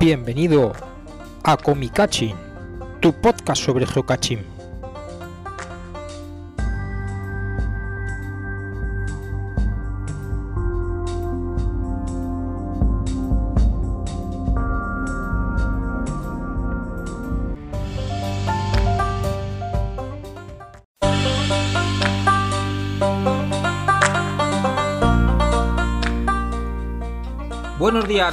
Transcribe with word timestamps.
Bienvenido 0.00 0.72
a 1.44 1.58
Comicaching, 1.58 2.34
tu 3.00 3.12
podcast 3.12 3.62
sobre 3.62 3.84
geocaching. 3.84 4.59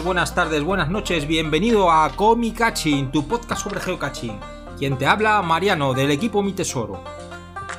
Buenas 0.04 0.36
tardes, 0.36 0.64
buenas 0.64 0.90
noches, 0.90 1.28
bienvenido 1.28 1.92
a 1.92 2.10
Comicaching, 2.16 3.12
tu 3.12 3.28
podcast 3.28 3.64
sobre 3.64 3.80
geocaching. 3.80 4.40
Quien 4.78 4.98
te 4.98 5.06
habla, 5.06 5.42
Mariano, 5.42 5.94
del 5.94 6.12
equipo 6.12 6.44
Mi 6.44 6.54
Tesoro. 6.54 7.27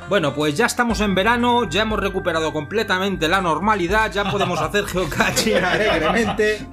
Bueno, 0.09 0.33
pues 0.35 0.57
ya 0.57 0.65
estamos 0.65 1.01
en 1.01 1.15
verano, 1.15 1.69
ya 1.69 1.83
hemos 1.83 2.01
recuperado 2.01 2.51
completamente 2.51 3.29
la 3.29 3.43
normalidad, 3.43 4.11
ya 4.11 4.31
podemos 4.31 4.59
hacer 4.59 4.85
geocaching 4.87 5.63
alegremente. 5.63 6.67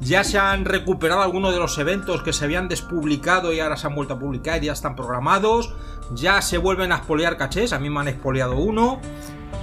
Ya 0.00 0.24
se 0.24 0.38
han 0.38 0.64
recuperado 0.64 1.20
algunos 1.20 1.52
de 1.52 1.58
los 1.58 1.76
eventos 1.76 2.22
que 2.22 2.32
se 2.32 2.46
habían 2.46 2.68
despublicado 2.68 3.52
y 3.52 3.60
ahora 3.60 3.76
se 3.76 3.88
han 3.88 3.94
vuelto 3.94 4.14
a 4.14 4.18
publicar 4.18 4.62
y 4.62 4.66
ya 4.66 4.72
están 4.72 4.96
programados. 4.96 5.74
Ya 6.14 6.40
se 6.40 6.56
vuelven 6.56 6.92
a 6.92 6.96
expoliar 6.96 7.36
cachés, 7.36 7.74
a 7.74 7.78
mí 7.78 7.90
me 7.90 8.00
han 8.00 8.08
expoliado 8.08 8.56
uno. 8.56 9.00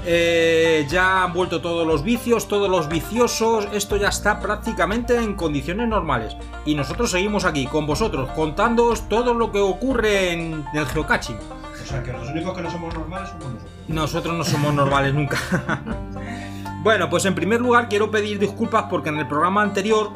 Eh, 0.06 0.86
ya 0.88 1.24
han 1.24 1.34
vuelto 1.34 1.62
todos 1.62 1.88
los 1.88 2.04
vicios, 2.04 2.48
todos 2.48 2.70
los 2.70 2.90
viciosos. 2.90 3.68
Esto 3.74 3.98
ya 3.98 4.10
está 4.10 4.40
prácticamente 4.40 5.18
en 5.18 5.34
condiciones 5.34 5.88
normales. 5.88 6.36
Y 6.64 6.76
nosotros 6.76 7.10
seguimos 7.10 7.44
aquí 7.44 7.66
con 7.66 7.88
vosotros, 7.88 8.30
contándoos 8.36 9.10
todo 9.10 9.34
lo 9.34 9.52
que 9.52 9.60
ocurre 9.60 10.32
en 10.32 10.64
el 10.76 10.86
geocaching. 10.86 11.38
O 11.90 11.92
sea, 11.92 12.04
que 12.04 12.14
los 12.14 12.30
únicos 12.30 12.56
que 12.56 12.62
no 12.62 12.70
somos 12.70 12.94
normales 12.94 13.30
somos 13.30 13.46
nosotros. 13.46 13.72
Nosotros 13.88 14.38
no 14.38 14.44
somos 14.44 14.74
normales 14.76 15.12
nunca. 15.12 15.40
bueno, 16.84 17.10
pues 17.10 17.26
en 17.26 17.34
primer 17.34 17.60
lugar 17.60 17.90
quiero 17.90 18.12
pedir 18.12 18.38
disculpas 18.38 18.86
porque 18.92 19.10
en 19.10 19.18
el 19.18 19.28
programa 19.28 19.64
anterior 19.64 20.12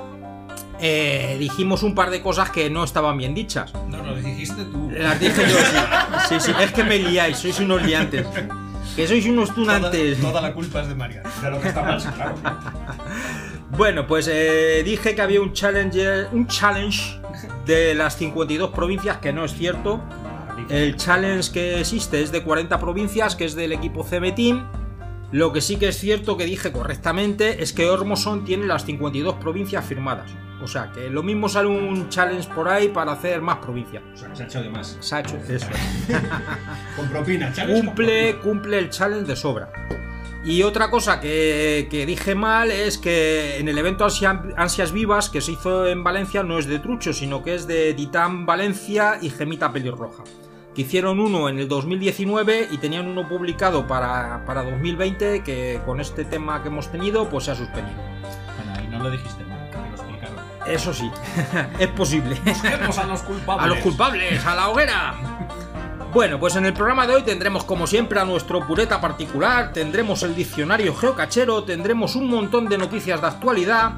eh, 0.80 1.36
dijimos 1.40 1.82
un 1.82 1.96
par 1.96 2.12
de 2.12 2.22
cosas 2.22 2.52
que 2.52 2.70
no 2.70 2.84
estaban 2.84 3.18
bien 3.18 3.34
dichas. 3.34 3.74
No, 3.88 4.04
lo 4.04 4.16
dijiste 4.16 4.66
tú. 4.66 4.92
Las 4.92 5.20
dije 5.20 5.42
yo, 5.50 5.58
sí. 5.58 5.78
Sí, 6.30 6.36
sí, 6.40 6.52
es 6.62 6.72
que 6.74 6.84
me 6.84 7.00
liáis, 7.00 7.38
sois 7.38 7.60
unos 7.60 7.82
liantes. 7.82 8.28
Que 8.96 9.08
sois 9.08 9.26
unos 9.26 9.56
tunantes. 9.56 10.18
Toda, 10.20 10.30
toda 10.30 10.42
la 10.42 10.54
culpa 10.54 10.82
es 10.82 10.90
de 10.90 10.94
María. 10.94 11.24
De 11.42 11.50
lo 11.50 11.60
que 11.60 11.70
está 11.70 11.82
mal, 11.82 12.04
claro. 12.14 12.36
Bueno, 13.72 14.06
pues 14.06 14.30
eh, 14.32 14.84
dije 14.86 15.16
que 15.16 15.22
había 15.24 15.42
un 15.42 15.54
challenge, 15.54 16.28
un 16.32 16.46
challenge 16.46 17.20
de 17.66 17.96
las 17.96 18.16
52 18.18 18.70
provincias, 18.70 19.18
que 19.18 19.34
no 19.34 19.44
es 19.44 19.56
cierto. 19.56 20.00
El 20.70 20.96
challenge 20.98 21.52
que 21.52 21.80
existe 21.80 22.22
es 22.22 22.32
de 22.32 22.44
40 22.44 22.80
provincias, 22.80 23.36
que 23.36 23.46
es 23.46 23.56
del 23.56 23.72
equipo 23.72 24.04
CB 24.04 24.34
Team. 24.36 24.68
Lo 25.32 25.52
que 25.52 25.62
sí 25.62 25.78
que 25.78 25.88
es 25.88 25.98
cierto 25.98 26.38
que 26.38 26.46
dije 26.46 26.72
correctamente 26.72 27.64
es 27.64 27.74
que 27.74 27.90
Ormoson 27.90 28.46
tiene 28.46 28.68
las 28.68 28.86
52 28.86 29.36
provincias 29.36 29.84
firmadas. 29.84 30.32
O 30.62 30.68
sea, 30.68 30.92
que 30.94 31.10
lo 31.10 31.24
mismo 31.24 31.50
sale 31.50 31.68
un 31.68 32.08
challenge 32.10 32.48
por 32.54 32.70
ahí 32.70 32.88
para 32.90 33.14
hacer 33.14 33.42
más 33.42 33.58
provincias. 33.58 34.04
O 34.14 34.18
sea, 34.18 34.30
que 34.30 34.36
se 34.36 34.44
ha 34.44 34.46
hecho 34.46 34.62
de 34.62 34.70
más. 34.70 34.98
Se 35.00 35.16
ha 35.16 35.20
hecho 35.22 35.38
eso. 35.50 35.68
Con 36.96 37.08
propina, 37.10 37.52
challenge. 37.52 37.84
cumple, 37.86 38.36
cumple 38.38 38.78
el 38.78 38.90
challenge 38.90 39.26
de 39.26 39.36
sobra. 39.36 39.70
Y 40.46 40.62
otra 40.64 40.90
cosa 40.90 41.20
que, 41.22 41.88
que 41.90 42.06
dije 42.06 42.36
mal 42.36 42.70
es 42.70 42.98
que 42.98 43.58
en 43.58 43.70
el 43.70 43.78
evento 43.78 44.06
Ansia- 44.06 44.54
Ansias 44.58 44.92
Vivas 44.92 45.30
que 45.30 45.40
se 45.42 45.54
hizo 45.54 45.88
en 45.88 46.04
Valencia 46.04 46.44
no 46.44 46.60
es 46.60 46.66
de 46.68 46.80
Trucho, 46.80 47.14
sino 47.14 47.42
que 47.44 47.56
es 47.56 47.66
de 47.66 47.94
Titán 47.94 48.46
Valencia 48.46 49.18
y 49.22 49.30
Gemita 49.30 49.72
Pelirroja. 49.72 50.24
Que 50.76 50.82
hicieron 50.82 51.20
uno 51.20 51.50
en 51.50 51.60
el 51.60 51.68
2019 51.68 52.70
y 52.72 52.78
tenían 52.78 53.08
uno 53.08 53.28
publicado 53.28 53.86
para, 53.86 54.44
para 54.46 54.64
2020 54.64 55.44
que 55.44 55.80
con 55.86 56.00
este 56.00 56.26
tema 56.26 56.62
que 56.64 56.70
hemos 56.70 56.92
tenido 56.92 57.30
pues 57.30 57.46
se 57.46 57.52
ha 57.52 57.56
suspendido. 57.56 58.02
Bueno, 58.58 58.74
ahí 58.80 58.88
no 58.88 59.04
lo 59.04 59.12
dijiste 59.12 59.44
que 59.44 59.78
lo 59.78 59.86
explicaron. 59.86 60.36
Eso 60.68 60.94
sí, 60.94 61.12
es 61.80 61.88
posible. 61.90 62.40
Busquemos 62.44 62.98
a 62.98 63.06
los 63.06 63.22
culpables. 63.22 63.66
A 63.66 63.68
los 63.68 63.78
culpables, 63.80 64.46
a 64.46 64.56
la 64.56 64.70
hoguera. 64.70 65.16
Bueno, 66.14 66.40
pues 66.40 66.56
en 66.56 66.66
el 66.66 66.74
programa 66.74 67.08
de 67.08 67.16
hoy 67.16 67.24
tendremos 67.24 67.64
como 67.64 67.88
siempre 67.88 68.20
a 68.20 68.26
nuestro 68.26 68.66
pureta 68.68 69.02
particular, 69.02 69.74
tendremos 69.74 70.22
el 70.22 70.36
diccionario 70.36 70.94
geocachero, 70.94 71.64
tendremos 71.64 72.16
un 72.16 72.30
montón 72.30 72.70
de 72.70 72.78
noticias 72.78 73.20
de 73.20 73.28
actualidad 73.28 73.94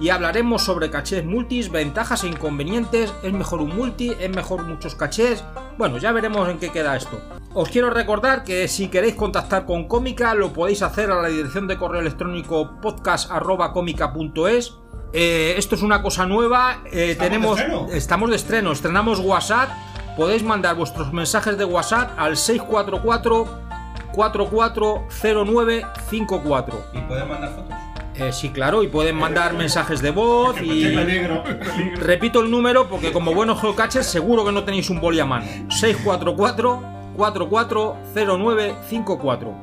y 0.00 0.10
hablaremos 0.10 0.62
sobre 0.62 0.90
cachés 0.90 1.24
multis, 1.24 1.70
ventajas 1.70 2.24
e 2.24 2.28
inconvenientes, 2.28 3.12
es 3.22 3.32
mejor 3.32 3.60
un 3.60 3.76
multi, 3.76 4.12
es 4.18 4.30
mejor 4.30 4.64
muchos 4.64 4.94
cachés, 4.94 5.44
bueno, 5.78 5.98
ya 5.98 6.12
veremos 6.12 6.48
en 6.48 6.58
qué 6.58 6.70
queda 6.70 6.96
esto. 6.96 7.20
Os 7.54 7.68
quiero 7.70 7.90
recordar 7.90 8.44
que 8.44 8.68
si 8.68 8.88
queréis 8.88 9.14
contactar 9.14 9.64
con 9.64 9.88
Cómica 9.88 10.34
lo 10.34 10.52
podéis 10.52 10.82
hacer 10.82 11.10
a 11.10 11.22
la 11.22 11.28
dirección 11.28 11.66
de 11.66 11.78
correo 11.78 12.00
electrónico 12.00 12.78
podcast.comica.es 12.82 14.74
eh, 15.12 15.54
esto 15.56 15.76
es 15.76 15.82
una 15.82 16.02
cosa 16.02 16.26
nueva. 16.26 16.82
eh, 16.92 17.12
¿Estamos 17.12 17.30
tenemos, 17.30 17.58
de 17.88 17.96
estamos 17.96 18.30
de 18.30 18.36
estreno. 18.36 18.72
Estrenamos 18.72 19.20
WhatsApp. 19.20 19.70
Podéis 20.16 20.42
mandar 20.42 20.74
vuestros 20.76 21.12
mensajes 21.12 21.56
de 21.56 21.64
WhatsApp 21.64 22.10
al 22.18 22.36
644 22.36 23.46
440954. 24.12 26.84
¿Y 26.92 27.00
pueden 27.00 27.28
mandar 27.28 27.54
fotos? 27.54 27.76
Eh, 28.18 28.32
sí, 28.32 28.48
claro, 28.50 28.82
y 28.82 28.88
pueden 28.88 29.16
mandar 29.16 29.52
mensajes 29.54 30.00
de 30.00 30.10
voz 30.10 30.56
y. 30.62 30.94
Repito 31.96 32.40
el 32.40 32.50
número 32.50 32.88
porque 32.88 33.12
como 33.12 33.34
buenos 33.34 33.60
geocaches 33.60 34.06
seguro 34.06 34.44
que 34.44 34.52
no 34.52 34.64
tenéis 34.64 34.88
un 34.90 35.00
boli 35.00 35.20
a 35.20 35.26
mano. 35.26 35.46
644 35.70 36.82
440954. 37.16 39.54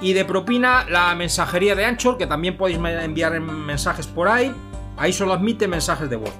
Y 0.00 0.12
de 0.12 0.24
propina 0.24 0.84
la 0.88 1.14
mensajería 1.14 1.74
de 1.74 1.84
Anchor, 1.84 2.18
que 2.18 2.26
también 2.26 2.56
podéis 2.56 2.78
enviar 2.78 3.34
en- 3.36 3.64
mensajes 3.64 4.06
por 4.06 4.28
ahí. 4.28 4.52
Ahí 4.96 5.12
solo 5.12 5.32
admite 5.32 5.66
mensajes 5.68 6.10
de 6.10 6.16
voz. 6.16 6.32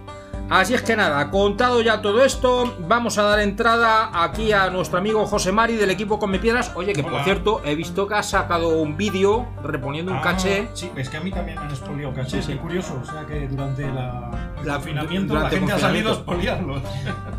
Así 0.51 0.75
es 0.75 0.83
que 0.83 0.95
nada, 0.95 1.31
contado 1.31 1.81
ya 1.81 2.03
todo 2.03 2.23
esto, 2.23 2.75
vamos 2.87 3.17
a 3.19 3.23
dar 3.23 3.41
entrada 3.41 4.11
aquí 4.23 4.53
a 4.53 4.69
nuestro 4.69 4.99
amigo 4.99 5.25
José 5.27 5.53
Mari 5.53 5.75
del 5.77 5.91
equipo 5.91 6.19
Come 6.19 6.39
Piedras. 6.39 6.71
Oye, 6.75 6.93
que 6.93 7.03
por 7.03 7.25
cierto, 7.25 7.63
he 7.65 7.75
visto 7.75 8.07
que 8.07 8.15
ha 8.15 8.23
sacado 8.23 8.69
un 8.69 8.97
vídeo 8.97 9.47
reponiendo 9.65 10.13
un 10.13 10.19
Ah, 10.19 10.23
caché. 10.23 10.69
Sí, 10.75 10.91
es 10.97 11.09
que 11.09 11.17
a 11.17 11.21
mí 11.21 11.31
también 11.33 11.59
me 11.59 11.65
han 11.65 11.71
expoliado 11.71 12.13
cachés. 12.15 12.45
Sí, 12.45 12.55
curioso. 12.57 13.01
O 13.03 13.07
sea 13.11 13.25
que 13.27 13.49
durante 13.49 13.87
la, 13.91 14.53
el 14.61 14.67
La- 14.67 14.75
confinamiento 14.75 15.35
durante 15.35 15.55
la 15.57 15.59
gente 15.61 15.73
ha 15.73 15.79
salido 15.79 16.11
a 16.11 16.15
expoliarlos. 16.15 16.83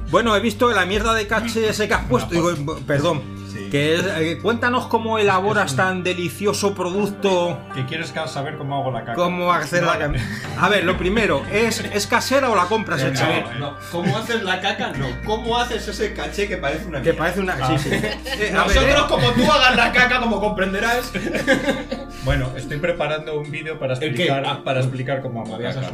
Bueno, 0.10 0.36
he 0.36 0.40
visto 0.40 0.70
la 0.72 0.86
mierda 0.86 1.14
de 1.14 1.28
caché 1.28 1.70
ese 1.70 1.88
que 1.88 1.94
has 1.94 2.06
puesto. 2.06 2.34
Digo, 2.34 2.50
perdón. 2.88 3.22
Sí. 3.56 3.70
Que 3.70 3.96
es- 3.96 4.04
eh, 4.06 4.40
cuéntanos 4.42 4.88
cómo 4.88 5.18
elaboras 5.18 5.72
un- 5.72 5.78
tan 5.78 6.04
delicioso 6.04 6.74
producto. 6.76 7.58
Que 7.74 7.86
quieres 7.86 8.14
saber 8.28 8.58
cómo 8.58 8.76
hago 8.82 8.92
la 8.92 9.00
caca. 9.02 9.14
¿Cómo 9.16 9.52
hacer 9.54 9.84
la 9.84 10.12
A 10.60 10.70
ver, 10.70 10.84
lo 10.84 10.98
primero, 10.98 11.42
¿es, 11.52 11.80
¿es 11.94 12.06
casera 12.08 12.50
o 12.50 12.56
la 12.56 12.66
compras 12.66 13.02
No, 13.02 13.08
hecha? 13.10 13.28
no, 13.58 13.72
No, 13.72 13.78
¿cómo 13.92 14.18
haces 14.18 14.44
la 14.44 14.60
caca? 14.60 14.92
No, 14.92 15.08
¿cómo 15.26 15.58
haces 15.58 15.88
ese 15.88 16.14
caché 16.14 16.48
que 16.48 16.58
parece 16.58 16.86
una 16.86 17.02
Que 17.02 17.14
parece 17.14 17.40
una. 17.40 17.58
Ah. 17.62 17.78
Sí, 17.78 17.90
sí. 17.90 17.96
Eh, 17.96 18.20
a 18.26 18.64
ver, 18.66 18.76
Nosotros, 18.76 18.84
eh, 18.86 19.06
como 19.08 19.32
tú 19.32 19.52
hagas 19.52 19.76
la 19.76 19.92
caca, 19.94 20.20
como 20.20 20.40
comprenderás. 20.42 21.12
Bueno, 22.26 22.50
estoy 22.58 22.80
preparando 22.80 23.40
un 23.40 23.52
vídeo 23.52 23.78
para 23.80 23.94
explicar, 23.94 24.44
Ah, 24.46 24.62
para 24.64 24.80
explicar 24.80 25.22
cómo 25.22 25.42
hago 25.44 25.58
Me 25.58 25.64
caca. 25.64 25.92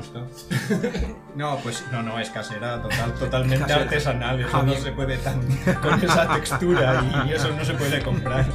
No, 1.35 1.57
pues 1.57 1.83
no, 1.91 2.01
no, 2.01 2.19
es 2.19 2.29
casera, 2.29 2.81
total, 2.81 3.13
totalmente 3.19 3.59
Casera. 3.65 3.81
artesanal. 3.83 4.39
Eso 4.39 4.63
no 4.63 4.73
se 4.73 4.91
puede 4.93 5.17
tan 5.17 5.41
con 5.81 6.03
esa 6.03 6.33
textura 6.33 7.25
y 7.27 7.33
eso 7.33 7.49
no 7.53 7.65
se 7.65 7.73
puede 7.73 8.01
comprar. 8.01 8.45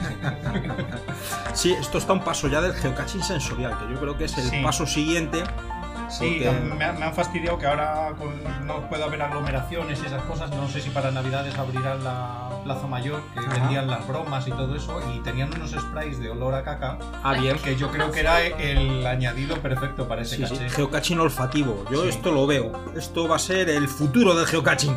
sí, 1.54 1.72
esto 1.78 1.98
está 1.98 2.14
un 2.14 2.20
paso 2.24 2.48
ya 2.48 2.60
del 2.62 2.72
geocaching 2.74 3.22
sensorial, 3.22 3.78
que 3.78 3.92
yo 3.92 4.00
creo 4.00 4.16
que 4.16 4.24
es 4.24 4.36
el 4.38 4.44
Sí. 4.44 4.62
paso 4.64 4.86
siguiente. 4.86 5.42
Sí, 6.08 6.40
porque- 6.44 6.60
me, 6.74 6.84
han- 6.84 6.98
me 6.98 7.04
han 7.06 7.14
fastidiado 7.14 7.58
que 7.58 7.66
ahora 7.66 8.12
con- 8.18 8.66
no 8.66 8.88
puedo 8.88 9.04
haber 9.04 9.22
aglomeraciones 9.22 10.00
y 10.02 10.06
esas 10.06 10.22
cosas. 10.22 10.50
No 10.50 10.68
sé 10.68 10.80
si 10.80 10.90
para 10.90 11.10
Navidades 11.10 11.56
abrirán 11.58 12.02
la 12.04 12.48
Plaza 12.64 12.86
Mayor, 12.86 13.20
que 13.34 13.40
Ajá. 13.40 13.48
vendían 13.54 13.86
las 13.88 14.06
bromas 14.08 14.46
y 14.48 14.50
todo 14.50 14.74
eso, 14.76 15.00
y 15.14 15.20
tenían 15.20 15.52
unos 15.54 15.70
sprays 15.70 16.18
de 16.18 16.30
olor 16.30 16.54
a 16.54 16.62
caca, 16.64 16.98
Ah, 17.22 17.34
bien. 17.34 17.58
que 17.58 17.76
yo 17.76 17.90
creo 17.90 18.10
que 18.10 18.20
era 18.20 18.40
el 18.40 19.06
añadido 19.06 19.56
perfecto 19.62 20.08
para 20.08 20.22
ese 20.22 20.36
Sí, 20.36 20.46
sí, 20.46 20.54
caché. 20.54 20.70
geocaching 20.70 21.20
olfativo. 21.20 21.84
Yo 21.90 22.02
Sí. 22.02 22.08
esto 22.08 22.32
lo 22.32 22.46
veo. 22.46 22.72
Esto 22.96 23.28
va 23.28 23.36
a 23.36 23.38
ser 23.38 23.68
el 23.68 23.88
futuro 23.88 24.34
del 24.34 24.46
geocaching. 24.46 24.96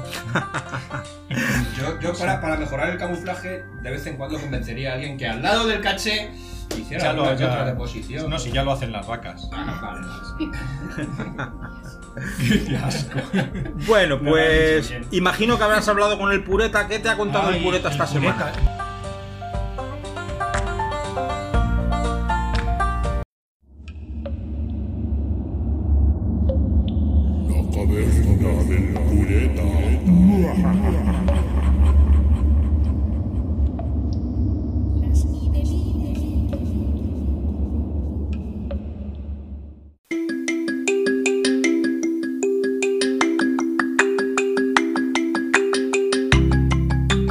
Yo, 1.78 2.00
yo 2.00 2.14
para, 2.18 2.42
para 2.42 2.58
mejorar 2.58 2.90
el 2.90 2.98
camuflaje, 2.98 3.64
de 3.82 3.92
vez 3.92 4.06
en 4.08 4.18
cuando 4.18 4.40
convencería 4.40 4.92
a 4.92 4.94
alguien 4.96 5.18
que 5.18 5.28
al 5.28 5.42
lado 5.42 5.68
del 5.68 5.82
caché 5.82 6.32
hiciera 6.78 7.04
Ya 7.04 7.14
lo- 7.14 7.24
ya- 7.36 7.48
otra 7.48 7.66
deposición. 7.66 8.30
No, 8.30 8.38
si 8.40 8.52
ya 8.52 8.64
lo 8.64 8.72
hacen 8.74 8.92
las 8.92 9.08
vacas. 9.08 9.50
Ah, 9.54 9.80
vale, 9.82 10.08
vale. 10.08 11.52
Qué 12.68 12.76
asco. 12.78 13.20
Bueno, 13.88 14.20
pues 14.20 14.94
imagino 15.12 15.58
que 15.58 15.64
habrás 15.64 15.88
hablado 15.88 16.18
con 16.18 16.32
el 16.32 16.44
pureta. 16.44 16.88
¿Qué 16.88 17.00
te 17.00 17.08
ha 17.10 17.16
contado 17.18 17.50
el 17.52 17.62
pureta 17.64 17.90
esta 17.90 18.04
el 18.04 18.10
semana? 18.10 18.52
pureta. 18.52 18.86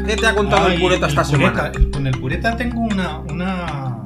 ¿Qué 0.09 0.17
te 0.17 0.27
ha 0.27 0.35
contado 0.35 0.69
el 0.69 0.81
pureta 0.81 1.07
esta 1.07 1.23
pureta, 1.23 1.73
semana? 1.73 1.91
Con 1.93 2.07
el 2.07 2.19
pureta 2.19 2.57
tengo 2.57 2.81
una, 2.81 3.19
una, 3.19 4.03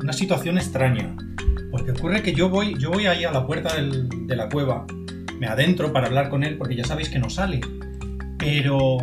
una 0.00 0.12
situación 0.14 0.56
extraña. 0.56 1.14
Porque 1.70 1.90
ocurre 1.90 2.22
que 2.22 2.32
yo 2.32 2.48
voy, 2.48 2.74
yo 2.78 2.90
voy 2.90 3.06
ahí 3.06 3.24
a 3.24 3.30
la 3.32 3.46
puerta 3.46 3.74
del- 3.74 4.08
de 4.26 4.36
la 4.36 4.48
cueva, 4.48 4.86
me 5.38 5.46
adentro 5.46 5.92
para 5.92 6.06
hablar 6.06 6.30
con 6.30 6.44
él, 6.44 6.56
porque 6.56 6.74
ya 6.76 6.84
sabéis 6.84 7.10
que 7.10 7.18
no 7.18 7.28
sale. 7.28 7.60
Pero 8.38 8.98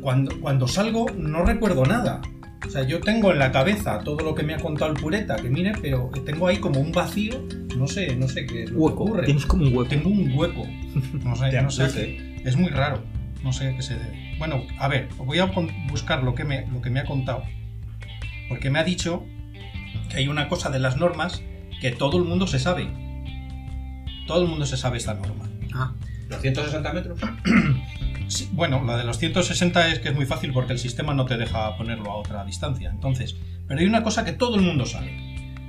cuando, 0.00 0.38
cuando 0.40 0.66
salgo 0.66 1.06
no 1.16 1.44
recuerdo 1.44 1.84
nada. 1.84 2.22
O 2.66 2.70
sea, 2.70 2.82
yo 2.82 3.00
tengo 3.00 3.30
en 3.30 3.38
la 3.38 3.52
cabeza 3.52 4.00
todo 4.00 4.18
lo 4.24 4.34
que 4.34 4.42
me 4.42 4.54
ha 4.54 4.58
contado 4.58 4.90
el 4.92 4.98
pureta, 5.00 5.36
que 5.36 5.48
mire, 5.48 5.72
pero 5.80 6.10
tengo 6.26 6.48
ahí 6.48 6.56
como 6.58 6.80
un 6.80 6.90
vacío, 6.92 7.40
no 7.76 7.86
sé, 7.86 8.16
no 8.16 8.26
sé 8.28 8.46
qué 8.46 8.64
es 8.64 8.70
lo 8.70 8.78
que 8.78 8.84
ocurre. 8.94 9.24
Tienes 9.26 9.46
como 9.46 9.62
un 9.64 9.76
hueco. 9.76 9.88
Tengo 9.88 10.08
un 10.10 10.32
hueco. 10.36 10.66
No 11.24 11.36
sé, 11.36 11.50
no 11.62 11.70
sé 11.70 11.88
qué. 11.94 12.40
Es 12.44 12.56
muy 12.56 12.70
raro. 12.70 13.00
No 13.44 13.52
sé 13.52 13.72
qué 13.76 13.82
se 13.82 13.94
debe. 13.94 14.27
Bueno, 14.38 14.64
a 14.78 14.88
ver, 14.88 15.08
os 15.18 15.26
voy 15.26 15.38
a 15.38 15.50
buscar 15.88 16.22
lo 16.22 16.34
que, 16.34 16.44
me, 16.44 16.66
lo 16.68 16.80
que 16.80 16.90
me 16.90 17.00
ha 17.00 17.04
contado. 17.04 17.42
Porque 18.48 18.70
me 18.70 18.78
ha 18.78 18.84
dicho 18.84 19.24
que 20.08 20.18
hay 20.18 20.28
una 20.28 20.48
cosa 20.48 20.70
de 20.70 20.78
las 20.78 20.96
normas 20.96 21.42
que 21.80 21.90
todo 21.90 22.18
el 22.18 22.24
mundo 22.24 22.46
se 22.46 22.58
sabe. 22.58 22.88
Todo 24.26 24.42
el 24.42 24.48
mundo 24.48 24.66
se 24.66 24.76
sabe 24.76 24.98
esta 24.98 25.14
norma. 25.14 25.48
Ah, 25.74 25.92
¿Los 26.28 26.40
160 26.40 26.92
metros? 26.92 27.18
Sí, 28.28 28.46
bueno, 28.52 28.84
la 28.84 28.98
de 28.98 29.04
los 29.04 29.16
160 29.16 29.88
es 29.88 30.00
que 30.00 30.10
es 30.10 30.14
muy 30.14 30.26
fácil 30.26 30.52
porque 30.52 30.74
el 30.74 30.78
sistema 30.78 31.14
no 31.14 31.24
te 31.24 31.38
deja 31.38 31.74
ponerlo 31.78 32.10
a 32.10 32.16
otra 32.16 32.44
distancia. 32.44 32.90
Entonces, 32.90 33.36
pero 33.66 33.80
hay 33.80 33.86
una 33.86 34.02
cosa 34.02 34.22
que 34.22 34.32
todo 34.32 34.56
el 34.56 34.60
mundo 34.60 34.84
sabe. 34.84 35.16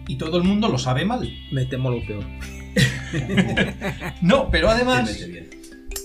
Y 0.09 0.17
todo 0.17 0.35
el 0.35 0.43
mundo 0.43 0.67
lo 0.67 0.77
sabe 0.77 1.05
mal. 1.05 1.33
me 1.53 1.65
temo 1.65 1.89
lo 1.89 2.05
peor. 2.05 2.25
No, 4.21 4.49
pero 4.49 4.69
además... 4.69 5.25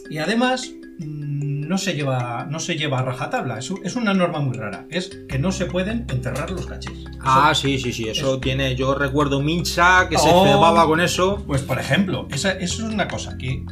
Y 0.08 0.18
además 0.18 0.72
no 0.98 1.78
se 1.78 1.94
lleva, 1.94 2.46
no 2.50 2.60
se 2.60 2.76
lleva 2.76 2.98
a 3.00 3.02
rajatabla. 3.02 3.58
Es, 3.58 3.72
es 3.82 3.96
una 3.96 4.14
norma 4.14 4.40
muy 4.40 4.56
rara. 4.56 4.86
Es 4.90 5.10
que 5.28 5.38
no 5.38 5.50
se 5.52 5.66
pueden 5.66 6.06
enterrar 6.10 6.50
los 6.50 6.66
cachés. 6.66 7.04
Ah, 7.20 7.52
sí, 7.54 7.78
sí, 7.78 7.92
sí. 7.92 8.08
Eso 8.08 8.26
eso- 8.26 8.40
tiene. 8.40 8.76
Yo 8.76 8.94
recuerdo 8.94 9.40
Mincha 9.40 10.08
que 10.08 10.18
se 10.18 10.28
Oh. 10.30 10.44
cebaba 10.46 10.86
con 10.86 11.00
eso. 11.00 11.42
Pues 11.46 11.62
por 11.62 11.78
ejemplo, 11.78 12.28
esa, 12.30 12.52
eso 12.52 12.86
es 12.86 12.92
una 12.94 13.08
cosa 13.08 13.36
que 13.38 13.64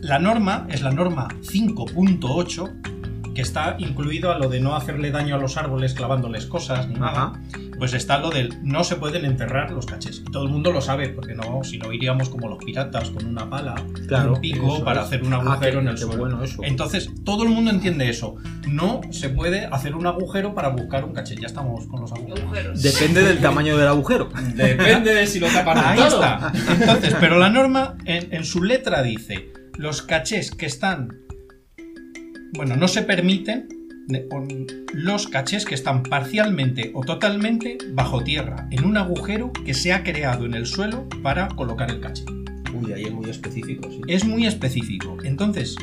la 0.00 0.18
norma 0.18 0.66
es 0.70 0.80
la 0.82 0.90
norma 0.92 1.28
5.8 1.42 2.99
que 3.34 3.42
está 3.42 3.76
incluido 3.78 4.32
a 4.32 4.38
lo 4.38 4.48
de 4.48 4.60
no 4.60 4.74
hacerle 4.76 5.10
daño 5.10 5.36
a 5.36 5.38
los 5.38 5.56
árboles 5.56 5.94
clavándoles 5.94 6.46
cosas 6.46 6.88
ni 6.88 6.94
nada. 6.94 7.32
Pues 7.78 7.94
está 7.94 8.18
lo 8.18 8.28
del 8.28 8.58
no 8.62 8.84
se 8.84 8.96
pueden 8.96 9.24
enterrar 9.24 9.70
los 9.70 9.86
cachés. 9.86 10.22
Y 10.26 10.30
todo 10.30 10.42
el 10.44 10.50
mundo 10.50 10.70
lo 10.72 10.82
sabe, 10.82 11.08
porque 11.08 11.34
no, 11.34 11.64
si 11.64 11.78
no 11.78 11.92
iríamos 11.92 12.28
como 12.28 12.48
los 12.48 12.58
piratas 12.62 13.08
con 13.10 13.24
una 13.24 13.48
pala, 13.48 13.74
Claro, 14.06 14.34
un 14.34 14.40
pico 14.40 14.84
para 14.84 15.00
es. 15.00 15.06
hacer 15.06 15.22
un 15.22 15.32
Ah, 15.32 15.36
agujero 15.38 15.78
qué- 15.78 15.78
en 15.78 15.88
el 15.88 15.96
suelo. 15.98 16.18
bueno 16.18 16.44
eso. 16.44 16.62
Entonces, 16.62 17.08
todo 17.24 17.44
el 17.44 17.48
mundo 17.48 17.70
entiende 17.70 18.10
eso. 18.10 18.34
No 18.68 19.00
se 19.10 19.30
puede 19.30 19.64
hacer 19.66 19.94
un 19.94 20.06
agujero 20.06 20.54
para 20.54 20.68
buscar 20.68 21.04
un 21.06 21.14
caché. 21.14 21.36
Ya 21.36 21.46
estamos 21.46 21.86
con 21.86 22.02
los 22.02 22.12
agujeros. 22.12 22.40
Agujeros. 22.40 22.82
Depende 22.82 23.22
del 23.22 23.38
tamaño 23.40 23.76
del 23.78 23.88
agujero. 23.88 24.28
Depende 24.54 25.14
de 25.14 25.26
si 25.26 25.40
lo 25.40 25.46
tapas 25.48 25.76
del 25.76 25.84
Ahí 25.84 25.98
todo. 26.10 26.22
está. 26.22 26.52
Entonces, 26.72 27.16
pero 27.18 27.38
la 27.38 27.48
norma 27.48 27.96
en, 28.04 28.32
en 28.34 28.44
su 28.44 28.62
letra 28.62 29.02
dice, 29.02 29.52
los 29.78 30.02
cachés 30.02 30.50
que 30.50 30.66
están, 30.66 31.20
bueno, 32.52 32.76
no 32.76 32.88
se 32.88 33.02
permiten 33.02 33.68
los 34.92 35.28
cachés 35.28 35.64
que 35.64 35.74
están 35.74 36.02
parcialmente 36.02 36.90
o 36.94 37.02
totalmente 37.02 37.78
bajo 37.92 38.24
tierra, 38.24 38.66
en 38.70 38.84
un 38.84 38.96
agujero 38.96 39.52
que 39.64 39.74
se 39.74 39.92
ha 39.92 40.02
creado 40.02 40.46
en 40.46 40.54
el 40.54 40.66
suelo 40.66 41.08
para 41.22 41.48
colocar 41.48 41.90
el 41.90 42.00
caché. 42.00 42.24
Uy, 42.74 42.92
ahí 42.92 43.04
es 43.04 43.12
muy 43.12 43.30
específico, 43.30 43.88
sí. 43.90 44.00
Es 44.08 44.24
muy 44.24 44.46
específico. 44.46 45.16
Entonces, 45.22 45.76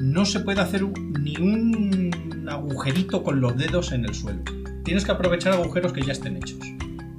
no 0.00 0.24
se 0.24 0.40
puede 0.40 0.60
hacer 0.60 0.82
ni 0.82 1.36
un 1.36 2.10
agujerito 2.48 3.22
con 3.22 3.40
los 3.40 3.56
dedos 3.56 3.92
en 3.92 4.04
el 4.04 4.14
suelo. 4.14 4.42
Tienes 4.84 5.04
que 5.04 5.12
aprovechar 5.12 5.52
agujeros 5.52 5.92
que 5.92 6.02
ya 6.02 6.12
estén 6.12 6.36
hechos. 6.36 6.58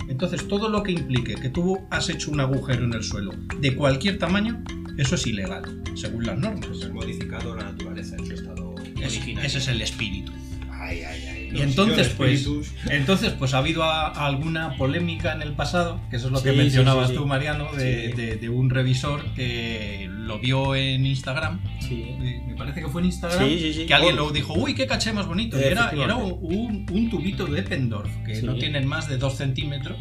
Entonces, 0.09 0.47
todo 0.47 0.69
lo 0.69 0.83
que 0.83 0.91
implique 0.91 1.35
que 1.35 1.49
tú 1.49 1.79
has 1.89 2.09
hecho 2.09 2.29
un 2.29 2.39
agujero 2.39 2.83
en 2.83 2.93
el 2.93 3.03
suelo 3.03 3.31
de 3.59 3.75
cualquier 3.75 4.19
tamaño, 4.19 4.63
eso 4.97 5.15
es 5.15 5.25
ilegal, 5.25 5.81
según 5.95 6.25
las 6.25 6.37
normas. 6.37 6.67
Pues 6.67 6.83
has 6.83 6.91
modificado 6.91 7.55
la 7.55 7.63
naturaleza 7.63 7.92
Es- 9.05 9.17
ese 9.45 9.57
es 9.57 9.67
el 9.67 9.81
espíritu. 9.81 10.31
Ay, 10.71 11.01
ay, 11.03 11.23
ay. 11.27 11.49
Y 11.55 11.61
entonces, 11.61 12.09
pues. 12.09 12.47
Entonces, 12.89 13.31
pues 13.33 13.53
ha 13.53 13.59
habido 13.59 13.83
a- 13.83 14.07
alguna 14.25 14.75
polémica 14.75 15.33
en 15.33 15.41
el 15.43 15.53
pasado, 15.53 16.01
que 16.09 16.15
eso 16.15 16.27
es 16.27 16.33
lo 16.33 16.41
que 16.43 16.51
mencionabas 16.51 17.07
sí, 17.09 17.13
sí, 17.13 17.17
sí. 17.17 17.21
tú, 17.23 17.27
Mariano, 17.27 17.71
de, 17.73 18.07
Sí. 18.09 18.13
de- 18.21 18.35
de 18.37 18.49
un 18.49 18.69
revisor 18.71 19.23
que 19.35 20.09
lo 20.11 20.39
vio 20.39 20.75
en 20.75 21.05
Instagram 21.05 21.59
me 22.47 22.55
parece 22.57 22.81
que 22.81 22.87
fue 22.87 23.01
en 23.01 23.05
Instagram, 23.07 23.47
que 23.47 23.93
alguien 23.93 24.15
Oh. 24.15 24.25
lo 24.25 24.31
dijo, 24.31 24.53
uy, 24.53 24.73
qué 24.73 24.87
caché 24.87 25.13
más 25.13 25.27
bonito. 25.27 25.59
Y 25.59 25.63
era, 25.63 25.91
un, 26.15 26.85
tubito 27.09 27.45
de 27.45 27.59
Eppendorf, 27.59 28.09
que 28.25 28.41
no 28.41 28.55
tienen 28.55 28.87
más 28.87 29.07
de 29.07 29.17
2 29.17 29.35
centímetros, 29.37 29.97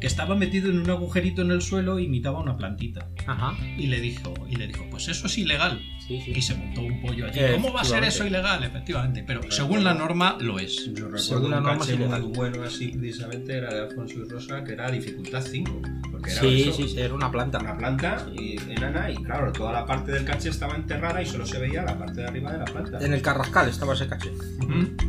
que 0.00 0.06
estaba 0.08 0.34
metido 0.34 0.68
en 0.68 0.80
un 0.80 0.90
agujerito 0.90 1.42
en 1.42 1.52
el 1.52 1.62
suelo 1.62 1.98
e 1.98 2.02
imitaba 2.02 2.40
una 2.40 2.56
plantita. 2.56 3.08
Ajá. 3.26 3.56
Y 3.78 3.86
le 3.86 4.00
dijo, 4.00 4.34
y 4.50 4.56
le 4.56 4.66
dijo 4.66 4.84
pues 4.90 5.06
eso 5.08 5.26
es 5.28 5.38
ilegal. 5.38 5.80
Sí, 6.18 6.22
sí. 6.26 6.32
Y 6.36 6.42
se 6.42 6.54
montó 6.54 6.80
un 6.82 7.00
pollo 7.00 7.26
allí. 7.26 7.38
Eh, 7.38 7.50
¿Cómo 7.54 7.72
va 7.72 7.80
a 7.80 7.84
ser 7.84 8.04
eso 8.04 8.26
ilegal? 8.26 8.62
Efectivamente, 8.64 9.24
pero 9.26 9.40
según 9.50 9.84
la 9.84 9.94
norma 9.94 10.36
lo 10.40 10.58
es. 10.58 10.86
Yo 10.86 11.04
recuerdo 11.06 11.18
Según 11.18 11.50
la 11.50 11.58
un 11.58 11.62
norma 11.64 11.78
caché 11.80 11.96
muy 11.96 12.20
bueno 12.20 12.62
así 12.64 12.88
precisamente 12.88 13.56
era 13.56 13.72
de 13.72 13.80
Alfonso 13.82 14.18
y 14.18 14.28
Rosa, 14.28 14.62
que 14.64 14.72
era 14.72 14.90
dificultad 14.90 15.42
5. 15.42 15.80
Porque 16.10 16.30
era 16.32 16.40
Sí, 16.40 16.62
eso, 16.62 16.72
sí, 16.72 16.88
sí, 16.88 17.00
era 17.00 17.14
una 17.14 17.30
planta. 17.30 17.58
una 17.58 17.76
planta 17.76 18.26
y- 18.34 18.56
enana 18.70 19.10
y 19.10 19.16
claro, 19.16 19.52
toda 19.52 19.72
la 19.72 19.86
parte 19.86 20.12
del 20.12 20.24
caché 20.24 20.50
estaba 20.50 20.76
enterrada 20.76 21.22
y 21.22 21.26
solo 21.26 21.46
se 21.46 21.58
veía 21.58 21.82
la 21.82 21.98
parte 21.98 22.20
de 22.20 22.26
arriba 22.26 22.52
de 22.52 22.58
la 22.58 22.64
planta. 22.64 22.98
En 23.00 23.12
el 23.12 23.22
Carrascal 23.22 23.68
estaba 23.68 23.94
ese 23.94 24.06
caché. 24.06 24.30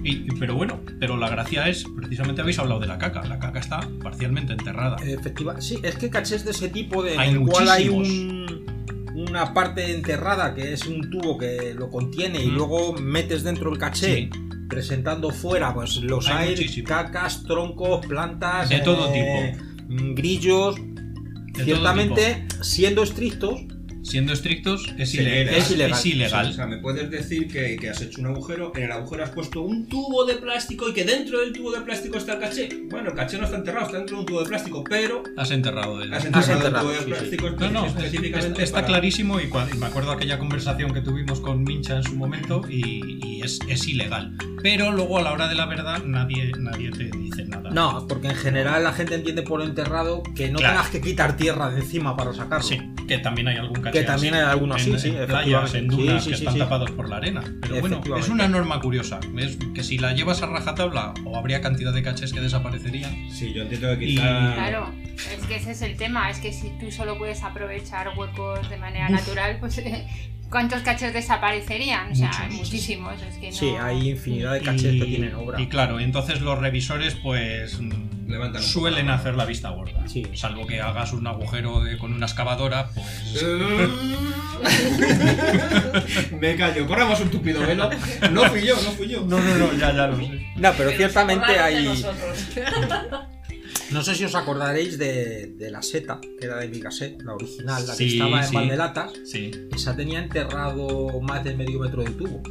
Y- 0.03 0.09
y- 0.11 0.27
pero 0.39 0.55
bueno, 0.55 0.81
pero 0.99 1.17
la 1.17 1.29
gracia 1.29 1.67
es, 1.67 1.85
precisamente 1.95 2.41
habéis 2.41 2.59
hablado 2.59 2.79
de 2.79 2.87
la 2.87 2.97
caca. 2.97 3.23
La 3.25 3.39
caca 3.39 3.59
está 3.59 3.79
parcialmente 4.01 4.53
enterrada. 4.53 4.97
Efectiva. 5.05 5.59
Sí, 5.61 5.79
es 5.83 5.95
que 5.95 6.09
cachés 6.09 6.43
de 6.45 6.51
ese 6.51 6.69
tipo 6.69 7.03
de, 7.03 7.13
en 7.13 7.19
Hay 7.19 7.29
el 7.31 7.39
cual 7.41 7.69
hay 7.69 7.89
un, 7.89 8.65
una 9.15 9.53
parte 9.53 9.91
enterrada 9.93 10.53
que 10.55 10.73
es 10.73 10.85
un 10.85 11.09
tubo 11.09 11.37
que 11.37 11.73
lo 11.75 11.89
contiene 11.89 12.41
y 12.43 12.47
Mm. 12.47 12.55
luego 12.55 12.93
metes 12.93 13.43
dentro 13.43 13.71
el 13.71 13.77
caché 13.77 14.15
Sí. 14.15 14.29
presentando 14.69 15.29
fuera 15.29 15.73
pues 15.73 15.97
los 15.97 16.27
Hay 16.27 16.49
aires, 16.49 16.81
cacas, 16.85 17.43
troncos, 17.43 18.05
plantas, 18.07 18.69
De 18.69 18.79
todo 18.79 19.09
mm, 19.89 20.13
grillos. 20.15 20.75
De 20.75 20.81
todo 21.53 21.65
Ciertamente, 21.65 22.47
siendo 22.61 23.03
estrictos, 23.03 23.61
Siendo 24.03 24.33
estrictos, 24.33 24.93
es, 24.97 25.13
ilegal. 25.15 25.55
es 25.55 25.71
ilegal. 25.71 25.91
Es 25.99 26.05
ilegal. 26.05 26.49
O 26.49 26.53
sea, 26.53 26.67
me 26.67 26.77
puedes 26.77 27.09
decir 27.09 27.47
que, 27.47 27.77
que 27.77 27.89
has 27.89 28.01
hecho 28.01 28.19
un 28.21 28.27
agujero, 28.27 28.71
en 28.75 28.83
el 28.83 28.91
agujero 28.91 29.23
has 29.23 29.29
puesto 29.29 29.61
un 29.61 29.87
tubo 29.87 30.25
de 30.25 30.35
plástico 30.35 30.89
y 30.89 30.93
que 30.93 31.05
dentro 31.05 31.39
del 31.39 31.53
tubo 31.53 31.71
de 31.71 31.81
plástico 31.81 32.17
está 32.17 32.33
el 32.33 32.39
caché. 32.39 32.69
Bueno, 32.89 33.09
el 33.11 33.15
caché 33.15 33.37
no 33.37 33.45
está 33.45 33.55
enterrado, 33.57 33.85
está 33.85 33.97
dentro 33.97 34.17
de 34.17 34.19
un 34.21 34.25
tubo 34.27 34.43
de 34.43 34.49
plástico, 34.49 34.83
pero 34.83 35.23
Has 35.37 35.51
enterrado 35.51 36.01
el. 36.01 36.13
has 36.13 36.19
Has 36.19 36.25
enterrado 36.25 36.51
el 36.51 36.57
enterrado, 36.57 36.83
tubo 36.83 36.91
de 36.91 36.97
sí, 36.97 37.03
sí. 37.03 37.37
plástico 37.37 37.49
No, 37.51 37.71
no, 37.71 37.85
es- 37.85 37.95
específicamente 37.95 38.57
es- 38.61 38.69
está 38.69 38.75
para- 38.81 38.87
clarísimo 38.87 39.39
y, 39.39 39.43
y 39.45 39.77
me 39.77 39.85
acuerdo 39.85 40.11
aquella 40.11 40.37
conversación 40.37 40.93
que 40.93 41.01
tuvimos 41.01 41.39
con 41.39 41.63
Mincha 41.63 41.97
en 41.97 42.03
su 42.03 42.15
momento 42.15 42.61
y, 42.69 43.19
y 43.25 43.41
es, 43.41 43.59
es 43.69 43.87
ilegal. 43.87 44.35
Pero 44.63 44.91
luego 44.91 45.19
a 45.19 45.21
la 45.21 45.33
hora 45.33 45.47
de 45.47 45.55
la 45.55 45.65
verdad 45.65 46.01
nadie, 46.05 46.51
nadie 46.57 46.89
te 46.89 47.03
dice 47.15 47.43
nada. 47.45 47.69
no, 47.69 48.07
porque 48.07 48.29
en 48.29 48.35
general 48.35 48.83
la 48.83 48.93
gente 48.93 49.15
entiende 49.15 49.41
por 49.43 49.61
enterrado 49.61 50.23
que 50.35 50.49
no 50.49 50.57
Claro. 50.59 50.75
tengas 50.77 50.89
que 50.91 51.01
quitar 51.01 51.35
tierra 51.37 51.69
de 51.69 51.81
encima 51.81 52.15
para 52.15 52.33
sacarlo. 52.33 52.65
Sí, 52.65 52.79
que 53.07 53.17
también 53.17 53.49
hay 53.49 53.57
algún 53.57 53.81
caché 53.81 53.99
Que 53.99 54.05
también 54.05 54.33
así. 54.35 54.43
hay 54.43 54.49
algunos, 54.49 54.87
en, 54.87 54.99
sí, 54.99 55.09
sí, 55.11 55.15
en 55.17 55.27
playas, 55.27 55.73
en 55.75 55.87
dunas 55.89 56.23
Sí, 56.23 56.29
que 56.31 56.37
sí, 56.37 56.45
están 56.45 56.57
tapados 56.59 56.91
por 56.91 57.09
la 57.09 57.17
arena. 57.17 57.43
Pero 57.61 57.81
bueno, 57.81 58.01
es 58.17 58.29
una 58.29 58.47
norma 58.47 58.79
curiosa. 58.79 59.19
Es 59.37 59.57
que 59.75 59.83
si 59.83 59.97
la 59.97 60.13
llevas 60.13 60.41
a 60.41 60.45
rajatabla 60.47 61.13
o 61.25 61.35
habría 61.37 61.59
cantidad 61.61 61.91
de 61.93 62.01
cachés 62.01 62.31
que 62.31 62.39
desaparecerían. 62.39 63.29
Sí, 63.31 63.51
yo 63.53 63.63
entiendo 63.63 63.97
que 63.99 64.05
Y- 64.05 64.15
quizá... 64.15 64.53
Claro, 64.55 64.89
es 65.37 65.45
que 65.45 65.55
ese 65.57 65.71
es 65.71 65.81
el 65.81 65.97
tema, 65.97 66.29
es 66.29 66.39
que 66.39 66.53
si 66.53 66.69
tú 66.79 66.89
solo 66.89 67.17
puedes 67.17 67.43
aprovechar 67.43 68.11
huecos 68.17 68.69
de 68.69 68.77
manera 68.77 69.09
natural, 69.09 69.57
pues 69.59 69.77
¿cuántos 70.53 70.83
cachos 70.83 71.11
desaparecerían? 71.11 72.11
O 72.11 72.15
sea, 72.15 72.27
Muchos. 72.27 72.51
muchísimos. 72.53 73.15
Es 73.21 73.37
que 73.37 73.49
no... 73.49 73.57
Sí, 73.57 73.73
hay 73.81 74.11
infinidad 74.11 74.53
de 74.53 74.61
cachés 74.61 74.93
y, 74.93 74.99
que 74.99 75.05
tienen 75.05 75.33
obra. 75.33 75.59
Y 75.59 75.67
claro, 75.67 75.99
entonces 75.99 76.41
los 76.41 76.59
revisores 76.59 77.15
pues 77.15 77.81
mm, 77.81 78.29
Levantan 78.29 78.61
suelen 78.61 79.07
poco 79.07 79.15
hacer 79.17 79.35
la 79.35 79.45
vista 79.45 79.69
gorda. 79.69 80.07
Sí. 80.07 80.25
Salvo 80.35 80.67
que 80.67 80.79
hagas 80.79 81.11
un 81.11 81.25
agujero 81.25 81.83
de- 81.83 81.97
con 81.97 82.13
una 82.13 82.27
excavadora, 82.27 82.89
pues... 82.93 83.43
Me 86.39 86.55
callo, 86.55 86.87
corramos 86.87 87.19
un 87.19 87.29
tupido 87.29 87.65
velo. 87.65 87.89
No 88.31 88.43
fui 88.45 88.61
yo, 88.61 88.75
no 88.75 88.91
fui 88.91 89.09
yo. 89.09 89.25
No, 89.25 89.39
no, 89.39 89.57
no, 89.57 89.73
ya, 89.73 89.91
ya 89.91 90.07
lo 90.07 90.17
sé. 90.17 90.45
No, 90.55 90.71
pero 90.77 90.91
ciertamente 90.91 91.59
hay. 91.59 91.87
No 93.93 94.01
sé 94.03 94.15
si 94.15 94.23
os 94.25 94.33
acordaréis 94.35 94.97
de, 94.97 95.53
de 95.55 95.69
la 95.71 95.81
seta, 95.81 96.19
que 96.21 96.45
era 96.45 96.57
de 96.57 96.67
Migaset, 96.67 97.21
la 97.21 97.33
original, 97.35 97.85
la 97.85 97.91
que 97.95 97.97
Sí, 97.97 98.13
estaba 98.13 98.39
en 98.41 98.47
sí. 98.47 98.55
Valdelatas. 98.55 99.11
Sí, 99.23 99.51
Esa 99.73 99.95
tenía 99.95 100.19
enterrado 100.19 101.21
más 101.21 101.43
de 101.43 101.55
medio 101.55 101.79
metro 101.79 102.03
de 102.03 102.09
tubo. 102.11 102.41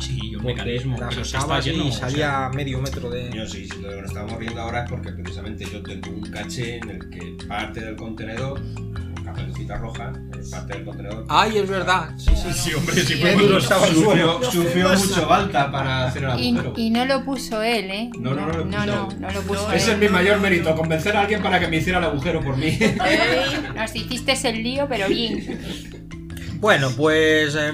sí, 0.00 0.18
y 0.22 0.34
un 0.34 0.42
Porque 0.42 0.54
mecanismo. 0.56 0.98
la 0.98 1.08
pero 1.10 1.24
sacabas 1.24 1.64
lleno, 1.64 1.84
y 1.84 1.88
o 1.88 1.92
sea, 1.92 2.08
salía 2.10 2.50
medio 2.54 2.80
metro 2.80 3.08
de. 3.10 3.30
Yo 3.32 3.46
sí, 3.46 3.68
lo 3.80 3.88
que 3.90 3.96
nos 4.02 4.10
estamos 4.10 4.38
riendo 4.38 4.60
ahora 4.60 4.84
es 4.84 4.90
porque 4.90 5.12
precisamente 5.12 5.64
yo 5.70 5.82
tengo 5.82 6.10
un 6.10 6.22
caché 6.22 6.76
en 6.78 6.90
el 6.90 7.10
que 7.10 7.46
parte 7.46 7.80
del 7.80 7.96
contenedor, 7.96 8.60
pelucita 9.40 9.76
roja, 9.78 10.12
en 10.14 10.50
parte 10.50 10.72
del 10.74 10.84
contenedor. 10.84 11.24
Ay, 11.28 11.58
es 11.58 11.68
verdad. 11.68 12.10
Sí, 12.16 12.30
sí. 12.34 12.52
Sí, 12.52 12.74
hombre, 12.74 12.94
sí, 12.96 13.14
fue 13.14 13.32
duro 13.34 13.48
muy- 13.54 13.56
estaba 13.62 13.86
el 13.86 13.94
suelo. 13.94 14.40
Sufrió, 14.50 14.88
mucho 14.90 15.26
Balta 15.26 15.70
para 15.70 16.06
hacer 16.06 16.24
el 16.24 16.30
agujero. 16.30 16.74
y 16.76 16.90
no 16.90 17.04
lo 17.06 17.24
puso 17.24 17.62
él, 17.62 17.90
¿eh? 17.90 18.10
No, 18.18 18.34
no, 18.34 18.46
no 18.46 18.52
lo 18.52 18.64
no, 18.64 18.70
puso 18.70 18.86
no, 18.86 19.10
él. 19.10 19.20
no 19.20 19.30
lo 19.30 19.40
puso 19.42 19.72
Ese 19.72 19.92
es 19.92 19.98
mi 19.98 20.08
mayor 20.08 20.40
mérito, 20.40 20.74
convencer 20.74 21.16
a 21.16 21.20
alguien 21.20 21.42
para 21.42 21.58
que 21.60 21.68
me 21.68 21.76
hiciera 21.78 21.98
el 21.98 22.04
agujero 22.04 22.40
por 22.42 22.56
mí. 22.56 22.78
Nos 23.74 23.94
hiciste 23.96 24.34
el 24.48 24.62
lío, 24.62 24.86
pero 24.88 25.08
bien. 25.08 25.60
Bueno, 26.60 26.90
pues 26.96 27.54
eh, 27.54 27.72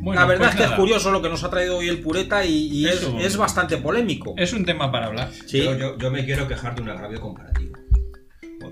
Bueno, 0.00 0.20
la 0.20 0.26
verdad 0.26 0.48
pues 0.50 0.54
es 0.54 0.56
que 0.56 0.64
es 0.74 0.78
curioso 0.78 1.10
lo 1.10 1.22
que 1.22 1.28
nos 1.28 1.42
ha 1.44 1.48
traído 1.50 1.78
hoy 1.78 1.88
el 1.88 2.00
pureta 2.00 2.44
y, 2.44 2.68
y 2.68 2.86
es, 2.86 3.06
es 3.20 3.36
bastante 3.36 3.76
polémico. 3.78 4.34
Es 4.36 4.52
un 4.52 4.64
tema 4.64 4.90
para 4.92 5.06
hablar. 5.06 5.30
Sí. 5.46 5.62
Yo, 5.62 5.76
yo- 5.78 5.96
yo 5.98 6.10
me 6.10 6.24
quiero 6.24 6.46
quejar 6.48 6.74
de 6.74 6.82
un 6.82 6.90
agravio 6.90 7.20
comparativo. 7.20 7.72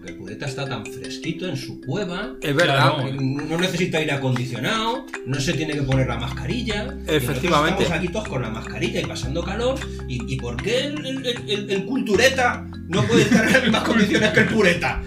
Porque 0.00 0.12
el 0.12 0.19
pureta 0.19 0.47
está 0.47 0.66
tan 0.66 0.87
fresquito 0.87 1.47
en 1.47 1.59
su 1.59 1.78
cueva. 1.83 2.30
Es 2.40 2.57
verdad. 2.57 2.95
Claro. 2.97 3.21
No 3.21 3.59
necesita 3.59 3.99
aire 3.99 4.12
acondicionado, 4.12 5.04
no 5.26 5.38
se 5.40 5.52
tiene 5.52 5.75
que 5.75 5.83
poner 5.83 6.07
la 6.09 6.16
mascarilla. 6.16 6.97
Efectivamente. 7.07 7.83
Estamos 7.83 8.02
aquí 8.04 8.09
todos 8.11 8.28
con 8.28 8.40
la 8.40 8.49
mascarilla 8.49 9.00
y 9.02 9.04
pasando 9.04 9.42
calor. 9.45 9.78
¿Y, 10.09 10.33
y 10.33 10.38
por 10.38 10.57
qué 10.57 10.87
el, 10.87 11.04
el- 11.04 11.26
el- 11.50 11.71
el 11.71 11.85
cultureta 11.85 12.66
no 12.88 13.02
puede 13.02 13.23
estar 13.25 13.45
en 13.47 13.52
las 13.52 13.62
mismas 13.64 13.83
condiciones 13.83 14.30
que 14.30 14.40
el 14.40 14.49
pureta? 14.49 15.02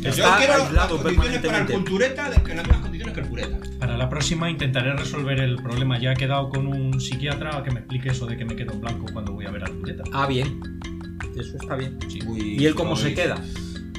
Yo 0.00 0.10
Está 0.10 0.36
quiero 0.38 0.58
las 0.58 0.66
aislado 0.68 0.98
condiciones 1.02 1.38
para 1.40 1.58
el 1.58 1.66
cultureta 1.66 2.26
en 2.26 2.56
las 2.56 2.66
mismas 2.66 2.80
condiciones 2.82 3.14
que 3.14 3.20
el 3.20 3.26
pureta. 3.28 3.58
Para 3.78 3.96
la 3.96 4.08
próxima 4.08 4.50
intentaré 4.50 4.92
resolver 4.94 5.38
el 5.38 5.54
problema. 5.56 6.00
Ya 6.00 6.12
he 6.12 6.16
quedado 6.16 6.48
con 6.48 6.66
un 6.66 7.00
psiquiatra 7.00 7.58
a 7.58 7.62
que 7.62 7.70
me 7.70 7.78
explique 7.78 8.08
eso 8.08 8.26
de 8.26 8.36
que 8.36 8.44
me 8.44 8.56
quedo 8.56 8.72
en 8.72 8.80
blanco 8.80 9.06
cuando 9.12 9.32
voy 9.32 9.46
a 9.46 9.52
ver 9.52 9.62
al 9.62 9.70
pureta. 9.72 10.02
Ah, 10.12 10.26
bien. 10.26 10.60
Eso 11.38 11.56
está 11.60 11.76
bien. 11.76 11.96
Sí. 12.08 12.18
Uy, 12.26 12.56
¿Y 12.58 12.66
él 12.66 12.74
cómo 12.74 12.96
se 12.96 13.14
queda? 13.14 13.36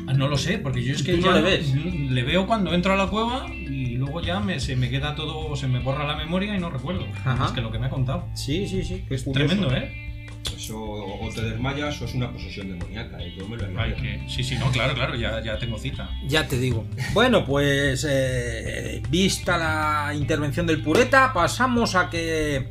Ah, 0.08 0.14
no 0.14 0.28
lo 0.28 0.38
sé, 0.38 0.58
porque 0.58 0.84
yo 0.84 0.94
es 0.94 1.04
que 1.04 1.14
¿Tú 1.14 1.22
no 1.22 1.28
ya 1.28 1.34
le 1.34 1.42
ves? 1.42 1.74
le 1.76 2.24
veo 2.24 2.48
cuando 2.48 2.74
entro 2.74 2.94
a 2.94 2.96
la 2.96 3.08
cueva 3.08 3.48
y 3.54 3.96
luego 3.98 4.22
ya 4.22 4.40
me, 4.40 4.60
se 4.60 4.76
me 4.76 4.90
queda 4.90 5.16
todo, 5.16 5.56
se 5.56 5.68
me 5.68 5.80
borra 5.80 6.06
la 6.08 6.16
memoria 6.16 6.56
y 6.56 6.60
no 6.60 6.70
recuerdo. 6.70 7.06
Ajá. 7.26 7.46
Es 7.48 7.52
que 7.52 7.62
lo 7.62 7.72
que 7.72 7.80
me 7.80 7.88
ha 7.88 7.90
contado. 7.90 8.26
Sí, 8.34 8.68
sí, 8.68 8.84
sí. 8.84 9.06
es 9.10 9.24
curioso. 9.24 9.32
Tremendo, 9.56 9.76
¿eh? 9.76 10.07
Eso 10.56 10.80
o 10.80 11.30
te 11.34 11.42
desmayas 11.42 12.02
o 12.02 12.06
es 12.06 12.14
una 12.14 12.32
posesión 12.32 12.70
demoníaca. 12.70 13.22
Y 13.26 13.36
yo 13.38 13.48
me 13.48 13.58
lo 13.58 13.80
Ay, 13.80 13.94
que... 13.94 14.30
Sí, 14.30 14.44
sí, 14.44 14.56
no, 14.56 14.72
claro, 14.72 14.94
claro, 14.94 15.16
ya, 15.16 15.42
ya 15.44 15.58
tengo 15.58 15.78
cita. 15.78 16.10
Ya 16.28 16.48
te 16.48 16.58
digo. 16.58 16.86
Bueno, 17.14 17.46
pues 17.46 18.06
eh, 18.10 19.02
vista 19.10 19.58
la 19.58 20.14
intervención 20.16 20.66
del 20.68 20.82
pureta, 20.82 21.32
pasamos 21.34 21.96
a 21.96 22.10
que 22.10 22.70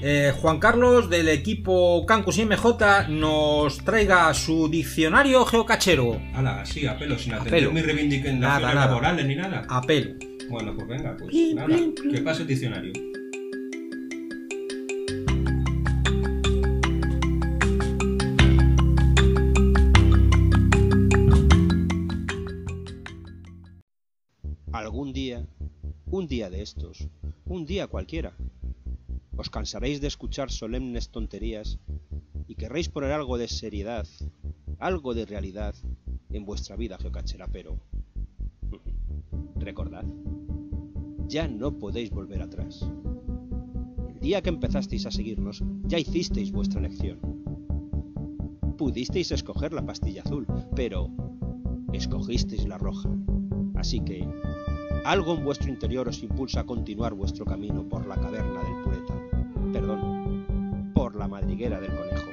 eh, 0.00 0.32
Juan 0.40 0.58
Carlos 0.58 1.08
del 1.10 1.28
equipo 1.28 2.04
Cancus 2.06 2.38
MJ 2.38 3.08
nos 3.08 3.78
traiga 3.84 4.32
su 4.34 4.68
diccionario 4.68 5.44
geocachero. 5.44 6.20
Ala, 6.34 6.62
así, 6.62 6.86
a 6.86 6.96
pelo, 6.98 7.18
sin 7.18 7.34
atender 7.34 7.70
mis 7.70 7.84
reivindicaciones 7.84 8.40
laborales 8.74 9.26
ni 9.26 9.36
nada. 9.36 9.64
A 9.68 9.80
pelo. 9.82 10.14
Bueno, 10.50 10.74
pues 10.74 10.86
venga, 10.88 11.16
pues 11.16 11.30
Plin, 11.30 11.56
nada. 11.56 11.66
plin, 11.66 11.94
plin. 11.94 12.14
Que 12.14 12.20
pase 12.20 12.42
el 12.42 12.48
diccionario. 12.48 12.92
Algún 25.12 25.24
día, 25.24 25.46
un 26.06 26.26
día 26.26 26.48
de 26.48 26.62
estos, 26.62 27.06
un 27.44 27.66
día 27.66 27.86
cualquiera, 27.86 28.32
os 29.36 29.50
cansaréis 29.50 30.00
de 30.00 30.06
escuchar 30.06 30.50
solemnes 30.50 31.10
tonterías 31.10 31.78
y 32.48 32.54
querréis 32.54 32.88
poner 32.88 33.12
algo 33.12 33.36
de 33.36 33.46
seriedad, 33.46 34.06
algo 34.78 35.12
de 35.12 35.26
realidad 35.26 35.74
en 36.30 36.46
vuestra 36.46 36.76
vida 36.76 36.96
geocachera, 36.96 37.46
pero 37.46 37.78
recordad, 39.56 40.06
ya 41.28 41.46
no 41.46 41.78
podéis 41.78 42.08
volver 42.08 42.40
atrás. 42.40 42.80
El 44.08 44.18
día 44.18 44.40
que 44.40 44.48
empezasteis 44.48 45.04
a 45.04 45.10
seguirnos, 45.10 45.62
ya 45.88 45.98
hicisteis 45.98 46.52
vuestra 46.52 46.80
elección. 46.80 47.18
Pudisteis 48.78 49.30
escoger 49.30 49.74
la 49.74 49.84
pastilla 49.84 50.22
azul, 50.22 50.46
pero 50.74 51.10
escogisteis 51.92 52.66
la 52.66 52.78
roja. 52.78 53.10
Así 53.74 54.00
que 54.00 54.26
algo 55.04 55.34
en 55.34 55.44
vuestro 55.44 55.68
interior 55.68 56.08
os 56.08 56.22
impulsa 56.22 56.60
a 56.60 56.64
continuar 56.64 57.14
vuestro 57.14 57.44
camino 57.44 57.88
por 57.88 58.06
la 58.06 58.14
caverna 58.16 58.62
del 58.62 58.82
pureta. 58.84 59.14
Perdón, 59.72 60.92
por 60.94 61.16
la 61.16 61.28
madriguera 61.28 61.80
del 61.80 61.94
conejo. 61.94 62.30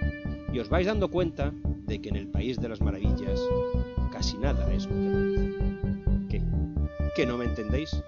Y 0.53 0.59
os 0.59 0.69
vais 0.69 0.85
dando 0.85 1.09
cuenta 1.09 1.51
de 1.85 2.01
que 2.01 2.09
en 2.09 2.15
el 2.15 2.27
país 2.27 2.59
de 2.59 2.69
las 2.69 2.81
maravillas 2.81 3.39
casi 4.11 4.38
nada 4.38 4.71
es 4.73 4.85
lo 4.85 4.91
que 4.91 5.09
parece. 5.09 6.27
¿Qué? 6.29 6.41
¿Que 7.15 7.25
no 7.25 7.38
me 7.38 7.45
entendéis? 7.45 8.03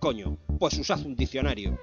Coño, 0.00 0.36
pues 0.58 0.78
usad 0.78 1.04
un 1.04 1.16
diccionario. 1.16 1.78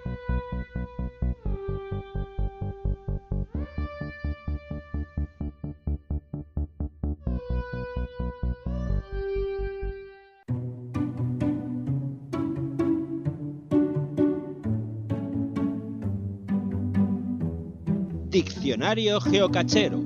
Geocachero. 18.83 19.97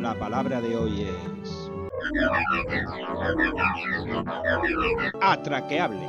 La 0.00 0.18
palabra 0.18 0.60
de 0.60 0.76
hoy 0.76 1.02
es... 1.02 1.70
Atraqueable. 5.20 6.08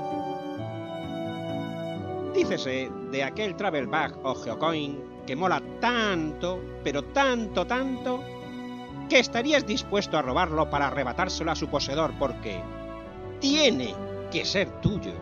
Dícese 2.34 2.90
de 3.12 3.24
aquel 3.24 3.56
travel 3.56 3.86
bag 3.86 4.18
o 4.24 4.34
geocoin 4.34 5.00
que 5.28 5.36
mola 5.36 5.62
tanto, 5.80 6.60
pero 6.84 7.04
tanto, 7.04 7.66
tanto, 7.68 8.24
que 9.08 9.20
estarías 9.20 9.68
dispuesto 9.68 10.18
a 10.18 10.24
robarlo 10.24 10.68
para 10.70 10.88
arrebatárselo 10.88 11.52
a 11.52 11.56
su 11.56 11.68
poseedor 11.68 12.12
porque 12.18 12.60
tiene 13.40 13.94
que 14.36 14.44
ser 14.44 14.70
tuyo, 14.82 15.13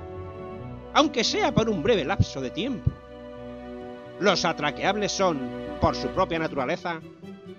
aunque 0.96 1.24
sea 1.24 1.53
por 1.53 1.70
un 1.70 1.84
breve 1.84 2.03
lapso 2.03 2.41
de 2.41 2.50
tiempo. 2.50 2.91
Los 4.20 4.43
atraqueables 4.43 5.12
son, 5.12 5.39
por 5.79 5.96
su 5.96 6.08
propia 6.08 6.39
naturaleza, 6.39 7.00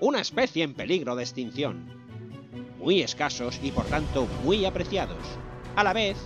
una 0.00 0.20
especie 0.20 0.64
en 0.64 0.74
peligro 0.74 1.14
de 1.14 1.22
extinción, 1.22 1.86
muy 2.80 3.02
escasos 3.02 3.60
y 3.62 3.70
por 3.70 3.84
tanto 3.84 4.26
muy 4.42 4.64
apreciados, 4.64 5.22
a 5.76 5.84
la 5.84 5.92
vez 5.92 6.16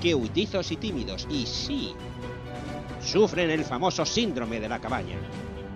que 0.00 0.14
huitizos 0.14 0.72
y 0.72 0.76
tímidos, 0.76 1.26
y 1.28 1.44
sí, 1.44 1.94
sufren 3.02 3.50
el 3.50 3.62
famoso 3.62 4.06
síndrome 4.06 4.58
de 4.58 4.70
la 4.70 4.80
cabaña, 4.80 5.18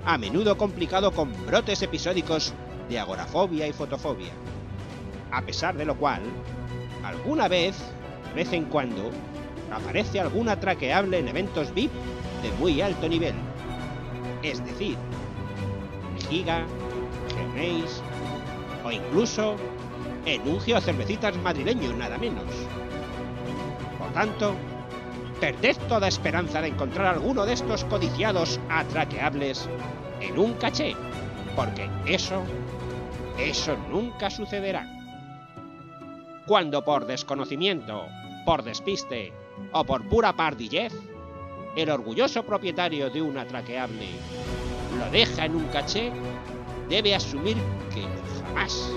a 0.07 0.17
menudo 0.17 0.57
complicado 0.57 1.13
con 1.13 1.31
brotes 1.45 1.83
episódicos 1.83 2.55
de 2.89 2.99
agorafobia 2.99 3.67
y 3.67 3.75
fotofobia. 3.75 4.33
A 5.33 5.43
pesar 5.43 5.77
de 5.77 5.85
lo 5.85 5.99
cual, 5.99 6.23
alguna 7.05 7.47
vez, 7.47 7.77
vez 8.35 8.53
en 8.53 8.65
cuando, 8.67 9.11
aparece 9.73 10.21
algún 10.21 10.49
atraqueable 10.49 11.19
en 11.19 11.29
eventos 11.29 11.73
VIP 11.75 11.91
de 12.43 12.51
muy 12.59 12.81
alto 12.81 13.09
nivel. 13.09 13.35
Es 14.43 14.65
decir, 14.65 14.97
Giga, 16.29 16.65
Geomaze 17.35 18.03
o 18.85 18.91
incluso 18.91 19.57
en 20.25 20.49
un 20.49 20.61
Geocervecitas 20.61 21.37
madrileño, 21.39 21.93
nada 21.95 22.19
menos. 22.19 22.45
Por 23.99 24.13
tanto, 24.13 24.55
perded 25.41 25.77
toda 25.89 26.09
esperanza 26.09 26.61
de 26.61 26.69
encontrar 26.69 27.07
alguno 27.07 27.47
de 27.47 27.55
estos 27.55 27.85
codiciados 27.85 28.61
atraqueables 28.69 29.69
en 30.21 30.39
un 30.39 30.55
caché, 30.55 30.95
porque 31.57 31.89
eso, 32.07 32.43
eso 33.39 33.77
nunca 33.91 34.31
sucederá. 34.31 34.87
Cuando 36.47 36.85
por 36.85 37.07
desconocimiento, 37.07 38.07
por 38.45 38.63
despiste 38.63 39.33
o 39.73 39.85
por 39.85 40.09
pura 40.09 40.35
pardillez, 40.35 40.93
el 41.77 41.91
orgulloso 41.91 42.43
propietario 42.43 43.11
de 43.11 43.23
un 43.23 43.39
atraqueable 43.39 44.09
lo 44.99 45.11
deja 45.11 45.45
en 45.45 45.55
un 45.55 45.65
caché, 45.67 46.13
debe 46.89 47.15
asumir 47.15 47.57
que 47.95 48.03
jamás 48.43 48.91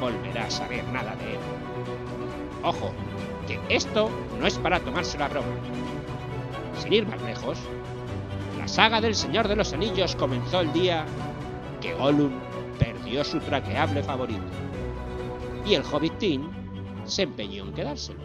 volverá 0.00 0.44
a 0.44 0.50
saber 0.50 0.84
nada 0.88 1.16
de 1.16 1.32
él. 1.32 1.40
Ojo, 2.62 2.92
que 3.46 3.58
esto 3.68 4.10
no 4.38 4.46
es 4.46 4.58
para 4.58 4.80
tomarse 4.80 5.18
la 5.18 5.28
broma. 5.28 5.48
Sin 6.80 6.92
ir 6.92 7.06
más 7.06 7.20
lejos, 7.22 7.58
la 8.58 8.68
saga 8.68 9.00
del 9.00 9.14
Señor 9.14 9.48
de 9.48 9.56
los 9.56 9.72
Anillos 9.72 10.14
comenzó 10.14 10.60
el 10.60 10.72
día 10.72 11.04
que 11.80 11.94
Gollum 11.94 12.32
perdió 12.78 13.24
su 13.24 13.40
traqueable 13.40 14.02
favorito. 14.02 14.42
Y 15.66 15.74
el 15.74 15.82
Hobbitín 15.82 16.48
se 17.04 17.22
empeñó 17.22 17.64
en 17.64 17.72
quedárselo. 17.72 18.20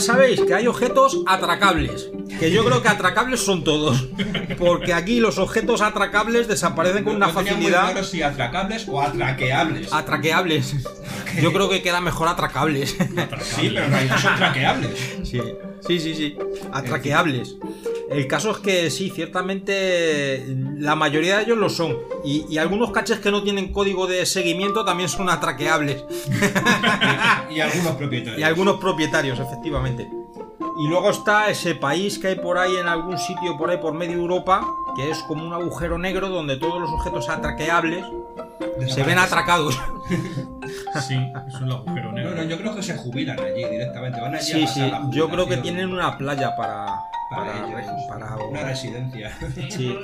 Ya 0.00 0.06
sabéis 0.12 0.40
que 0.40 0.54
hay 0.54 0.66
objetos 0.66 1.20
atracables. 1.26 2.10
Que 2.38 2.50
yo 2.50 2.64
creo 2.64 2.80
que 2.82 2.88
atracables 2.88 3.40
son 3.40 3.64
todos. 3.64 4.08
Porque 4.58 4.94
aquí 4.94 5.20
los 5.20 5.38
objetos 5.38 5.82
atracables 5.82 6.48
desaparecen 6.48 7.04
con 7.04 7.16
una 7.16 7.26
No 7.28 7.32
muy 7.34 7.44
facilidad. 7.44 8.02
si 8.02 8.22
atracables 8.22 8.86
o 8.88 9.00
atraqueables. 9.00 9.92
Atraqueables. 9.92 10.74
Yo 11.40 11.52
creo 11.52 11.68
que 11.68 11.82
queda 11.82 12.00
mejor 12.00 12.28
atracables. 12.28 12.96
Sí, 13.42 13.70
pero 13.74 13.84
en 13.84 13.90
realidad 13.92 14.18
son 14.18 14.36
traqueables. 14.36 14.98
Sí, 15.24 15.40
sí, 15.86 16.00
sí, 16.00 16.14
sí. 16.14 16.36
Atraqueables. 16.72 17.56
El 18.10 18.26
caso 18.26 18.50
es 18.50 18.58
que 18.58 18.90
sí, 18.90 19.08
ciertamente 19.10 20.44
la 20.78 20.96
mayoría 20.96 21.36
de 21.36 21.44
ellos 21.44 21.58
lo 21.58 21.68
son. 21.68 21.96
Y, 22.24 22.44
y 22.50 22.58
algunos 22.58 22.90
caches 22.90 23.20
que 23.20 23.30
no 23.30 23.44
tienen 23.44 23.72
código 23.72 24.08
de 24.08 24.26
seguimiento 24.26 24.84
también 24.84 25.08
son 25.08 25.28
atraqueables. 25.30 26.04
Y 27.50 27.58
algunos 27.58 27.96
propietarios. 27.96 28.38
Y 28.38 28.42
algunos 28.44 28.76
propietarios, 28.76 29.40
efectivamente. 29.40 30.08
Y 30.78 30.86
luego 30.86 31.10
está 31.10 31.50
ese 31.50 31.74
país 31.74 32.18
que 32.18 32.28
hay 32.28 32.36
por 32.36 32.58
ahí 32.58 32.76
en 32.76 32.86
algún 32.86 33.18
sitio 33.18 33.56
por 33.58 33.70
ahí 33.70 33.78
por 33.78 33.92
medio 33.92 34.18
Europa, 34.18 34.64
que 34.96 35.10
es 35.10 35.18
como 35.24 35.44
un 35.44 35.52
agujero 35.52 35.98
negro 35.98 36.28
donde 36.28 36.56
todos 36.56 36.80
los 36.80 36.90
objetos 36.90 37.28
atraqueables 37.28 38.04
se 38.88 39.02
ven 39.02 39.18
atracados. 39.18 39.78
Sí, 41.06 41.14
es 41.48 41.54
un 41.60 41.70
agujero 41.72 42.08
No, 42.10 42.12
negro. 42.12 42.34
no, 42.36 42.42
yo 42.44 42.56
creo 42.58 42.74
que 42.76 42.82
se 42.82 42.96
jubilan 42.96 43.38
allí 43.40 43.64
directamente. 43.64 44.20
Van 44.20 44.34
allí 44.34 44.44
Sí, 44.52 44.62
a 44.62 44.66
sí, 44.68 44.80
la 44.80 45.08
yo 45.10 45.28
creo 45.28 45.46
que 45.48 45.56
tienen 45.58 45.90
una 45.92 46.16
playa 46.18 46.54
para... 46.56 46.86
para, 47.30 47.52
Para, 47.52 47.80
ellos, 47.82 48.02
para- 48.08 48.36
una 48.36 48.62
residencia. 48.64 49.36
Sí. 49.70 49.96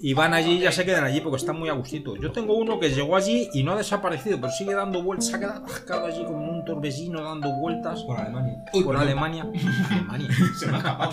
Y 0.00 0.14
van 0.14 0.32
allí 0.34 0.52
y 0.52 0.60
ya 0.60 0.72
se 0.72 0.84
quedan 0.86 1.04
allí 1.04 1.20
porque 1.20 1.36
están 1.38 1.58
muy 1.58 1.68
a 1.68 1.72
gustito. 1.72 2.16
Yo 2.16 2.32
tengo 2.32 2.54
uno 2.54 2.78
que 2.80 2.90
llegó 2.90 3.16
allí 3.16 3.48
y 3.52 3.62
no 3.62 3.72
ha 3.72 3.76
desaparecido, 3.76 4.40
pero 4.40 4.52
sigue 4.52 4.74
dando 4.74 5.02
vueltas, 5.02 5.26
se 5.28 5.36
ha 5.36 5.40
quedado 5.40 5.64
atascado 5.64 6.06
allí 6.06 6.24
como 6.24 6.38
un 6.50 6.64
torbellino 6.64 7.22
dando 7.22 7.50
vueltas 7.60 8.02
Por 8.04 8.18
Alemania. 8.18 8.64
por 8.72 8.84
perdón, 8.86 8.96
Alemania. 9.02 9.42
Alemania. 9.90 10.28
Se 10.58 10.66
me 10.66 10.74
ha 10.74 10.78
escapado. 10.78 11.12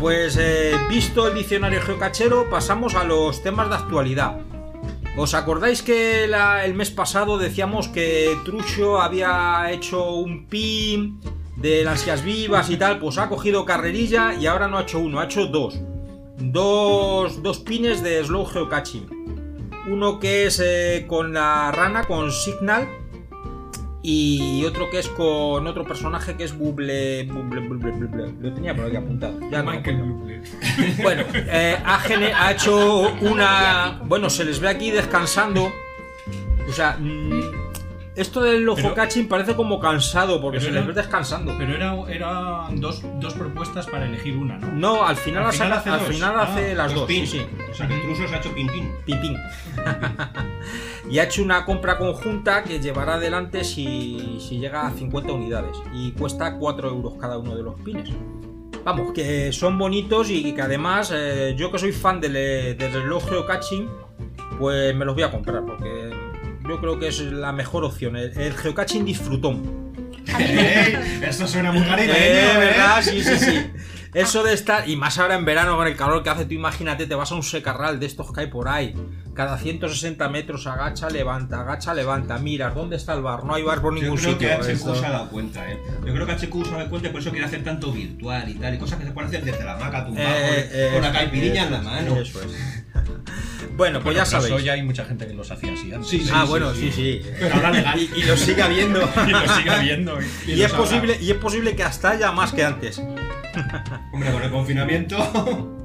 Pues 0.00 0.36
eh, 0.38 0.74
visto 0.90 1.26
el 1.26 1.34
diccionario 1.34 1.80
geocachero, 1.80 2.50
pasamos 2.50 2.94
a 2.94 3.04
los 3.04 3.42
temas 3.42 3.68
de 3.70 3.76
actualidad. 3.76 4.38
¿Os 5.16 5.32
acordáis 5.32 5.80
que 5.80 6.24
el 6.24 6.74
mes 6.74 6.90
pasado 6.90 7.38
decíamos 7.38 7.88
que 7.88 8.36
Trucho 8.44 9.00
había 9.00 9.70
hecho 9.70 10.10
un 10.16 10.46
pin 10.46 11.20
de 11.56 11.82
las 11.82 12.22
vivas 12.22 12.68
y 12.68 12.76
tal? 12.76 12.98
Pues 12.98 13.16
ha 13.16 13.28
cogido 13.30 13.64
carrerilla 13.64 14.34
y 14.34 14.46
ahora 14.46 14.68
no 14.68 14.76
ha 14.76 14.82
hecho 14.82 14.98
uno, 14.98 15.20
ha 15.20 15.24
hecho 15.24 15.46
dos. 15.46 15.80
Dos, 16.38 17.42
dos 17.42 17.60
pines 17.60 18.02
de 18.02 18.22
slow 18.22 18.44
geocaching. 18.44 19.08
Uno 19.88 20.20
que 20.20 20.46
es 20.46 20.60
eh, 20.62 21.06
con 21.08 21.32
la 21.32 21.72
rana, 21.72 22.04
con 22.04 22.30
Signal, 22.30 22.86
y 24.08 24.64
otro 24.64 24.88
que 24.88 25.00
es 25.00 25.08
con 25.08 25.66
otro 25.66 25.84
personaje 25.84 26.36
que 26.36 26.44
es 26.44 26.56
Buble. 26.56 27.24
Buble, 27.24 27.60
Buble, 27.66 27.90
Buble. 27.90 28.34
Lo 28.40 28.54
tenía 28.54 28.72
por 28.72 28.84
aquí 28.84 28.94
apuntado. 28.94 29.40
Ya 29.50 29.64
no. 29.64 29.72
Bueno, 31.02 31.24
eh, 31.34 31.76
ha, 31.84 32.52
hecho 32.52 33.00
una. 33.20 34.00
Bueno, 34.04 34.30
se 34.30 34.44
les 34.44 34.60
ve 34.60 34.68
aquí 34.68 34.92
descansando. 34.92 35.72
O 36.68 36.72
sea, 36.72 36.96
esto 38.16 38.40
del 38.42 38.68
ojo 38.68 38.80
Pero- 38.82 38.94
catching 38.94 39.28
parece 39.28 39.54
como 39.54 39.78
cansado 39.78 40.40
porque 40.40 40.60
se 40.60 40.70
les 40.70 40.86
ve 40.86 40.92
descansando. 40.92 41.54
Pero 41.58 41.74
era, 41.74 41.94
eran 42.08 42.80
dos, 42.80 43.02
dos 43.20 43.34
propuestas 43.34 43.86
para 43.86 44.06
elegir 44.06 44.36
una, 44.36 44.58
¿no? 44.58 44.72
No, 44.72 45.06
al 45.06 45.16
final, 45.16 45.42
Al 45.44 45.48
hace, 45.50 45.58
final 45.64 45.72
hace 45.78 45.90
al 45.90 46.00
final 46.00 46.34
Ah, 46.36 46.42
hace 46.42 46.74
las 46.74 46.94
dos. 46.94 47.06
Sí, 47.06 47.14
pins. 47.14 47.30
sí. 47.30 47.46
O 47.70 47.74
sea, 47.74 47.86
que 47.86 47.94
el 47.94 48.02
Truso 48.02 48.26
se 48.28 48.34
ha 48.34 48.38
hecho 48.38 48.52
pin 48.54 48.66
pin. 48.68 48.92
Pim, 49.04 49.20
pim. 49.20 49.36
y 51.10 51.18
ha 51.18 51.24
hecho 51.24 51.42
una 51.42 51.64
compra 51.64 51.98
conjunta 51.98 52.64
que 52.64 52.80
llevará 52.80 53.14
adelante 53.14 53.64
si, 53.64 54.38
si 54.40 54.58
llega 54.58 54.86
a 54.86 54.90
50 54.90 55.32
unidades. 55.32 55.76
Y 55.92 56.12
cuesta 56.12 56.56
4 56.58 56.88
euros 56.88 57.14
cada 57.20 57.38
uno 57.38 57.54
de 57.54 57.62
los 57.62 57.74
pines. 57.80 58.10
Vamos, 58.84 59.12
que 59.12 59.52
son 59.52 59.78
bonitos 59.78 60.30
y 60.30 60.54
que 60.54 60.62
además 60.62 61.12
eh, 61.14 61.54
yo 61.58 61.72
que 61.72 61.78
soy 61.78 61.92
fan 61.92 62.20
del, 62.20 62.32
del 62.32 62.92
reloj 62.92 63.28
geocaching, 63.28 63.88
pues 64.60 64.94
me 64.94 65.04
los 65.04 65.14
voy 65.14 65.24
a 65.24 65.30
comprar 65.30 65.64
porque 65.66 66.10
yo 66.68 66.80
creo 66.80 66.98
que 66.98 67.08
es 67.08 67.20
la 67.20 67.52
mejor 67.52 67.84
opción. 67.84 68.16
El, 68.16 68.36
el 68.38 68.54
geocaching 68.54 69.04
disfrutón. 69.04 69.92
¡Ey! 70.38 71.20
Esto 71.22 71.46
suena 71.46 71.70
muy 71.72 71.82
cariñoso, 71.86 72.18
Eh, 72.18 72.52
¿eh? 72.54 72.58
¿verdad? 72.58 73.00
Sí, 73.02 73.22
sí, 73.22 73.38
sí. 73.38 73.66
Eso 74.14 74.42
de 74.42 74.54
estar, 74.54 74.88
y 74.88 74.96
más 74.96 75.18
ahora 75.18 75.34
en 75.34 75.44
verano 75.44 75.76
con 75.76 75.86
el 75.86 75.94
calor 75.94 76.22
que 76.22 76.30
hace, 76.30 76.46
tú 76.46 76.54
imagínate, 76.54 77.06
te 77.06 77.14
vas 77.14 77.30
a 77.32 77.34
un 77.34 77.42
secarral 77.42 78.00
de 78.00 78.06
estos 78.06 78.32
que 78.32 78.40
hay 78.40 78.46
por 78.46 78.66
ahí. 78.66 78.94
Cada 79.34 79.58
160 79.58 80.26
metros 80.30 80.66
agacha, 80.66 81.10
levanta, 81.10 81.60
agacha, 81.60 81.92
levanta. 81.92 82.38
Miras, 82.38 82.74
¿dónde 82.74 82.96
está 82.96 83.12
el 83.12 83.20
bar? 83.20 83.44
No 83.44 83.54
hay 83.54 83.62
bar 83.62 83.82
por 83.82 83.94
Yo 83.94 84.00
ningún 84.02 84.16
creo 84.16 84.32
sitio. 84.32 84.48
que 84.48 84.54
HQ 84.54 84.68
Esto- 84.70 84.94
se 84.94 85.04
ha 85.04 85.10
dado 85.10 85.28
cuenta, 85.28 85.70
¿eh? 85.70 85.78
Yo 86.06 86.14
creo 86.14 86.24
que 86.26 86.32
HQ 86.32 86.64
se 86.64 86.74
ha 86.74 86.76
dado 86.78 86.88
cuenta 86.90 87.08
y 87.08 87.12
por 87.12 87.20
eso 87.20 87.30
quiere 87.30 87.44
hacer 87.44 87.62
tanto 87.62 87.92
virtual 87.92 88.48
y 88.48 88.54
tal, 88.54 88.74
y 88.74 88.78
cosas 88.78 88.98
que 88.98 89.04
se 89.04 89.10
pueden 89.10 89.28
hacer 89.28 89.44
desde 89.44 89.64
la 89.64 89.76
maca 89.76 90.06
tumbado, 90.06 90.28
Eh, 90.30 90.66
con, 90.70 90.80
eh, 90.80 90.90
con 90.94 91.02
la 91.02 91.12
caipiriña 91.12 91.64
en 91.66 91.70
la 91.72 91.78
eso 91.80 91.84
mano. 91.90 92.16
Eso 92.16 92.40
es. 92.42 92.84
Bueno, 93.76 94.00
pues 94.00 94.04
Bueno, 94.04 94.12
ya 94.12 94.24
sabéis. 94.24 94.54
eso 94.54 94.58
ya 94.58 94.72
hay 94.72 94.82
mucha 94.82 95.04
gente 95.04 95.26
que 95.26 95.34
los 95.34 95.50
hacía 95.50 95.72
así 95.72 95.92
antes. 95.92 96.08
Sí, 96.08 96.20
sí, 96.20 96.30
ah, 96.32 96.42
sí, 96.44 96.48
bueno, 96.48 96.74
sí. 96.74 96.92
sí, 96.92 96.92
sí. 96.92 97.30
Pero 97.38 97.54
ahora 97.54 97.70
legal. 97.70 97.98
Y, 98.00 98.10
y 98.20 98.22
lo 98.22 98.36
sigue 98.36 98.62
habiendo. 98.62 99.00
Y 99.26 99.30
lo 99.30 99.48
sigue 99.54 99.70
habiendo. 99.70 100.18
y, 100.46 100.62
es 100.62 100.72
posible, 100.72 101.18
y 101.20 101.30
es 101.30 101.36
posible 101.36 101.76
que 101.76 101.82
hasta 101.82 102.10
haya 102.10 102.32
más 102.32 102.52
que 102.52 102.64
antes. 102.64 102.98
Hombre, 104.12 104.32
con 104.32 104.42
el 104.42 104.50
confinamiento. 104.50 105.16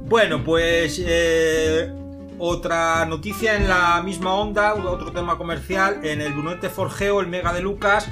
Bueno, 0.08 0.43
pues 0.43 1.02
eh, 1.06 1.89
otra 2.38 3.06
noticia 3.06 3.56
en 3.56 3.67
la 3.67 4.02
misma 4.04 4.34
onda, 4.34 4.74
otro 4.74 5.12
tema 5.12 5.38
comercial. 5.38 6.00
En 6.04 6.21
el 6.21 6.34
Brunete 6.34 6.69
Forgeo, 6.69 7.21
el 7.21 7.28
Mega 7.28 7.54
de 7.54 7.62
Lucas, 7.62 8.10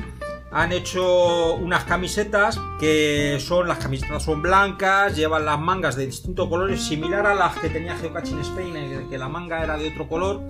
han 0.52 0.72
hecho 0.72 1.54
unas 1.56 1.84
camisetas 1.84 2.60
que 2.80 3.38
son, 3.40 3.68
las 3.68 3.78
camisetas 3.78 4.24
son 4.24 4.42
blancas, 4.42 5.16
llevan 5.16 5.46
las 5.46 5.60
mangas 5.60 5.96
de 5.96 6.06
distintos 6.08 6.48
colores, 6.50 6.82
similar 6.82 7.26
a 7.28 7.36
las 7.36 7.56
que 7.58 7.70
tenía 7.70 7.96
Spain, 7.96 8.76
en 8.76 8.92
el 8.94 9.10
que 9.10 9.18
la 9.18 9.28
manga 9.30 9.64
era 9.64 9.78
de 9.78 9.90
otro 9.90 10.08
color. 10.08 10.42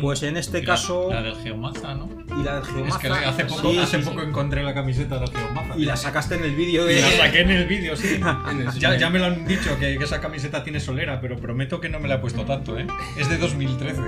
Pues 0.00 0.22
en 0.22 0.36
este 0.36 0.58
Y 0.58 0.62
la- 0.62 0.66
caso, 0.66 1.08
La, 1.10 1.20
del 1.22 1.36
Geomaza, 1.36 1.94
¿no? 1.94 2.08
y 2.40 2.42
la 2.42 2.54
del 2.54 2.62
Es 2.62 2.68
Geomaza. 2.70 2.98
que 3.00 3.08
hace 3.08 3.44
poco, 3.44 3.70
Sí, 3.70 3.78
hace 3.78 3.98
sí, 4.02 4.08
poco 4.08 4.20
sí. 4.22 4.26
encontré 4.28 4.62
la 4.62 4.72
camiseta 4.74 5.18
del 5.18 5.28
Geomaza. 5.30 5.76
Y 5.76 5.84
la 5.84 5.96
sacaste 5.96 6.36
en 6.36 6.44
el 6.44 6.54
vídeo 6.54 6.90
Y 6.90 6.94
de. 6.94 7.02
la 7.02 7.10
saqué 7.26 7.40
en 7.40 7.50
el 7.50 7.66
vídeo, 7.66 7.96
sí. 7.96 8.20
Ya, 8.78 8.96
ya 8.96 9.10
me 9.10 9.18
lo 9.18 9.26
han 9.26 9.46
dicho 9.46 9.78
que, 9.78 9.98
que 9.98 10.04
esa 10.04 10.20
camiseta 10.20 10.62
tiene 10.64 10.80
solera, 10.80 11.20
pero 11.20 11.36
prometo 11.36 11.80
que 11.80 11.88
no 11.88 12.00
me 12.00 12.08
la 12.08 12.14
he 12.16 12.18
puesto 12.18 12.44
tanto, 12.44 12.78
¿eh? 12.78 12.86
Es 13.18 13.28
de 13.28 13.36
2013. 13.38 14.00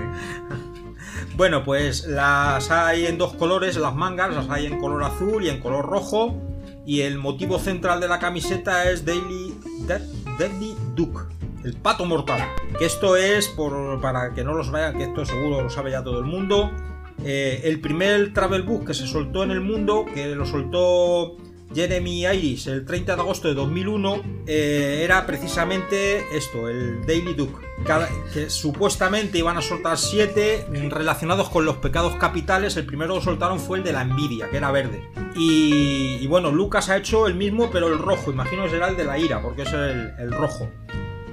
Bueno, 1.34 1.64
pues 1.64 2.06
las 2.06 2.70
hay 2.70 3.06
en 3.06 3.18
dos 3.18 3.34
colores, 3.34 3.76
las 3.76 3.94
mangas, 3.94 4.34
las 4.34 4.48
hay 4.48 4.66
en 4.66 4.78
color 4.78 5.02
azul 5.04 5.44
y 5.44 5.48
en 5.48 5.60
color 5.60 5.84
rojo. 5.86 6.34
Y 6.86 7.00
el 7.00 7.18
motivo 7.18 7.58
central 7.58 8.00
de 8.00 8.08
la 8.08 8.18
camiseta 8.18 8.88
es 8.90 9.04
Daily 9.04 9.54
Dead- 9.86 10.00
Deadly 10.38 10.74
Duke, 10.94 11.22
el 11.64 11.74
pato 11.74 12.04
mortal. 12.06 12.40
Que 12.78 12.86
esto 12.86 13.16
es, 13.16 13.48
por, 13.48 14.00
para 14.00 14.32
que 14.34 14.44
no 14.44 14.54
los 14.54 14.70
vean, 14.70 14.96
que 14.96 15.04
esto 15.04 15.24
seguro 15.26 15.62
lo 15.62 15.68
sabe 15.70 15.90
ya 15.90 16.04
todo 16.04 16.20
el 16.20 16.24
mundo, 16.26 16.70
eh, 17.24 17.62
el 17.64 17.80
primer 17.80 18.32
travel 18.32 18.62
book 18.62 18.86
que 18.86 18.94
se 18.94 19.06
soltó 19.06 19.42
en 19.42 19.50
el 19.50 19.60
mundo, 19.60 20.04
que 20.14 20.34
lo 20.36 20.46
soltó 20.46 21.36
Jeremy 21.74 22.26
Iris 22.26 22.66
el 22.66 22.84
30 22.84 23.16
de 23.16 23.20
agosto 23.20 23.48
de 23.48 23.54
2001, 23.54 24.22
eh, 24.46 25.02
era 25.04 25.26
precisamente 25.26 26.24
esto, 26.36 26.68
el 26.68 27.04
Daily 27.06 27.34
Duke. 27.34 27.64
Que 28.32 28.48
supuestamente 28.50 29.38
iban 29.38 29.56
a 29.56 29.62
soltar 29.62 29.98
siete 29.98 30.66
relacionados 30.88 31.50
con 31.50 31.64
los 31.64 31.76
pecados 31.76 32.16
capitales. 32.16 32.76
El 32.76 32.86
primero 32.86 33.14
que 33.16 33.22
soltaron 33.22 33.60
fue 33.60 33.78
el 33.78 33.84
de 33.84 33.92
la 33.92 34.02
envidia, 34.02 34.50
que 34.50 34.56
era 34.56 34.72
verde. 34.72 35.08
Y, 35.36 36.18
y 36.20 36.26
bueno, 36.26 36.50
Lucas 36.50 36.88
ha 36.88 36.96
hecho 36.96 37.26
el 37.26 37.34
mismo, 37.34 37.70
pero 37.70 37.88
el 37.88 37.98
rojo. 37.98 38.32
Imagino 38.32 38.64
que 38.64 38.70
será 38.70 38.88
el 38.88 38.96
de 38.96 39.04
la 39.04 39.18
ira, 39.18 39.42
porque 39.42 39.62
es 39.62 39.72
el 39.72 40.32
rojo. 40.32 40.70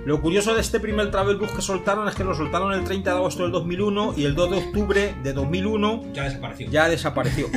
Lo 0.06 0.20
curioso 0.22 0.54
de 0.54 0.60
este 0.60 0.82
primer 0.82 1.12
travel 1.12 1.38
book 1.38 1.56
que 1.56 1.62
soltaron 1.62 2.08
es 2.10 2.16
que 2.16 2.26
lo 2.26 2.36
soltaron 2.36 2.74
el 2.74 2.84
30 2.84 3.10
de 3.12 3.16
agosto 3.16 3.44
del 3.44 3.54
2001 3.54 4.16
y 4.18 4.26
el 4.26 4.36
2 4.36 4.52
de 4.52 4.58
octubre 4.58 5.16
de 5.24 5.32
2001 5.34 6.04
Ya 6.14 6.24
desapareció. 6.26 6.70
ya 6.70 6.90
desapareció. 6.90 7.48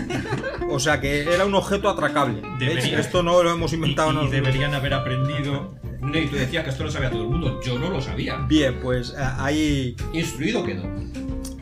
O 0.71 0.79
sea 0.79 1.01
que 1.01 1.23
era 1.23 1.45
un 1.45 1.55
objeto 1.57 1.89
atracable. 1.89 2.43
Debería- 2.61 3.01
esto 3.01 3.23
no 3.25 3.43
lo 3.43 3.51
hemos 3.51 3.73
Y, 3.73 3.75
inventado 3.77 4.11
y 4.11 4.15
nosotros. 4.15 4.33
deberían 4.45 4.75
haber 4.75 4.95
aprendido. 4.95 5.75
No, 6.01 6.17
y 6.17 6.27
tú 6.29 6.37
decías 6.37 6.63
que 6.63 6.71
esto 6.71 6.85
lo 6.85 6.91
sabía 6.93 7.11
todo 7.11 7.23
el 7.23 7.29
mundo. 7.31 7.61
Yo 7.67 7.81
no 7.81 7.91
lo 7.91 8.01
sabía. 8.01 8.37
Bien, 8.49 8.79
pues 8.81 9.11
eh, 9.11 9.15
ahí 9.39 9.97
Instruido 10.13 10.63
quedó. 10.65 10.85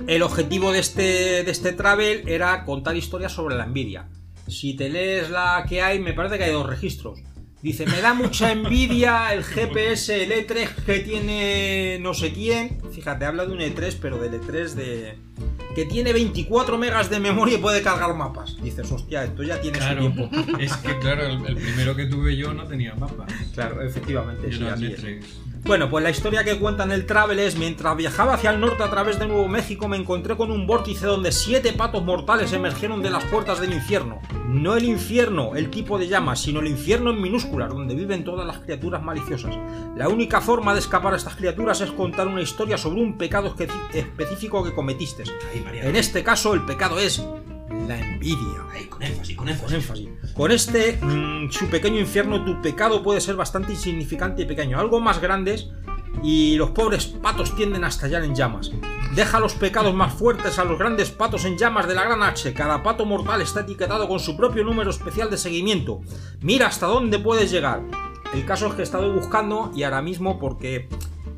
el 0.07 0.23
objetivo 0.23 0.71
de 0.73 0.81
este, 0.81 1.45
de 1.45 1.51
este 1.51 1.73
travel 1.73 2.29
era 2.29 2.63
contar 2.67 2.95
historias 2.95 3.33
sobre 3.33 3.55
la 3.57 3.65
envidia. 3.65 4.09
Si 4.49 4.75
te 4.77 4.91
lees 4.91 5.31
la 5.31 5.65
que 5.67 5.81
hay, 5.81 5.99
me 5.99 6.13
parece 6.13 6.37
que 6.37 6.45
hay 6.45 6.53
dos 6.53 6.67
registros. 6.67 7.21
Dice, 7.65 7.87
me 7.87 7.99
da 8.03 8.13
mucha 8.13 8.53
envidia 8.53 9.33
el 9.33 9.43
GPS, 9.43 10.23
el 10.23 10.33
E3 10.33 10.69
que 10.85 10.99
tiene 11.01 11.99
no 11.99 12.13
sé 12.13 12.31
quién. 12.31 12.79
Fíjate, 12.93 13.25
habla 13.25 13.47
de 13.47 13.53
un 13.55 13.61
E3, 13.61 13.97
pero 14.03 14.19
del 14.19 14.39
E3 14.39 14.75
de, 14.75 15.15
que 15.75 15.87
tiene 15.87 16.13
24 16.13 16.77
megas 16.77 17.09
de 17.09 17.21
memoria 17.21 17.55
y 17.57 17.63
puede 17.63 17.81
cargar 17.81 18.15
mapas. 18.15 18.63
Dices, 18.63 18.93
hostia, 18.93 19.25
esto 19.25 19.43
ya 19.43 19.59
tiene 19.63 19.79
Claro, 19.79 20.03
su 20.05 20.13
tiempo. 20.13 20.59
es 20.61 20.75
que 20.77 20.99
claro, 20.99 21.25
el, 21.27 21.47
el 21.47 21.57
primero 21.57 21.97
que 21.97 22.05
tuve 22.05 22.37
yo 22.37 22.53
no 22.53 22.65
tenía 22.67 22.95
mapa. 22.97 23.25
Claro, 23.55 23.81
efectivamente, 23.81 24.51
Yo 24.51 24.59
sí, 24.59 24.63
era 24.65 24.75
así 24.75 24.85
es. 24.87 25.03
Bueno, 25.67 25.89
pues 25.89 26.05
la 26.05 26.11
historia 26.11 26.45
que 26.45 26.59
cuenta 26.59 26.85
en 26.85 26.93
el 26.93 27.07
Travel 27.07 27.39
es, 27.39 27.57
mientras 27.57 27.97
viajaba 27.97 28.35
hacia 28.35 28.51
el 28.51 28.61
norte 28.61 28.83
a 28.83 28.91
través 28.91 29.19
de 29.19 29.27
Nuevo 29.27 29.49
México, 29.49 29.89
me 29.89 29.97
encontré 29.97 30.37
con 30.37 30.51
un 30.51 30.67
vórtice 30.67 31.07
donde 31.07 31.33
siete 31.33 31.73
patos 31.73 32.05
mortales 32.05 32.53
emergieron 32.53 33.01
de 33.01 33.09
las 33.09 33.25
puertas 33.25 33.61
del 33.61 33.73
infierno. 33.73 34.21
No 34.47 34.77
el 34.77 34.85
infierno, 34.85 35.57
el 35.57 35.71
tipo 35.71 35.99
de 35.99 36.07
llamas, 36.07 36.43
sino 36.43 36.61
el 36.61 36.67
infierno 36.69 37.11
en 37.13 37.23
minúsculas, 37.23 37.71
donde 37.71 37.95
viven 37.95 38.25
todas 38.25 38.47
las 38.47 38.59
criaturas 38.59 39.03
maliciosas. 39.03 39.57
La 39.97 40.11
única 40.11 40.43
forma 40.43 40.75
de 40.75 40.81
escapar 40.81 41.15
a 41.15 41.17
estas 41.17 41.35
criaturas 41.37 41.81
es 41.81 41.91
contar 41.93 42.29
una 42.29 42.43
historia 42.43 42.77
sobre 42.77 43.01
un 43.01 43.17
pecado 43.17 43.57
espe- 43.57 43.71
específico 43.95 44.63
que 44.63 44.75
cometiste. 44.75 45.25
En 45.83 45.97
este 45.97 46.23
caso, 46.23 46.53
el 46.53 46.67
pecado 46.67 46.99
es 46.99 47.25
la 47.87 47.99
envidia. 47.99 48.65
Ahí, 48.73 48.87
con 48.87 49.03
énfasis, 49.03 49.37
con 49.37 49.47
Con 49.47 49.55
énfasis. 49.55 49.75
énfasis. 49.75 50.09
Con 50.35 50.51
este, 50.53 50.99
mm, 51.01 51.51
su 51.51 51.67
pequeño 51.69 52.01
infierno, 52.01 52.45
tu 52.45 52.61
pecado 52.61 53.03
puede 53.03 53.21
ser 53.21 53.37
bastante 53.37 53.73
insignificante 53.73 54.43
y 54.43 54.47
pequeño. 54.47 54.79
Algo 54.79 55.01
más 55.01 55.21
grandes 55.21 55.69
y 56.23 56.57
los 56.57 56.71
pobres 56.71 57.07
patos 57.07 57.55
tienden 57.57 57.85
a 57.85 57.89
estallar 57.89 58.25
en 58.25 58.35
llamas. 58.35 58.71
Deja 59.15 59.41
los 59.41 59.55
pecados 59.55 59.95
más 59.95 60.13
fuertes 60.15 60.59
a 60.59 60.65
los 60.65 60.79
grandes 60.79 61.11
patos 61.11 61.45
en 61.45 61.57
llamas 61.59 61.87
de 61.87 61.95
la 61.95 62.05
gran 62.05 62.23
H. 62.23 62.53
Cada 62.55 62.83
pato 62.83 63.05
mortal 63.05 63.41
está 63.43 63.61
etiquetado 63.61 64.09
con 64.09 64.19
su 64.21 64.37
propio 64.37 64.65
número 64.65 64.91
especial 64.91 65.31
de 65.31 65.37
seguimiento. 65.37 66.01
Mira 66.41 66.67
hasta 66.69 66.87
dónde 66.87 67.19
puedes 67.19 67.51
llegar. 67.51 67.83
El 68.33 68.45
caso 68.45 68.67
es 68.67 68.75
que 68.75 68.81
he 68.81 68.85
estado 68.85 69.13
buscando 69.13 69.71
y 69.77 69.85
ahora 69.85 70.03
mismo 70.03 70.39
porque 70.41 70.89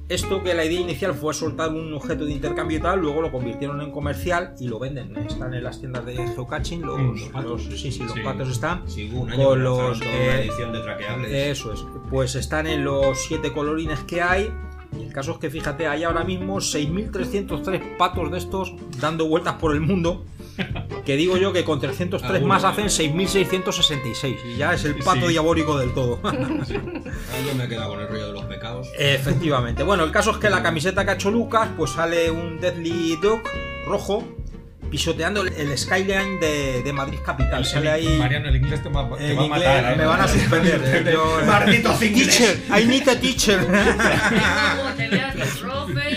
esto 0.09 0.42
que 0.42 0.55
la 0.55 0.64
idea 0.64 0.81
inicial 0.81 1.14
fue 1.14 1.35
soltar 1.35 1.71
un 1.71 1.92
objeto 1.92 2.25
de 2.25 2.33
intercambio 2.33 2.79
y 2.79 2.81
tal, 2.81 3.01
luego 3.01 3.23
lo 3.23 3.33
convirtieron 3.33 3.81
en 3.81 3.90
comercial 3.90 4.55
y 4.61 4.69
lo 4.69 4.79
venden. 4.79 5.16
Están 5.16 5.53
en 5.55 5.64
las 5.64 5.81
tiendas 5.81 6.07
de 6.07 6.14
geocaching, 6.16 6.83
los, 6.83 6.99
Mm, 6.99 7.38
los 7.42 7.62
sí, 7.64 7.90
sí, 7.90 7.99
los 8.03 8.12
Sí. 8.12 8.21
patos 8.21 8.49
están. 8.49 8.88
Sí, 8.88 9.11
un 9.12 9.31
año 9.31 9.45
Con 9.49 9.64
los, 9.64 9.99
toda 9.99 10.11
eh, 10.12 10.29
una 10.29 10.40
edición 10.40 10.73
de 10.73 10.81
traqueables. 10.81 11.33
Eso 11.33 11.73
es. 11.73 11.85
Pues 12.09 12.35
están 12.37 12.66
en 12.66 12.85
los 12.85 13.19
siete 13.27 13.53
colorines 13.53 14.01
que 14.01 14.23
hay. 14.23 14.53
Y 14.97 15.03
el 15.03 15.12
caso 15.12 15.33
es 15.33 15.38
que 15.38 15.51
fíjate, 15.51 15.88
hay 15.88 16.05
ahora 16.05 16.23
mismo 16.25 16.61
6.303 16.61 17.97
patos 17.99 18.31
de 18.31 18.38
estos 18.38 18.73
dando 19.01 19.27
vueltas 19.29 19.55
por 19.55 19.75
el 19.75 19.81
mundo. 19.81 20.25
Que 21.05 21.16
digo 21.16 21.37
yo 21.37 21.53
que 21.53 21.64
con 21.64 21.81
303 21.81 22.31
Alguno, 22.33 22.47
más 22.55 22.64
¿eh? 22.64 22.66
hacen 22.66 22.87
6.666. 22.87 24.37
Y 24.55 24.57
ya 24.57 24.73
es 24.75 24.85
el 24.85 24.97
pato 24.97 25.27
Sí. 25.27 25.33
diabólico 25.33 25.79
del 25.79 25.92
todo. 25.95 26.21
Ah, 26.27 26.33
yo 27.47 27.55
me 27.55 27.64
he 27.64 27.69
quedado 27.69 27.90
con 27.90 28.01
el 28.01 28.09
rollo 28.09 28.27
de 28.29 28.33
los 28.33 28.45
pecados. 28.45 28.88
Efectivamente. 28.99 29.83
Bueno, 29.83 30.05
el 30.05 30.11
caso 30.12 30.31
es 30.33 30.37
que 30.38 30.49
la 30.51 30.62
camiseta 30.62 31.05
que 31.05 31.11
ha 31.12 31.14
hecho 31.14 31.31
Lucas, 31.31 31.69
pues 31.77 31.90
sale 31.92 32.31
un 32.31 32.61
Deadly 32.61 33.16
Duck 33.16 33.49
rojo 33.87 34.25
pisoteando 34.90 35.42
el- 35.42 35.77
skyline 35.79 36.38
de, 36.40 36.83
de 36.85 36.92
Madrid 36.92 37.19
capital. 37.25 37.61
El- 37.61 37.64
Sale 37.66 37.87
el- 37.88 37.95
ahí. 37.95 38.19
Mariano, 38.19 38.49
el 38.49 38.57
inglés 38.57 38.83
te 38.83 38.88
va, 38.88 39.03
te 39.16 39.35
va 39.35 39.42
a 39.42 39.45
inglés, 39.45 39.49
matar. 39.49 39.92
¿eh? 39.92 39.97
me 39.97 40.07
van 40.07 40.21
a 40.21 40.29
suspender. 40.33 40.83
eh, 41.07 41.11
yo, 41.12 41.40
eh. 41.40 41.45
Malditos 41.45 42.03
ingleses. 42.03 42.37
Teacher, 42.37 42.81
I 42.81 42.85
need 42.87 43.09
a 43.09 43.21
teacher. 43.21 43.66
te 44.97 45.09
veas 45.09 45.35
el 45.35 45.49
profe. 45.61 46.16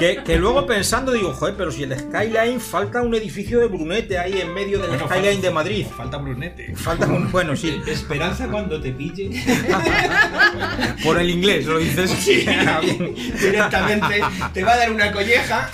Que, 0.00 0.22
que 0.24 0.36
luego 0.36 0.66
pensando 0.66 1.12
digo, 1.12 1.32
joder, 1.34 1.54
pero 1.56 1.70
si 1.70 1.82
el 1.82 1.96
Skyline 1.96 2.58
falta 2.58 3.02
un 3.02 3.14
edificio 3.14 3.60
de 3.60 3.66
Brunete 3.66 4.18
ahí 4.18 4.40
en 4.40 4.52
medio 4.54 4.78
del 4.78 4.88
Bueno, 4.88 5.06
Skyline 5.06 5.42
de 5.42 5.50
Madrid. 5.50 5.86
Falta 5.94 6.16
Brunete. 6.16 6.74
Falta 6.74 7.06
un. 7.06 7.30
Bueno, 7.30 7.54
sí, 7.54 7.80
Esperanza 7.86 8.48
cuando 8.48 8.80
te 8.80 8.92
pille. 8.92 9.30
por 11.04 11.20
el 11.20 11.28
inglés, 11.28 11.66
lo 11.66 11.78
dices. 11.78 12.26
Bien. 12.26 13.14
Directamente 13.40 14.22
te 14.54 14.64
va 14.64 14.72
a 14.72 14.76
dar 14.78 14.90
una 14.90 15.12
colleja. 15.12 15.70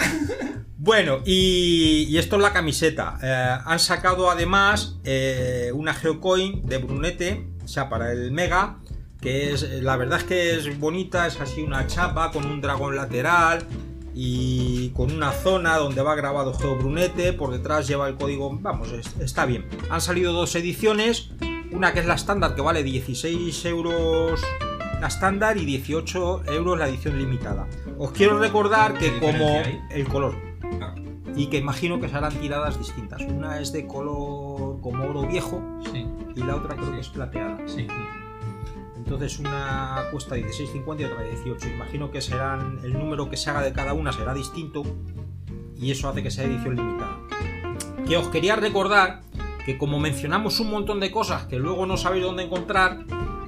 Bueno, 0.77 1.21
y, 1.25 2.07
y 2.09 2.19
esto 2.19 2.37
es 2.37 2.43
la 2.43 2.53
camiseta. 2.53 3.19
Eh, 3.23 3.59
han 3.65 3.79
sacado 3.79 4.31
además 4.31 4.99
eh, 5.05 5.71
una 5.73 5.95
Geocoin 5.95 6.67
de 6.67 6.79
Brunete, 6.79 7.47
o 7.65 7.69
sea, 7.69 7.89
para 7.89 8.13
el 8.13 8.31
Mega, 8.33 8.79
que 9.21 9.53
es, 9.53 9.63
la 9.83 9.97
verdad 9.97 10.19
es 10.19 10.25
que 10.25 10.55
es 10.55 10.79
bonita, 10.79 11.27
es 11.27 11.41
así 11.41 11.63
una 11.63 11.87
chapa 11.87 12.31
con 12.31 12.45
un 12.47 12.61
dragón 12.61 12.95
lateral 12.95 13.67
y 14.19 14.89
con 14.97 15.13
una 15.13 15.31
zona 15.31 15.77
donde 15.77 16.01
va 16.01 16.15
grabado 16.15 16.55
Geo 16.55 16.75
Brunete, 16.77 17.35
por 17.35 17.53
detrás 17.53 17.87
lleva 17.87 18.09
el 18.09 18.17
código, 18.17 18.51
vamos, 18.63 18.91
es- 18.93 19.15
está 19.21 19.45
bien. 19.45 19.67
Han 19.91 20.01
salido 20.01 20.33
dos 20.33 20.55
ediciones, 20.55 21.31
una 21.71 21.93
que 21.93 22.01
es 22.01 22.07
la 22.07 22.15
estándar 22.15 22.55
que 22.55 22.63
vale 22.63 22.83
16 22.83 23.63
euros 23.67 24.41
la 25.03 25.09
estándar 25.09 25.59
y 25.59 25.67
18 25.67 26.45
euros 26.47 26.79
la 26.79 26.89
edición 26.89 27.19
limitada. 27.19 27.69
Os 27.99 28.13
quiero 28.13 28.39
recordar 28.39 28.95
que 28.95 29.13
¿Qué 29.13 29.21
como 29.21 29.61
el 29.91 30.09
color 30.09 30.35
Ah, 30.81 30.95
y 31.37 31.49
que 31.49 31.59
imagino 31.59 32.01
que 32.01 32.09
serán 32.09 32.33
tiradas 32.41 32.79
distintas. 32.79 33.21
Una 33.21 33.61
es 33.61 33.71
de 33.73 33.87
color 33.87 34.81
como 34.81 35.05
oro 35.05 35.27
viejo 35.27 35.63
Sí, 35.93 36.07
y 36.35 36.41
la 36.43 36.57
otra 36.57 36.75
creo 36.77 36.93
que 36.93 37.01
es 37.01 37.09
plateada. 37.11 37.59
sí. 37.67 37.87
Entonces 39.07 39.39
una 39.39 40.09
cuesta 40.11 40.37
16.50 40.37 41.01
y 41.01 41.05
otra 41.05 41.23
18. 41.23 41.69
Imagino 41.69 42.11
que 42.11 42.21
serán 42.21 42.81
el 42.83 42.93
número 42.93 43.31
que 43.31 43.37
se 43.37 43.49
haga 43.49 43.63
de 43.63 43.73
cada 43.73 43.93
una 43.93 44.13
será 44.13 44.35
distinto 44.35 44.83
y 45.77 45.93
eso 45.93 46.09
hace 46.09 46.25
que 46.25 46.31
sea 46.33 46.45
edición 46.45 46.75
limitada. 46.75 47.21
Que 48.05 48.17
os 48.17 48.27
quería 48.29 48.57
recordar 48.57 49.21
que 49.65 49.79
como 49.79 50.01
mencionamos 50.01 50.59
un 50.59 50.73
montón 50.73 50.99
de 50.99 51.13
cosas 51.13 51.47
que 51.47 51.57
luego 51.57 51.87
no 51.87 51.97
sabéis 51.97 52.25
dónde 52.25 52.43
encontrar, 52.43 53.05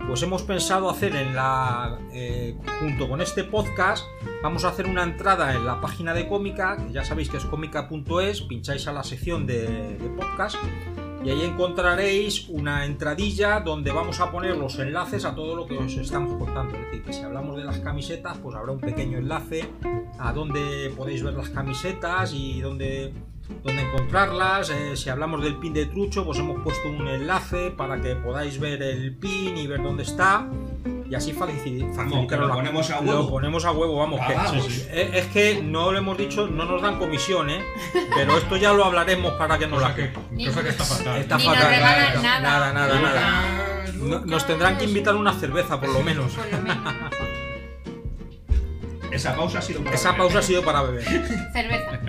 pues 0.06 0.22
hemos 0.22 0.42
pensado 0.42 0.88
hacer 0.90 1.16
en 1.16 1.34
la 1.34 1.98
eh, 2.12 2.56
junto 2.78 3.08
con 3.08 3.20
este 3.20 3.42
podcast 3.42 4.04
vamos 4.44 4.64
a 4.64 4.68
hacer 4.68 4.86
una 4.86 5.02
entrada 5.02 5.56
en 5.56 5.66
la 5.66 5.80
página 5.80 6.14
de 6.14 6.28
cómica 6.28 6.76
que 6.76 6.92
ya 6.92 7.04
sabéis 7.04 7.30
que 7.30 7.36
es 7.36 7.44
cómica.es 7.44 8.42
pincháis 8.42 8.86
a 8.86 8.92
la 8.92 9.02
sección 9.02 9.44
de, 9.44 9.98
de 9.98 10.08
podcast 10.10 10.56
y 11.28 11.30
ahí 11.30 11.44
encontraréis 11.44 12.48
una 12.48 12.86
entradilla 12.86 13.60
donde 13.60 13.92
vamos 13.92 14.18
a 14.18 14.30
poner 14.30 14.56
los 14.56 14.78
enlaces 14.78 15.26
a 15.26 15.34
todo 15.34 15.54
lo 15.54 15.66
que 15.66 15.76
os 15.76 15.94
estamos 15.98 16.32
contando. 16.38 16.74
Es 16.74 16.86
decir, 16.86 17.02
que 17.02 17.12
si 17.12 17.20
hablamos 17.20 17.54
de 17.58 17.64
las 17.64 17.80
camisetas, 17.80 18.38
pues 18.38 18.56
habrá 18.56 18.72
un 18.72 18.80
pequeño 18.80 19.18
enlace 19.18 19.68
a 20.18 20.32
donde 20.32 20.90
podéis 20.96 21.22
ver 21.22 21.34
las 21.34 21.50
camisetas 21.50 22.32
y 22.32 22.62
dónde, 22.62 23.12
dónde 23.62 23.82
encontrarlas. 23.82 24.70
Eh, 24.70 24.96
si 24.96 25.08
hablamos 25.10 25.42
del 25.42 25.56
pin 25.56 25.72
de 25.74 25.86
trucho, 25.86 26.24
pues 26.24 26.38
hemos 26.38 26.62
puesto 26.62 26.88
un 26.88 27.06
enlace 27.08 27.70
para 27.70 28.00
que 28.00 28.14
podáis 28.16 28.58
ver 28.60 28.82
el 28.82 29.14
pin 29.16 29.56
y 29.56 29.66
ver 29.66 29.82
dónde 29.82 30.02
está. 30.02 30.46
Y 31.10 31.14
así 31.14 31.32
facili- 31.32 31.90
Vamos, 31.96 32.26
que 32.28 32.36
lo 32.36 32.48
la- 32.48 32.54
ponemos 32.54 32.90
a 32.90 33.00
Lo 33.00 33.10
huevo. 33.10 33.30
ponemos 33.30 33.64
a 33.64 33.72
huevo, 33.72 33.96
vamos. 33.96 34.20
Ah, 34.22 34.26
que- 34.28 34.34
vamos. 34.34 34.64
sí, 34.66 34.70
sí. 34.72 34.86
Eh, 34.90 35.10
Es 35.14 35.26
que 35.28 35.62
no 35.62 35.90
lo 35.90 35.96
hemos 35.96 36.18
dicho, 36.18 36.46
no 36.48 36.66
nos 36.66 36.82
dan 36.82 36.98
comisión, 36.98 37.48
¿eh? 37.48 37.62
Pero 38.14 38.36
esto 38.36 38.56
ya 38.58 38.74
lo 38.74 38.84
hablaremos 38.84 39.32
para 39.32 39.58
que 39.58 39.66
nos 39.66 39.78
Cosa 39.78 39.88
la 39.88 39.94
que, 39.94 40.12
cosa 40.12 40.62
que 40.62 40.68
está 40.68 40.84
fatal. 40.84 41.16
Está 41.18 41.36
Ni 41.38 41.46
nos 41.46 41.54
fatal. 41.54 41.70
regalan 41.70 42.22
nada, 42.22 42.40
nada. 42.40 42.72
nada, 42.74 43.00
nada. 43.00 43.84
No- 43.94 44.20
nos 44.20 44.46
tendrán 44.46 44.76
que 44.76 44.84
invitar 44.84 45.14
una 45.16 45.32
cerveza, 45.32 45.80
por 45.80 45.88
lo 45.88 46.00
menos. 46.02 46.32
Por 46.34 46.46
lo 46.52 46.58
menos. 46.62 46.76
Esa 49.10 49.34
pausa 49.36 49.58
ha 49.58 49.62
sido 49.62 49.82
para 49.82 49.96
Esa 49.96 50.10
beber. 50.12 50.18
pausa 50.22 50.38
ha 50.38 50.42
sido 50.42 50.62
para 50.62 50.82
beber. 50.82 51.04
Cerveza. 51.52 52.00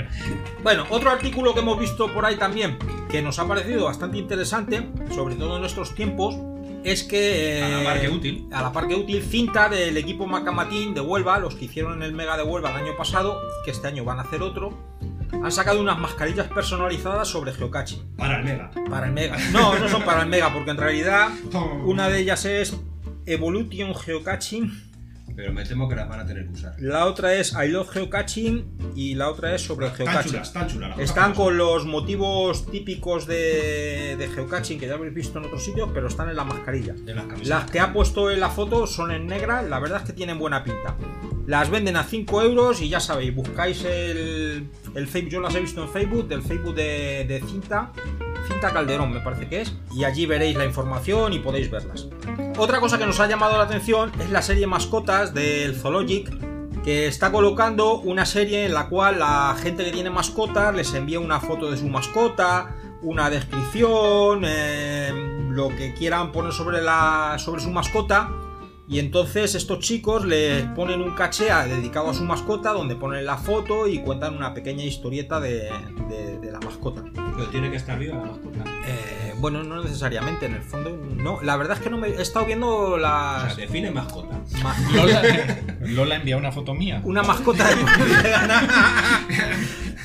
Bueno, 0.63 0.85
otro 0.89 1.09
artículo 1.09 1.53
que 1.53 1.62
hemos 1.62 1.79
visto 1.79 2.13
por 2.13 2.25
ahí 2.25 2.35
también, 2.35 2.77
que 3.09 3.21
nos 3.21 3.39
ha 3.39 3.47
parecido 3.47 3.85
bastante 3.85 4.17
interesante, 4.17 4.88
sobre 5.13 5.35
todo 5.35 5.57
en 5.57 5.65
estos 5.65 5.95
tiempos, 5.95 6.35
es 6.83 7.03
que... 7.03 7.62
A 7.63 7.69
la 7.69 7.81
eh, 7.81 7.85
par 7.85 8.01
que 8.01 8.09
útil. 8.09 8.47
A 8.51 8.62
la 8.62 8.71
par 8.71 8.88
que 8.88 8.95
útil, 8.95 9.21
cinta 9.23 9.69
del 9.69 9.97
equipo 9.97 10.27
Macamatín 10.27 10.93
de 10.93 11.01
Huelva, 11.01 11.39
los 11.39 11.55
que 11.55 11.65
hicieron 11.65 11.93
en 11.95 12.03
el 12.03 12.13
Mega 12.13 12.38
de 12.38 12.43
Huelva 12.43 12.71
el 12.71 12.77
año 12.77 12.97
pasado, 12.97 13.39
que 13.65 13.71
este 13.71 13.88
año 13.88 14.03
van 14.03 14.19
a 14.19 14.23
hacer 14.23 14.41
otro, 14.41 14.77
han 15.31 15.51
sacado 15.51 15.79
unas 15.79 15.99
mascarillas 15.99 16.47
personalizadas 16.47 17.27
sobre 17.27 17.53
geocaching. 17.53 18.15
Para 18.15 18.39
el 18.39 18.45
Mega. 18.45 18.71
Para 18.89 19.07
el 19.07 19.13
Mega. 19.13 19.38
No, 19.51 19.77
no 19.77 19.88
son 19.88 20.03
para 20.03 20.21
el 20.23 20.27
Mega, 20.29 20.53
porque 20.53 20.71
en 20.71 20.77
realidad 20.77 21.29
una 21.85 22.09
de 22.09 22.19
ellas 22.19 22.45
es 22.45 22.75
Evolution 23.25 23.93
Geocaching, 23.93 24.88
Pero 25.39 25.54
me 25.54 25.63
temo 25.63 25.88
que 25.88 25.95
las 25.95 26.10
van 26.10 26.19
a 26.19 26.25
tener 26.25 26.47
que 26.47 26.52
usar. 26.52 26.75
la 26.80 27.06
otra 27.06 27.34
es 27.34 27.54
I 27.54 27.69
Love 27.69 27.89
Geocaching 27.91 28.91
y 28.93 29.15
la 29.15 29.30
otra 29.30 29.56
es 29.56 29.62
sobre 29.62 29.88
Tan 29.88 29.95
geocaching. 29.95 30.32
chulas, 30.34 30.52
tan 30.52 30.67
chulas. 30.67 30.89
las 30.89 30.99
Están 30.99 31.34
con 31.34 31.58
los 31.58 31.86
motivos 31.86 32.65
típicos 32.69 33.25
de, 33.25 34.17
de 34.19 34.28
geocaching 34.28 34.78
que 34.78 34.88
ya 34.88 34.95
habéis 34.95 35.13
visto 35.13 35.39
en 35.39 35.45
otros 35.45 35.63
sitios, 35.63 35.91
pero 35.93 36.10
están 36.10 36.28
en 36.30 36.36
la 36.36 36.43
mascarilla. 36.43 36.93
son. 36.93 37.06
De 37.06 37.15
las. 37.15 37.47
Las 37.47 37.71
que 37.71 37.80
ha 37.80 37.93
puesto 37.93 38.30
en 38.32 38.41
la 38.41 38.49
foto 38.49 38.86
son 38.86 39.12
en 39.12 39.28
negra, 39.28 39.62
la 39.62 39.80
verdad 39.80 40.02
es 40.02 40.08
que 40.08 40.12
tienen 40.13 40.38
buena 40.38 40.62
pinta. 40.62 40.97
Las 41.47 41.69
venden 41.69 41.95
a 41.95 42.04
5 42.04 42.41
euros 42.43 42.82
y 42.82 42.89
ya 42.89 42.99
sabéis, 42.99 43.34
buscáis 43.34 43.86
el, 43.86 44.67
el 44.93 45.08
Facebook, 45.08 45.32
yo 45.32 45.39
las 45.39 45.56
he 45.56 45.62
visto 45.62 45.82
en 45.82 45.89
Facebook, 45.89 46.28
del 46.28 46.41
Facebook 46.43 46.75
de, 46.75 47.25
de 47.28 47.41
Cinta, 47.47 47.91
Cinta 48.47 48.71
Calderón 48.71 49.12
me 49.12 49.19
parece 49.21 49.47
que 49.47 49.62
es, 49.62 49.73
y 49.95 50.04
allí 50.04 50.28
veréis 50.28 50.56
la 50.58 50.65
información 50.65 51.34
y 51.34 51.39
podéis 51.39 51.71
verlas. 51.71 52.08
Otra 52.58 52.80
cosa 52.80 52.99
que 52.99 53.06
nos 53.08 53.19
ha 53.19 53.25
llamado 53.28 53.58
la 53.58 53.63
atención 53.63 54.12
es 54.19 54.30
la 54.30 54.43
serie 54.43 54.67
Mascotas 54.67 55.28
del 55.33 55.75
Zoologic, 55.75 56.29
que 56.83 57.07
está 57.07 57.31
colocando 57.31 57.99
una 57.99 58.25
serie 58.25 58.65
en 58.65 58.73
la 58.73 58.87
cual 58.87 59.19
la 59.19 59.55
gente 59.61 59.83
que 59.85 59.91
tiene 59.91 60.09
mascotas 60.09 60.73
les 60.75 60.93
envía 60.93 61.19
una 61.19 61.39
foto 61.39 61.69
de 61.69 61.77
su 61.77 61.87
mascota, 61.87 62.75
una 63.01 63.29
descripción, 63.29 64.41
eh, 64.45 65.11
lo 65.51 65.69
que 65.69 65.93
quieran 65.93 66.31
poner 66.31 66.53
sobre, 66.53 66.81
la, 66.81 67.35
sobre 67.39 67.61
su 67.61 67.69
mascota. 67.69 68.29
Y 68.87 68.97
entonces 68.97 69.53
estos 69.53 69.79
chicos 69.79 70.25
les 70.25 70.63
ponen 70.69 71.01
un 71.01 71.13
caché 71.13 71.45
dedicado 71.67 72.09
a 72.09 72.13
su 72.15 72.23
mascota 72.23 72.71
donde 72.73 72.95
ponen 72.95 73.23
la 73.23 73.37
foto 73.37 73.87
y 73.87 73.99
cuentan 73.99 74.35
una 74.35 74.53
pequeña 74.55 74.83
historieta 74.83 75.39
de, 75.39 75.69
de- 76.09 76.39
de 76.39 76.51
la 76.51 76.59
mascota. 76.59 77.03
Pero 77.13 77.49
tiene 77.51 77.69
que 77.69 77.77
estar 77.77 77.99
viva 77.99 78.15
la 78.17 78.25
mascota. 78.25 78.63
Eh, 78.87 79.18
bueno, 79.39 79.63
no 79.63 79.82
necesariamente, 79.84 80.45
en 80.45 80.56
el 80.56 80.62
fondo 80.63 80.91
no. 81.15 81.39
La 81.41 81.56
verdad 81.58 81.78
es 81.78 81.84
que 81.84 81.89
no 81.89 81.97
me 81.97 82.10
he 82.10 82.21
estado 82.21 82.45
viendo 82.45 82.67
O 82.69 82.99
sea, 82.99 83.43
las... 83.45 83.58
define 83.58 83.91
mascota. 83.91 84.39
ma- 84.63 84.75
Lola, 84.93 85.21
Lola 85.82 86.15
envía 86.15 86.38
una 86.38 86.52
foto 86.52 86.73
mía. 86.73 87.02
una 87.04 87.23
mascota 87.23 87.67
de 87.67 87.75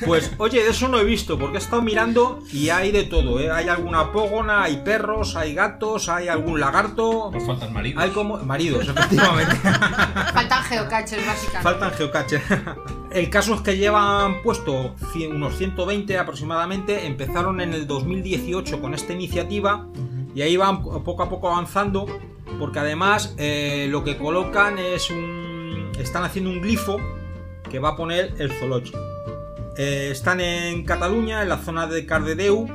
Pues 0.05 0.31
oye, 0.37 0.67
eso 0.67 0.87
no 0.89 0.99
he 0.99 1.03
visto, 1.05 1.39
porque 1.39 1.57
he 1.57 1.61
estado 1.61 1.81
mirando 1.81 2.43
y 2.51 2.69
hay 2.69 2.91
de 2.91 3.03
todo, 3.05 3.39
¿eh? 3.39 3.49
Hay 3.51 3.69
alguna 3.69 4.11
pógona, 4.11 4.63
hay 4.63 4.77
perros, 4.77 5.35
hay 5.37 5.53
gatos, 5.53 6.09
hay 6.09 6.27
algún 6.27 6.59
lagarto, 6.59 7.29
Nos 7.33 7.45
faltan 7.45 7.71
maridos. 7.73 8.03
hay 8.03 8.09
como... 8.11 8.37
maridos, 8.39 8.87
efectivamente. 8.87 9.55
Faltan 9.55 10.63
geocaches, 10.63 11.25
básicamente. 11.25 11.63
Faltan 11.63 11.91
geocaches. 11.93 12.41
El 13.15 13.29
caso 13.29 13.53
es 13.53 13.61
que 13.61 13.77
llevan 13.77 14.41
puesto 14.43 14.93
unos 15.29 15.57
120 15.57 16.17
aproximadamente, 16.17 17.05
empezaron 17.05 17.61
en 17.61 17.73
el 17.73 17.87
2018 17.87 18.81
con 18.81 18.93
esta 18.93 19.13
iniciativa 19.13 19.87
y 20.35 20.41
ahí 20.41 20.57
van 20.57 20.83
poco 20.83 21.23
a 21.23 21.29
poco 21.29 21.47
avanzando 21.47 22.07
porque 22.59 22.79
además 22.79 23.33
eh, 23.37 23.87
lo 23.89 24.03
que 24.03 24.17
colocan 24.17 24.79
es 24.79 25.09
un... 25.11 25.91
están 25.97 26.25
haciendo 26.25 26.51
un 26.51 26.59
glifo 26.59 26.97
que 27.71 27.79
va 27.79 27.91
a 27.91 27.95
poner 27.95 28.33
el 28.37 28.51
zoológico. 28.51 28.99
Eh, 29.77 30.09
están 30.11 30.41
en 30.41 30.83
Cataluña, 30.83 31.41
en 31.41 31.47
la 31.47 31.59
zona 31.59 31.87
de 31.87 32.05
Cardedeu 32.05 32.67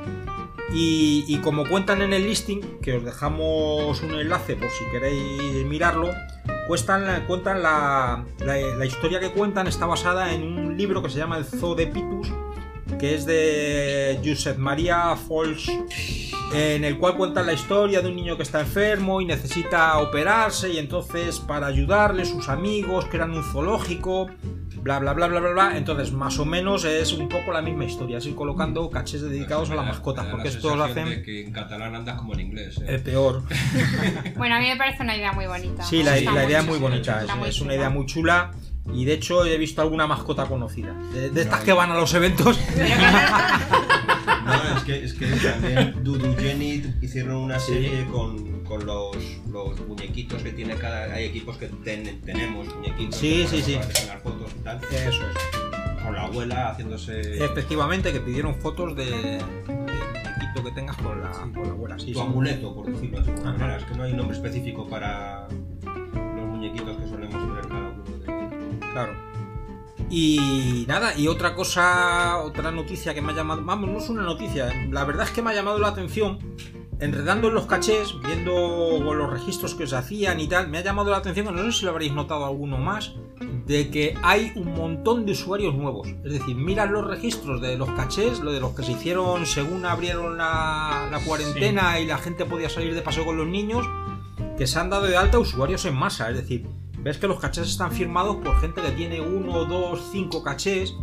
y, 0.73 1.23
y 1.27 1.37
como 1.41 1.69
cuentan 1.69 2.01
en 2.01 2.13
el 2.13 2.25
listing, 2.25 2.79
que 2.81 2.93
os 2.93 3.05
dejamos 3.05 4.01
un 4.01 4.15
enlace 4.15 4.55
por 4.55 4.71
si 4.71 4.85
queréis 4.91 5.67
mirarlo, 5.67 6.09
cuentan, 7.27 7.61
la, 7.61 8.23
la, 8.39 8.85
historia 8.85 9.19
que 9.19 9.31
cuentan 9.31 9.67
está 9.67 9.85
basada 9.85 10.33
en 10.33 10.43
un 10.43 10.77
libro 10.77 11.03
que 11.03 11.09
se 11.09 11.17
llama 11.17 11.37
El 11.37 11.43
Zoo 11.43 11.75
de 11.75 11.87
Pitus, 11.87 12.31
que 12.97 13.13
es 13.13 13.25
de 13.25 14.21
Josep 14.23 14.57
María 14.57 15.17
Fols, 15.17 15.69
en 16.53 16.85
el 16.85 16.97
cual 16.97 17.17
cuentan 17.17 17.45
la 17.45 17.53
historia 17.53 18.01
de 18.01 18.07
un 18.07 18.15
niño 18.15 18.37
que 18.37 18.43
está 18.43 18.61
enfermo 18.61 19.19
y 19.19 19.25
necesita 19.25 19.99
operarse 19.99 20.69
y 20.69 20.77
entonces 20.77 21.39
para 21.39 21.67
ayudarle 21.67 22.23
sus 22.23 22.47
amigos 22.47 23.05
crean 23.11 23.31
un 23.31 23.43
zoológico, 23.43 24.29
bla 24.81 24.99
bla 24.99 25.13
bla 25.13 25.27
bla 25.27 25.39
bla 25.39 25.51
bla, 25.51 25.77
entonces 25.77 26.11
más 26.11 26.39
o 26.39 26.45
menos 26.45 26.85
es 26.85 27.13
un 27.13 27.29
poco 27.29 27.51
la 27.51 27.61
misma 27.61 27.85
historia, 27.85 28.17
así 28.17 28.33
colocando 28.33 28.89
cachés 28.89 29.21
dedicados 29.21 29.69
a 29.69 29.75
las 29.75 29.85
mascotas, 29.85 30.27
porque 30.27 30.47
estos 30.49 30.75
lo 30.75 30.85
sensación 30.85 31.07
de 31.07 31.11
hacen 31.13 31.23
que 31.23 31.41
en 31.45 31.51
catalán 31.51 31.95
andas 31.95 32.17
como 32.17 32.33
en 32.33 32.39
inglés. 32.41 32.77
¿eh? 32.79 32.85
el 32.87 33.01
peor. 33.03 33.43
Bueno, 34.37 34.55
a 34.55 34.59
mí 34.59 34.67
me 34.67 34.77
parece 34.77 35.03
una 35.03 35.15
idea 35.15 35.31
muy 35.33 35.45
bonita. 35.45 35.83
Sí, 35.83 36.03
la, 36.03 36.19
la 36.19 36.45
idea 36.45 36.59
es 36.59 36.65
muy 36.65 36.79
bonita, 36.79 37.23
es, 37.23 37.47
es 37.47 37.61
una 37.61 37.75
idea 37.75 37.89
muy 37.89 38.05
chula. 38.05 38.51
Y 38.93 39.05
de 39.05 39.13
hecho 39.13 39.45
he 39.45 39.57
visto 39.57 39.81
alguna 39.81 40.05
mascota 40.07 40.45
conocida. 40.45 40.93
De, 41.13 41.29
de 41.29 41.41
estas 41.41 41.59
No, 41.59 41.65
que 41.65 41.73
van 41.73 41.91
a 41.91 41.95
los 41.95 42.13
eventos. 42.13 42.59
No, 44.45 44.77
es 44.77 44.83
que, 44.83 45.03
es 45.05 45.13
que 45.13 45.27
también 45.27 46.03
Dudu 46.03 46.35
Jenny 46.37 46.83
hicieron 47.01 47.35
una 47.37 47.59
Sí. 47.59 47.73
serie 47.73 48.05
con, 48.11 48.63
con 48.63 48.85
los, 48.85 49.15
los 49.49 49.79
muñequitos 49.87 50.41
que 50.41 50.51
tiene 50.51 50.75
cada. 50.75 51.13
Hay 51.13 51.25
equipos 51.25 51.57
que 51.57 51.67
ten- 51.67 52.21
tenemos 52.21 52.67
muñequitos. 52.75 53.15
Sí, 53.19 53.43
que 53.49 53.61
sí, 53.61 53.61
sí. 53.61 53.79
fotos 54.23 54.51
y 54.59 54.63
tal. 54.63 54.79
Eso 54.91 55.21
es. 55.21 56.01
Con 56.03 56.15
la 56.15 56.23
abuela 56.23 56.69
haciéndose. 56.71 57.43
Efectivamente, 57.45 58.11
que 58.11 58.19
pidieron 58.19 58.55
fotos 58.55 58.95
de, 58.95 59.05
del 59.05 59.41
muñequito 59.67 60.63
que 60.63 60.71
tengas 60.73 60.97
con 60.97 61.21
la, 61.21 61.31
con 61.31 61.63
la 61.63 61.69
abuela. 61.69 61.99
Sí, 61.99 62.07
tu 62.13 62.19
sí. 62.19 62.25
amuleto, 62.25 62.73
por 62.75 62.91
decirlo 62.91 63.21
de 63.21 63.31
alguna 63.31 63.51
manera. 63.53 63.77
Es 63.77 63.83
que 63.85 63.93
no 63.95 64.03
hay 64.03 64.13
nombre 64.13 64.35
específico 64.35 64.87
para 64.89 65.47
los 65.83 66.45
muñequitos 66.47 66.97
que 66.97 67.07
solemos 67.07 67.40
Claro. 68.91 69.13
Y 70.09 70.85
nada, 70.87 71.17
y 71.17 71.27
otra 71.27 71.55
cosa, 71.55 72.37
otra 72.39 72.71
noticia 72.71 73.13
que 73.13 73.21
me 73.21 73.31
ha 73.31 73.35
llamado, 73.35 73.63
vamos, 73.63 73.89
no 73.89 73.97
es 73.97 74.09
una 74.09 74.23
noticia, 74.23 74.69
la 74.89 75.05
verdad 75.05 75.25
es 75.25 75.31
que 75.31 75.41
me 75.41 75.51
ha 75.51 75.53
llamado 75.53 75.79
la 75.79 75.87
atención, 75.87 76.37
enredando 76.99 77.47
en 77.47 77.53
los 77.53 77.65
cachés, 77.65 78.13
viendo 78.25 78.99
los 79.13 79.29
registros 79.29 79.73
que 79.73 79.87
se 79.87 79.95
hacían 79.95 80.39
y 80.41 80.47
tal, 80.47 80.67
me 80.67 80.79
ha 80.79 80.83
llamado 80.83 81.11
la 81.11 81.17
atención, 81.17 81.55
no 81.55 81.63
sé 81.63 81.71
si 81.71 81.85
lo 81.85 81.91
habréis 81.91 82.13
notado 82.13 82.45
alguno 82.45 82.77
más, 82.77 83.13
de 83.65 83.89
que 83.89 84.13
hay 84.21 84.51
un 84.55 84.73
montón 84.73 85.25
de 85.25 85.31
usuarios 85.31 85.75
nuevos. 85.75 86.09
Es 86.25 86.33
decir, 86.33 86.55
miras 86.55 86.91
los 86.91 87.07
registros 87.07 87.61
de 87.61 87.77
los 87.77 87.89
cachés, 87.91 88.41
lo 88.41 88.51
de 88.51 88.59
los 88.59 88.75
que 88.75 88.83
se 88.83 88.91
hicieron 88.91 89.45
según 89.45 89.85
abrieron 89.85 90.37
la, 90.37 91.07
la 91.09 91.19
cuarentena 91.23 91.99
y 92.01 92.05
la 92.05 92.17
gente 92.17 92.43
podía 92.45 92.69
salir 92.69 92.93
de 92.93 93.01
paseo 93.01 93.23
con 93.23 93.37
los 93.37 93.47
niños, 93.47 93.87
que 94.57 94.67
se 94.67 94.77
han 94.77 94.89
dado 94.89 95.05
de 95.05 95.15
alta 95.15 95.39
usuarios 95.39 95.85
en 95.85 95.95
masa. 95.95 96.29
Es 96.29 96.35
decir, 96.35 96.67
ves 97.03 97.17
que 97.17 97.27
los 97.27 97.39
cachés 97.39 97.67
están 97.67 97.91
firmados 97.91 98.37
por 98.37 98.59
gente 98.61 98.81
que 98.81 98.91
tiene 98.91 99.21
uno, 99.21 99.65
dos, 99.65 100.09
cinco 100.11 100.43
cachés, 100.43 100.95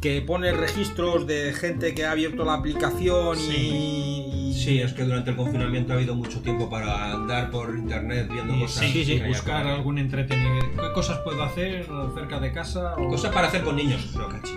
que 0.00 0.22
pone 0.22 0.52
registros 0.52 1.26
de 1.26 1.52
gente 1.52 1.94
que 1.94 2.04
ha 2.04 2.12
abierto 2.12 2.44
la 2.44 2.54
aplicación 2.54 3.38
y... 3.38 4.54
Sí, 4.54 4.78
es 4.80 4.92
que 4.92 5.04
durante 5.04 5.30
el 5.30 5.36
confinamiento 5.36 5.92
ha 5.92 5.96
habido 5.96 6.14
mucho 6.14 6.40
tiempo 6.40 6.68
para 6.68 7.12
andar 7.12 7.50
por 7.50 7.74
internet 7.74 8.28
viendo 8.30 8.54
Y 8.54 8.60
cosas. 8.60 8.84
sí, 8.84 9.04
sí, 9.04 9.16
que 9.16 9.22
haya 9.22 9.28
buscar 9.28 9.66
algún 9.66 9.98
entretenimiento. 9.98 10.82
¿Qué 10.82 10.92
cosas 10.92 11.18
puedo 11.18 11.42
hacer 11.42 11.86
cerca 12.14 12.40
de 12.40 12.52
casa? 12.52 12.94
O... 12.96 13.08
Cosas 13.08 13.32
para 13.32 13.48
hacer 13.48 13.62
con 13.62 13.76
niños, 13.76 14.06
pero 14.12 14.28
cachi. 14.28 14.52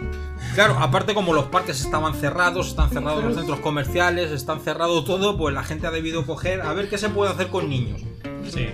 Claro, 0.55 0.77
aparte 0.79 1.13
como 1.13 1.33
los 1.33 1.45
parques 1.45 1.79
estaban 1.79 2.15
cerrados, 2.15 2.67
están 2.69 2.89
cerrados 2.89 3.23
los 3.23 3.35
centros 3.35 3.59
comerciales, 3.59 4.31
están 4.31 4.59
cerrado 4.59 5.05
todo, 5.05 5.37
pues 5.37 5.55
la 5.55 5.63
gente 5.63 5.87
ha 5.87 5.91
debido 5.91 6.25
coger 6.25 6.61
a 6.61 6.73
ver 6.73 6.89
qué 6.89 6.97
se 6.97 7.09
puede 7.09 7.31
hacer 7.31 7.47
con 7.47 7.69
niños. 7.69 8.01
Sí. 8.49 8.67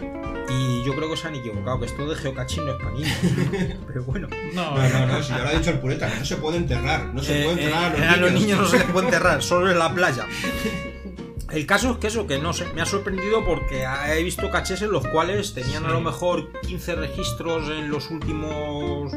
Y 0.52 0.84
yo 0.84 0.96
creo 0.96 1.10
que 1.10 1.18
se 1.18 1.28
han 1.28 1.36
equivocado, 1.36 1.80
que 1.80 1.86
esto 1.86 2.08
de 2.10 2.16
geocaching 2.16 2.66
no 2.66 2.72
es 2.72 2.78
para 2.78 2.92
niños. 2.92 3.18
Pero 3.88 4.04
bueno. 4.04 4.28
No, 4.54 4.76
No, 4.76 4.90
no, 4.90 5.06
no, 5.08 5.24
si 5.24 5.30
ya 5.30 5.40
lo 5.40 5.50
ha 5.50 5.54
dicho 5.54 5.70
el 5.72 5.80
pureta, 5.80 6.10
que 6.12 6.20
no 6.20 6.26
se 6.26 6.36
puede 6.38 6.58
enterrar. 6.58 7.06
No 7.14 7.22
se 7.22 7.42
Eh, 7.42 7.44
puede 7.46 7.64
enterrar 7.64 7.96
eh, 8.00 8.04
a 8.08 8.18
los 8.18 8.30
a 8.30 8.32
los 8.34 8.42
niños 8.42 8.60
no 8.60 8.68
se 8.68 8.80
les 8.80 8.88
puede 8.88 9.06
enterrar, 9.08 9.44
solo 9.44 9.70
en 9.72 9.78
la 9.80 9.94
playa. 9.94 10.26
El 11.52 11.66
caso 11.66 11.92
es 11.94 11.98
que 11.98 12.08
eso, 12.08 12.28
que 12.28 12.38
no 12.38 12.54
sé, 12.54 12.66
me 12.76 12.82
ha 12.82 12.86
sorprendido 12.86 13.44
porque 13.44 13.84
he 14.08 14.22
visto 14.24 14.52
cachés 14.52 14.84
en 14.84 14.92
los 14.92 15.08
cuales 15.08 15.54
tenían 15.56 15.84
a 15.86 15.90
lo 15.90 16.00
mejor 16.00 16.52
15 16.62 16.96
registros 16.96 17.68
en 17.70 17.90
los 17.90 18.12
últimos 18.12 19.12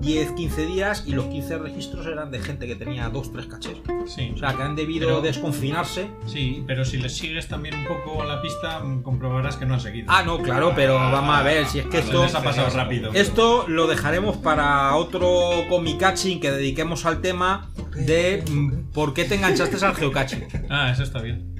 10, 0.00 0.32
15 0.32 0.66
días 0.66 1.04
y 1.06 1.12
los 1.12 1.26
15 1.26 1.58
registros 1.58 2.06
eran 2.06 2.30
de 2.30 2.40
gente 2.40 2.66
que 2.66 2.76
tenía 2.76 3.08
2, 3.08 3.32
3 3.32 3.46
cachés. 3.46 3.76
Sí. 4.06 4.32
O 4.34 4.38
sea, 4.38 4.54
que 4.54 4.62
han 4.62 4.76
debido 4.76 5.08
Pero- 5.08 5.20
desconfinarse. 5.20 6.08
Sí, 6.26 6.62
pero 6.66 6.84
si 6.84 6.98
les 6.98 7.16
sigues 7.16 7.48
también 7.48 7.74
un 7.74 7.86
poco 7.86 8.22
a 8.22 8.26
la 8.26 8.40
pista, 8.42 8.80
mm, 8.80 9.02
comprobarás 9.02 9.56
que 9.56 9.66
no 9.66 9.74
han 9.74 9.80
seguido. 9.80 10.06
Ah, 10.08 10.22
no, 10.22 10.38
claro, 10.42 10.72
pero 10.74 10.94
vamos 10.94 11.36
a 11.36 11.42
ver, 11.42 11.66
si 11.66 11.78
es 11.78 11.86
que 11.86 11.98
esto... 11.98 12.24
ha 12.24 12.42
pasado 12.42 12.70
rápido. 12.70 13.12
Esto 13.12 13.66
lo 13.68 13.86
dejaremos 13.86 14.36
para 14.36 14.94
otro 14.96 15.30
comicaching 15.68 16.40
que 16.40 16.50
dediquemos 16.50 17.06
al 17.06 17.20
tema 17.20 17.70
de 17.94 18.44
mm, 18.50 18.92
por 18.92 19.14
qué 19.14 19.24
te 19.24 19.36
enganchaste 19.36 19.84
al 19.84 19.94
geocaching. 19.94 20.44
Ah, 20.70 20.90
eso 20.90 21.02
está 21.02 21.20
bien. 21.20 21.53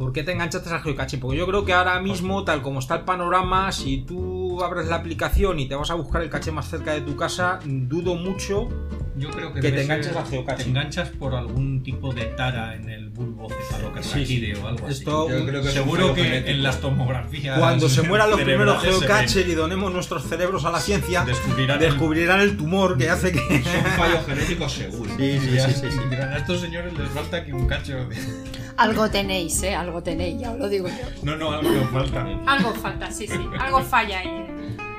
Sí, 0.00 0.04
¿por 0.04 0.12
qué 0.12 0.22
te 0.22 0.32
enganchaste 0.32 0.70
al 0.70 0.80
geocaching? 0.82 1.20
Porque 1.20 1.36
yo 1.38 1.46
creo 1.46 1.64
que 1.64 1.72
ahora 1.72 2.00
mismo, 2.00 2.44
tal 2.44 2.62
como 2.62 2.78
está 2.80 2.94
el 2.96 3.02
panorama, 3.02 3.70
si 3.72 3.98
tú 3.98 4.62
abres 4.64 4.86
la 4.86 4.96
aplicación 4.96 5.58
y 5.60 5.68
te 5.68 5.74
vas 5.74 5.90
a 5.90 5.94
buscar 5.94 6.22
el 6.22 6.30
caché 6.30 6.50
más 6.52 6.68
cerca 6.68 6.92
de 6.92 7.02
tu 7.02 7.16
casa, 7.16 7.58
dudo 7.64 8.14
mucho 8.14 8.68
Yo 9.16 9.28
creo 9.30 9.52
que, 9.52 9.60
Que 9.60 9.72
te 9.72 9.84
ser- 9.86 10.16
al 10.16 10.26
geocaching. 10.26 10.64
Te 10.64 10.70
enganchas 10.70 11.08
por 11.10 11.34
algún 11.34 11.82
tipo 11.82 12.12
de 12.14 12.24
tara 12.26 12.74
en 12.74 12.88
el 12.88 13.10
bulbo 13.10 13.48
cefalocraquide 13.50 14.56
o 14.56 14.66
algo 14.68 14.86
así. 14.86 15.00
Esto- 15.00 15.28
Yo 15.28 15.44
creo 15.44 15.62
que 15.62 15.68
Seguro 15.70 16.14
que 16.14 16.22
genético. 16.24 16.50
en 16.50 16.62
las 16.62 16.80
tomografías. 16.80 17.58
Cuando 17.58 17.88
se 17.90 18.00
mueran 18.02 18.30
los 18.30 18.40
primeros 18.40 18.80
geocachers 18.82 19.46
y 19.48 19.54
donemos 19.54 19.92
nuestros 19.92 20.24
cerebros 20.24 20.64
a 20.64 20.70
la 20.70 20.80
ciencia, 20.80 21.24
descubrirán. 21.24 21.82
el- 21.82 21.90
descubrirán 21.90 22.40
el 22.40 22.56
tumor 22.56 22.96
que 22.96 23.10
hace 23.10 23.32
que... 23.32 23.40
Es 23.56 23.66
un 23.66 23.84
fallo 23.98 24.22
genético 24.26 24.68
seguro. 24.68 25.10
Sí, 25.18 25.38
sí, 25.38 25.58
sí, 25.60 25.72
sí, 25.74 25.86
sí. 25.90 26.14
a 26.14 26.38
estos 26.38 26.60
señores 26.60 26.96
les 26.96 27.08
falta 27.10 27.44
que 27.44 27.52
un 27.52 27.66
cacho. 27.66 27.98
Algo 28.80 29.10
tenéis, 29.10 29.62
¿eh? 29.62 29.74
Algo 29.74 30.02
tenéis, 30.02 30.40
ya 30.40 30.52
os 30.52 30.58
lo 30.58 30.66
digo 30.66 30.88
yo. 30.88 30.94
No, 31.22 31.36
no, 31.36 31.52
algo 31.52 31.70
nos 31.70 31.90
falta. 31.90 32.26
Algo 32.46 32.72
falta, 32.72 33.10
sí, 33.10 33.26
sí. 33.26 33.38
Algo 33.58 33.82
falla 33.82 34.20
ahí. 34.20 34.46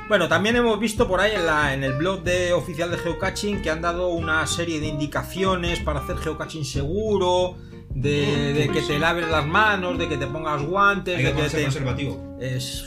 Bueno, 0.08 0.28
también 0.28 0.56
hemos 0.56 0.80
visto 0.80 1.08
por 1.08 1.20
ahí 1.20 1.32
en, 1.34 1.48
la, 1.48 1.74
en 1.74 1.84
el 1.84 1.94
blog 1.94 2.22
de 2.22 2.54
oficial 2.54 2.92
de 2.92 2.98
geocaching 3.00 3.64
que 3.64 3.72
han 3.72 3.82
dado 3.82 4.10
una 4.10 4.46
serie 4.46 4.80
de 4.80 4.86
indicaciones 4.86 5.80
para 5.80 6.02
hacer 6.02 6.18
geocaching 6.18 6.64
seguro, 6.64 7.56
de, 7.90 8.54
de 8.54 8.70
que 8.70 8.82
te 8.84 9.00
laves 9.00 9.28
las 9.28 9.48
manos, 9.48 9.98
de 9.98 10.08
que 10.08 10.18
te 10.18 10.28
pongas 10.28 10.62
guantes, 10.62 11.18
Hay 11.18 11.24
de 11.24 11.34
que 11.34 11.50
te... 11.50 11.64
conservativo. 11.64 12.38
Es... 12.40 12.86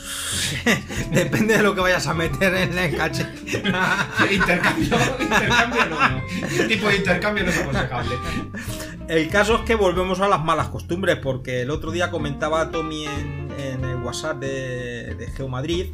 Depende 1.11 1.57
de 1.57 1.63
lo 1.63 1.75
que 1.75 1.81
vayas 1.81 2.07
a 2.07 2.13
meter 2.13 2.55
en 2.55 2.77
el 2.77 2.95
caché. 2.95 3.25
intercambio, 4.31 4.97
intercambio 5.19 5.85
no, 5.87 6.09
no. 6.09 6.21
Este 6.47 6.67
tipo 6.67 6.87
de 6.87 6.95
intercambio 6.95 7.43
no 7.43 7.49
es 7.49 7.57
aconsejable. 7.57 8.15
El 9.07 9.29
caso 9.29 9.55
es 9.55 9.61
que 9.61 9.75
volvemos 9.75 10.19
a 10.19 10.27
las 10.27 10.43
malas 10.43 10.69
costumbres, 10.69 11.17
porque 11.17 11.61
el 11.61 11.69
otro 11.69 11.91
día 11.91 12.09
comentaba 12.09 12.71
Tommy 12.71 13.05
en, 13.05 13.49
en 13.59 13.85
el 13.85 13.97
WhatsApp 13.97 14.37
de, 14.39 15.13
de 15.15 15.27
Geomadrid 15.27 15.87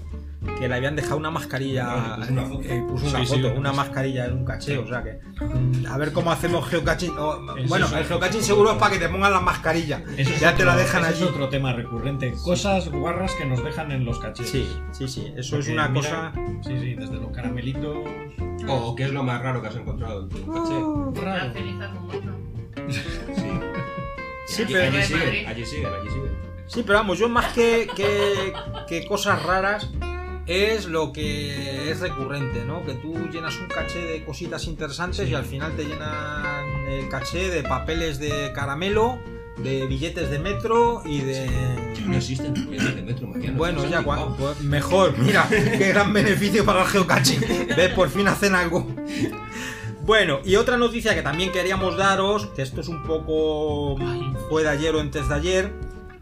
que 0.58 0.67
le 0.67 0.74
habían 0.76 0.95
dejado 0.95 1.17
una 1.17 1.30
mascarilla. 1.30 2.17
No, 2.17 2.17
le 2.17 2.26
puso 2.26 2.32
una 2.34 2.45
foto. 2.45 2.62
eh, 2.63 2.84
puso 2.88 3.08
una 3.08 3.19
Sí, 3.19 3.26
sí, 3.26 3.34
foto, 3.36 3.47
una 3.50 3.60
una 3.60 3.74
mascarilla 3.74 4.26
en 4.26 4.34
un 4.34 4.45
caché, 4.45 4.78
o 4.78 4.88
sea 4.88 5.04
que. 5.04 5.19
mm, 5.43 5.86
A 5.88 5.97
ver 5.97 6.13
cómo 6.13 6.32
hacemos 6.32 6.67
geocaching. 6.67 7.12
o- 7.17 7.58
Eso 7.58 7.67
bueno, 7.67 7.86
es- 7.88 7.91
el 7.93 8.06
geocaching 8.06 8.41
seguro 8.41 8.71
es 8.71 8.78
para 8.78 8.93
que 8.93 9.00
te 9.00 9.10
pongan 9.10 9.32
la 9.34 9.39
mascarilla. 9.41 10.02
Eso 10.17 10.32
es 10.34 10.39
ya 10.39 10.56
te 10.56 10.63
la 10.65 10.71
otro- 10.71 10.84
dejan 10.84 11.06
allí. 11.06 11.24
es 11.24 11.30
otro 11.30 11.50
tema 11.50 11.74
recurrente. 11.74 12.34
Cosas 12.43 12.89
guarras 12.89 13.34
que 13.36 13.45
nos 13.45 13.63
dejan 13.63 13.91
en 13.91 14.04
los 14.06 14.17
cachés. 14.19 14.50
Sí, 14.50 14.67
sí, 14.93 15.08
sí. 15.08 15.28
Eso 15.36 15.39
es 15.60 15.65
Porque 15.65 15.74
una 15.74 15.89
mira, 15.89 16.02
cosa. 16.02 16.34
Sí, 16.63 16.80
sí, 16.80 16.93
desde 16.95 17.15
los 17.17 17.32
caramelitos. 17.32 17.97
O 18.67 18.95
qué 18.95 19.04
es 19.04 19.12
lo 19.12 19.24
más 19.24 19.41
raro 19.43 19.62
que 19.62 19.67
has 19.67 19.76
encontrado 19.76 20.24
en 20.24 20.30
tu 20.30 20.38
caché. 20.52 21.21
Raro. 21.21 21.52
Sí. 22.89 23.04
Sí, 24.48 24.63
allí, 24.63 24.74
pero- 24.74 24.86
allí 24.88 24.98
en 24.98 25.04
siguen, 25.06 25.48
allí 25.48 25.65
siguen, 25.65 25.86
allí 25.94 26.10
siguen. 26.10 26.32
Sí, 26.67 26.84
pero 26.86 27.00
vamos, 27.00 27.20
yo 27.20 27.28
más 27.30 27.52
que, 27.54 27.88
que, 27.96 28.54
que 28.88 29.06
cosas 29.06 29.41
raras 29.44 29.89
es 30.48 30.86
lo 30.86 31.12
que 31.13 31.91
es 31.91 32.00
recurrente, 32.00 32.63
¿no? 32.65 32.84
Que 32.86 32.94
tú 32.96 33.28
llenas 33.32 33.58
un 33.58 33.67
caché 33.67 34.00
de 34.00 34.24
cositas 34.26 34.65
interesantes 34.65 35.30
y 35.30 35.34
al 35.36 35.46
final 35.46 35.74
te 35.76 35.84
llenan 35.86 36.65
el 36.88 37.08
caché 37.10 37.50
de 37.50 37.63
papeles 37.63 38.20
de 38.20 38.52
caramelo, 38.54 39.20
de 39.58 39.86
billetes 39.86 40.30
de 40.32 40.39
metro 40.39 41.04
y 41.06 41.20
de... 41.22 41.46
Ya 41.94 42.06
no 42.06 42.15
existen 42.15 42.54
billetes 42.54 42.96
de 42.96 43.02
metro, 43.04 43.28
Mariano. 43.28 43.58
Bueno, 43.58 43.86
ya 43.86 44.00
han 44.00 44.06
cua- 44.06 44.15
quitado. 44.15 44.36
pues 44.38 44.62
mejor, 44.62 45.17
mira, 45.20 45.48
qué 45.50 45.89
gran 45.89 46.12
beneficio 46.13 46.65
para 46.65 46.82
el 46.82 46.88
geocaching. 46.88 47.41
¿Ves? 47.76 47.94
Por 47.94 48.10
fin 48.10 48.28
hacen 48.28 48.56
algo. 48.56 48.88
Bueno, 50.04 50.40
y 50.44 50.56
otra 50.56 50.78
noticia 50.78 51.14
que 51.14 51.22
también 51.22 51.52
queríamos 51.52 51.96
daros, 51.96 52.48
que 52.48 52.64
esto 52.64 52.82
es 52.82 52.88
un 52.88 53.04
poco 53.04 53.96
fue 54.50 54.64
de 54.64 54.70
ayer 54.70 54.96
o 54.96 55.00
antes 55.00 55.30
de 55.30 55.36
ayer, 55.36 55.74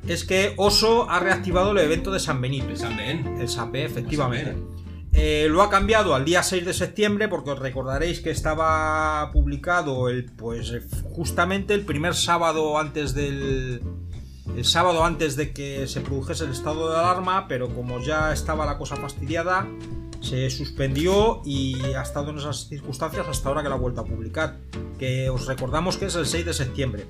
es 0.07 0.25
que 0.25 0.53
Oso 0.57 1.09
ha 1.09 1.19
reactivado 1.19 1.71
el 1.71 1.77
evento 1.77 2.11
de 2.11 2.19
San 2.19 2.41
Benito. 2.41 2.69
El 2.69 2.77
San 2.77 2.97
Ben. 2.97 3.37
El 3.39 3.47
SAPE, 3.47 3.85
efectivamente. 3.85 4.53
San 4.53 4.79
Eh, 5.11 5.47
lo 5.49 5.61
ha 5.61 5.69
cambiado 5.69 6.13
al 6.13 6.23
día 6.23 6.43
6 6.43 6.65
de 6.65 6.73
septiembre 6.73 7.27
porque 7.27 7.51
os 7.51 7.59
recordaréis 7.59 8.19
que 8.19 8.29
estaba 8.29 9.31
publicado 9.31 10.07
el, 10.07 10.25
pues, 10.25 10.73
justamente 11.15 11.73
el 11.73 11.81
primer 11.85 12.15
sábado 12.15 12.77
antes 12.77 13.13
del... 13.13 13.81
El 14.55 14.65
sábado 14.65 15.05
antes 15.05 15.35
de 15.35 15.53
que 15.53 15.87
se 15.87 16.01
produjese 16.01 16.43
el 16.43 16.51
estado 16.51 16.89
de 16.89 16.97
alarma, 16.97 17.47
pero 17.47 17.69
como 17.69 18.01
ya 18.01 18.33
estaba 18.33 18.65
la 18.65 18.79
cosa 18.79 18.95
fastidiada, 18.95 19.67
se 20.21 20.49
suspendió 20.49 21.41
y 21.45 21.81
ha 21.95 22.01
estado 22.01 22.31
en 22.31 22.37
esas 22.37 22.67
circunstancias 22.67 23.25
hasta 23.27 23.49
ahora 23.49 23.63
que 23.63 23.69
la 23.69 23.75
ha 23.75 23.77
vuelto 23.77 24.01
a 24.01 24.05
publicar. 24.05 24.57
Que 24.97 25.29
os 25.29 25.47
recordamos 25.47 25.97
que 25.97 26.05
es 26.05 26.15
el 26.15 26.25
6 26.25 26.45
de 26.45 26.53
septiembre. 26.53 27.05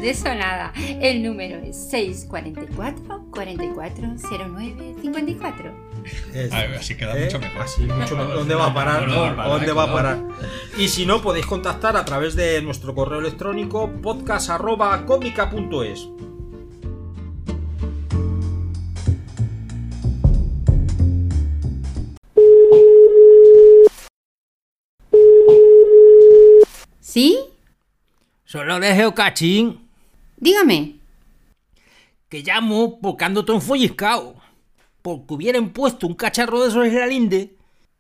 de 0.01 0.11
eso 0.11 0.35
nada. 0.35 0.73
El 1.01 1.23
número 1.23 1.59
es 1.59 1.77
644 1.91 3.27
4409 3.31 4.95
54. 5.03 5.86
Es- 6.35 6.53
A 6.53 6.61
ver, 6.62 6.75
así 6.77 6.97
queda 6.97 7.16
¿Eh? 7.19 7.25
mucho 7.25 7.38
mejor. 7.38 7.62
Así, 7.62 7.83
mucho 7.83 8.16
mejor. 8.16 8.35
¿Dónde 8.35 8.55
va 8.55 8.66
a 8.66 8.75
parar? 8.75 9.09
No, 9.09 9.35
no 9.35 9.49
¿Dónde 9.49 9.73
va 9.73 9.85
a 9.85 9.92
parar? 9.92 10.19
Y 10.79 10.88
si 10.88 11.07
no, 11.07 11.23
podéis 11.23 11.47
contactar 11.47 11.97
a 11.97 12.05
través 12.05 12.35
de 12.37 12.61
nuestro 12.62 12.95
correo 12.95 13.21
electrónico 13.21 13.90
podcast.comica.es. 14.03 16.09
¿Sí? 27.01 27.38
Solo 28.45 28.79
de 28.81 28.95
geocaching, 28.95 29.88
Dígame. 30.37 30.97
que 32.29 32.42
llamo 32.42 33.01
porque 33.01 33.25
ando 33.25 33.45
todo 33.45 33.57
enfolliscao. 33.57 34.37
Porque 35.07 35.35
hubieran 35.35 35.69
puesto 35.71 36.09
un 36.09 36.14
cacharro 36.14 36.61
de 36.61 36.69
esos 36.69 36.85
en 36.85 36.99
la 36.99 37.07
linde 37.07 37.55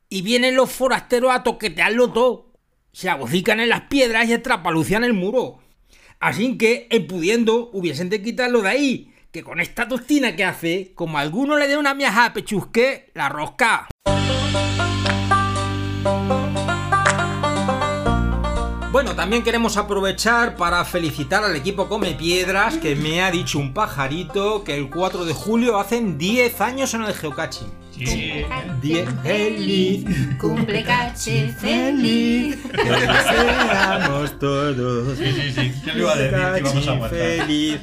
y 0.08 0.22
vienen 0.22 0.56
los 0.56 0.72
forasteros 0.72 1.30
a 1.30 1.44
toquetearlo 1.44 2.12
todo. 2.12 2.50
Se 2.90 3.08
agocican 3.08 3.60
en 3.60 3.68
las 3.68 3.82
piedras 3.82 4.26
y 4.26 4.32
estrapalucian 4.32 5.04
el 5.04 5.12
muro. 5.12 5.60
Así 6.18 6.58
que, 6.58 6.88
en 6.90 7.06
pudiendo, 7.06 7.70
hubiesen 7.72 8.10
de 8.10 8.22
quitarlo 8.22 8.60
de 8.60 8.70
ahí. 8.70 9.14
Que 9.30 9.44
con 9.44 9.60
esta 9.60 9.86
tostina 9.86 10.34
que 10.34 10.42
hace, 10.42 10.94
como 10.96 11.18
alguno 11.18 11.56
le 11.56 11.68
dé 11.68 11.78
una 11.78 11.94
miaja 11.94 12.24
a 12.24 12.32
pechusque, 12.32 13.12
la 13.14 13.28
rosca. 13.28 13.86
Bueno, 18.96 19.14
también 19.14 19.42
queremos 19.42 19.76
aprovechar 19.76 20.56
para 20.56 20.82
felicitar 20.86 21.44
al 21.44 21.54
equipo 21.54 21.86
Come 21.86 22.14
Piedras, 22.14 22.78
que 22.78 22.96
me 22.96 23.20
ha 23.20 23.30
dicho 23.30 23.58
un 23.58 23.74
pajarito 23.74 24.64
que 24.64 24.74
el 24.74 24.88
4 24.88 25.26
de 25.26 25.34
julio 25.34 25.78
hacen 25.78 26.16
10 26.16 26.62
años 26.62 26.94
en 26.94 27.02
el 27.02 27.12
geocaching. 27.12 27.66
Sí. 27.94 28.42
10 28.80 29.08
feliz, 29.22 30.04
Cumple 30.40 30.82
caché 30.82 31.48
feliz. 31.48 32.56
que 32.72 32.78
seamos 32.78 34.38
todos. 34.38 35.18
Sí, 35.18 35.30
sí, 35.30 35.52
sí. 35.52 35.72
¿Quién 35.84 35.96
le 35.96 36.02
iba 36.02 36.12
a 36.12 36.16
decir 36.16 36.54
que 36.54 36.60
íbamos 36.60 36.88
a 36.88 36.92
aguantar? 36.92 37.18
feliz. 37.18 37.80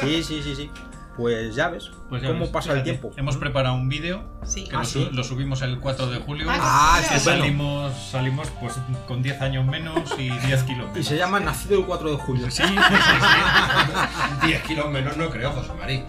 Sí, 0.00 0.22
sí, 0.24 0.42
sí, 0.42 0.56
sí. 0.56 0.70
Pues 1.16 1.54
ya 1.54 1.68
ves 1.68 1.90
Pues 2.08 2.22
ya 2.22 2.28
cómo 2.28 2.40
ves, 2.40 2.48
pasa 2.48 2.70
el 2.72 2.78
fíjate, 2.82 2.90
tiempo. 2.98 3.12
Hemos 3.16 3.36
preparado 3.36 3.76
un 3.76 3.88
vídeo 3.88 4.24
Sí. 4.44 4.64
que 4.64 4.74
Ah, 4.74 4.80
lo, 4.80 4.84
sí. 4.84 5.04
su- 5.04 5.12
lo 5.14 5.22
subimos 5.22 5.62
el 5.62 5.78
4 5.78 6.06
de 6.08 6.18
julio. 6.18 6.46
Ah, 6.50 6.96
que 7.08 7.14
estupendo. 7.16 7.40
salimos, 7.44 7.92
salimos 8.10 8.48
pues 8.60 8.74
con 9.06 9.22
10 9.22 9.40
años 9.40 9.64
menos 9.64 10.12
y 10.18 10.28
10 10.30 10.64
kilos 10.64 10.86
Y 10.88 10.92
menos. 10.92 11.06
se 11.06 11.16
llama 11.16 11.38
Nacido 11.38 11.78
el 11.78 11.86
4 11.86 12.10
de 12.10 12.16
julio. 12.16 12.50
Sí, 12.50 12.62
sí, 12.64 12.74
sí. 12.74 14.46
10 14.46 14.62
kilos 14.66 14.90
menos 14.90 15.16
no 15.16 15.30
creo, 15.30 15.52
José 15.52 15.72
María. 15.78 16.04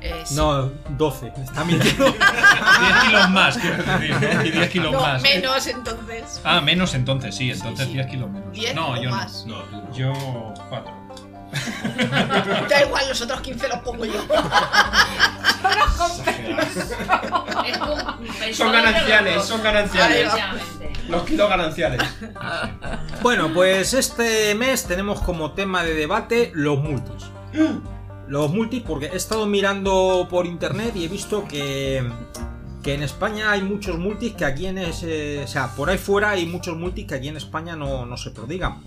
Eh, 0.00 0.22
sí. 0.24 0.34
No, 0.36 0.70
12. 0.90 1.32
Está 1.36 1.64
mintiendo. 1.64 2.04
10 2.10 2.14
kilos 3.06 3.30
más, 3.30 3.58
quiero 3.58 3.76
decir, 3.82 4.16
¿no? 4.20 4.44
Y 4.44 4.50
10 4.52 4.70
kilos 4.70 4.92
No, 4.92 5.00
más. 5.00 5.22
menos 5.22 5.66
entonces. 5.66 6.40
Ah, 6.44 6.60
menos 6.60 6.94
entonces, 6.94 7.34
sí, 7.34 7.50
entonces 7.50 7.86
sí. 7.88 7.92
10 7.94 8.06
kilos 8.06 8.30
menos. 8.30 8.52
10 8.52 8.74
no, 8.74 9.00
yo 9.02 9.10
más. 9.10 9.44
No. 9.46 9.64
no. 9.70 9.92
Yo 9.92 10.12
4. 10.68 11.05
Da 12.68 12.82
igual, 12.82 13.08
los 13.08 13.20
otros 13.20 13.40
15 13.40 13.68
los 13.68 13.78
pongo 13.78 14.04
yo. 14.04 14.26
Son 18.52 18.72
gananciales, 18.72 19.44
son 19.44 19.62
gananciales. 19.62 20.32
Los 21.08 21.22
kilos 21.22 21.48
gananciales. 21.48 22.02
Bueno, 23.22 23.52
pues 23.52 23.94
este 23.94 24.54
mes 24.54 24.86
tenemos 24.86 25.20
como 25.20 25.52
tema 25.52 25.84
de 25.84 25.94
debate 25.94 26.50
los 26.54 26.78
multis. 26.78 27.30
Los 28.28 28.52
multis, 28.52 28.82
porque 28.82 29.06
he 29.06 29.16
estado 29.16 29.46
mirando 29.46 30.26
por 30.28 30.46
internet 30.46 30.92
y 30.96 31.04
he 31.04 31.08
visto 31.08 31.46
que, 31.46 32.04
que 32.82 32.94
en 32.94 33.02
España 33.04 33.52
hay 33.52 33.62
muchos 33.62 33.98
multis 33.98 34.34
que 34.34 34.44
aquí 34.44 34.66
en 34.66 34.78
ese, 34.78 35.44
o 35.44 35.46
sea, 35.46 35.68
por 35.68 35.90
ahí 35.90 35.98
fuera 35.98 36.30
hay 36.30 36.46
muchos 36.46 36.76
multis 36.76 37.06
que 37.06 37.14
aquí 37.14 37.28
en 37.28 37.36
España 37.36 37.76
no, 37.76 38.04
no 38.04 38.16
se 38.16 38.32
prodigan. 38.32 38.80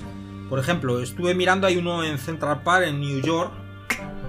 Por 0.50 0.60
ejemplo, 0.60 1.02
estuve 1.02 1.34
mirando, 1.36 1.68
hay 1.68 1.78
uno 1.78 2.04
en 2.04 2.18
Central 2.18 2.62
Park, 2.64 2.86
en 2.88 3.00
New 3.00 3.22
York, 3.22 3.52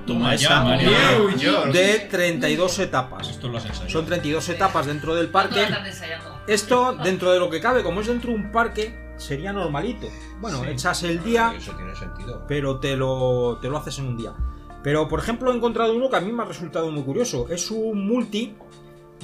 Toma 0.07 0.35
Esa, 0.35 0.49
ya, 0.49 0.63
María. 0.65 1.19
New 1.19 1.37
York. 1.37 1.73
de 1.73 1.99
32 2.11 2.79
etapas. 2.81 3.29
Esto 3.29 3.49
lo 3.49 3.59
has 3.59 3.67
ensayado. 3.67 3.91
Son 3.91 4.07
32 4.07 4.49
etapas 4.49 4.87
dentro 4.87 5.15
del 5.15 5.29
parque. 5.29 5.67
Esto, 6.47 6.95
dentro 6.95 7.31
de 7.33 7.39
lo 7.39 7.49
que 7.51 7.61
cabe, 7.61 7.83
como 7.83 8.01
es 8.01 8.07
dentro 8.09 8.31
de 8.31 8.37
un 8.37 8.51
parque, 8.51 9.15
sería 9.19 9.53
normalito. 9.53 10.09
Bueno, 10.41 10.63
Sí. 10.65 10.71
echas 10.71 11.03
el 11.05 11.23
día, 11.23 11.53
Eso 11.57 11.73
tiene 11.77 11.95
sentido. 11.95 12.45
pero 12.49 12.79
te 12.81 12.97
lo, 12.97 13.59
te 13.61 13.69
lo 13.69 13.77
haces 13.77 13.99
en 13.99 14.07
un 14.09 14.17
día. 14.17 14.33
Pero, 14.83 15.07
por 15.07 15.21
ejemplo, 15.21 15.53
he 15.53 15.57
encontrado 15.57 15.95
uno 15.95 16.09
que 16.09 16.17
a 16.17 16.21
mí 16.21 16.33
me 16.33 16.43
ha 16.43 16.47
resultado 16.47 16.91
muy 16.91 17.03
curioso. 17.03 17.47
Es 17.51 17.71
un 17.71 18.09
multi 18.09 18.55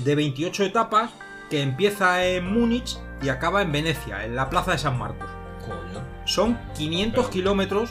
de 0.05 0.14
28 0.14 0.62
etapas 0.64 1.11
que 1.49 1.62
empieza 1.62 2.24
en 2.26 2.53
Múnich 2.53 2.99
y 3.22 3.30
acaba 3.30 3.62
en 3.62 3.72
Venecia, 3.72 4.24
en 4.26 4.36
la 4.36 4.51
plaza 4.51 4.72
de 4.72 4.78
San 4.78 4.99
Marcos. 4.99 5.26
Coño. 5.64 6.05
Son 6.27 6.59
500 6.77 7.24
Pero- 7.24 7.31
kilómetros, 7.33 7.91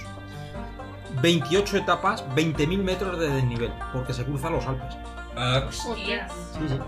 28 1.21 1.77
etapas, 1.77 2.23
20.000 2.35 2.83
metros 2.83 3.19
de 3.19 3.29
desnivel, 3.29 3.71
porque 3.93 4.13
se 4.13 4.23
cruzan 4.25 4.53
los 4.53 4.65
Alpes. 4.67 4.95
Ah, 5.35 5.63
Hostias. 5.67 6.31
Sí, 6.53 6.59
sí. 6.69 6.79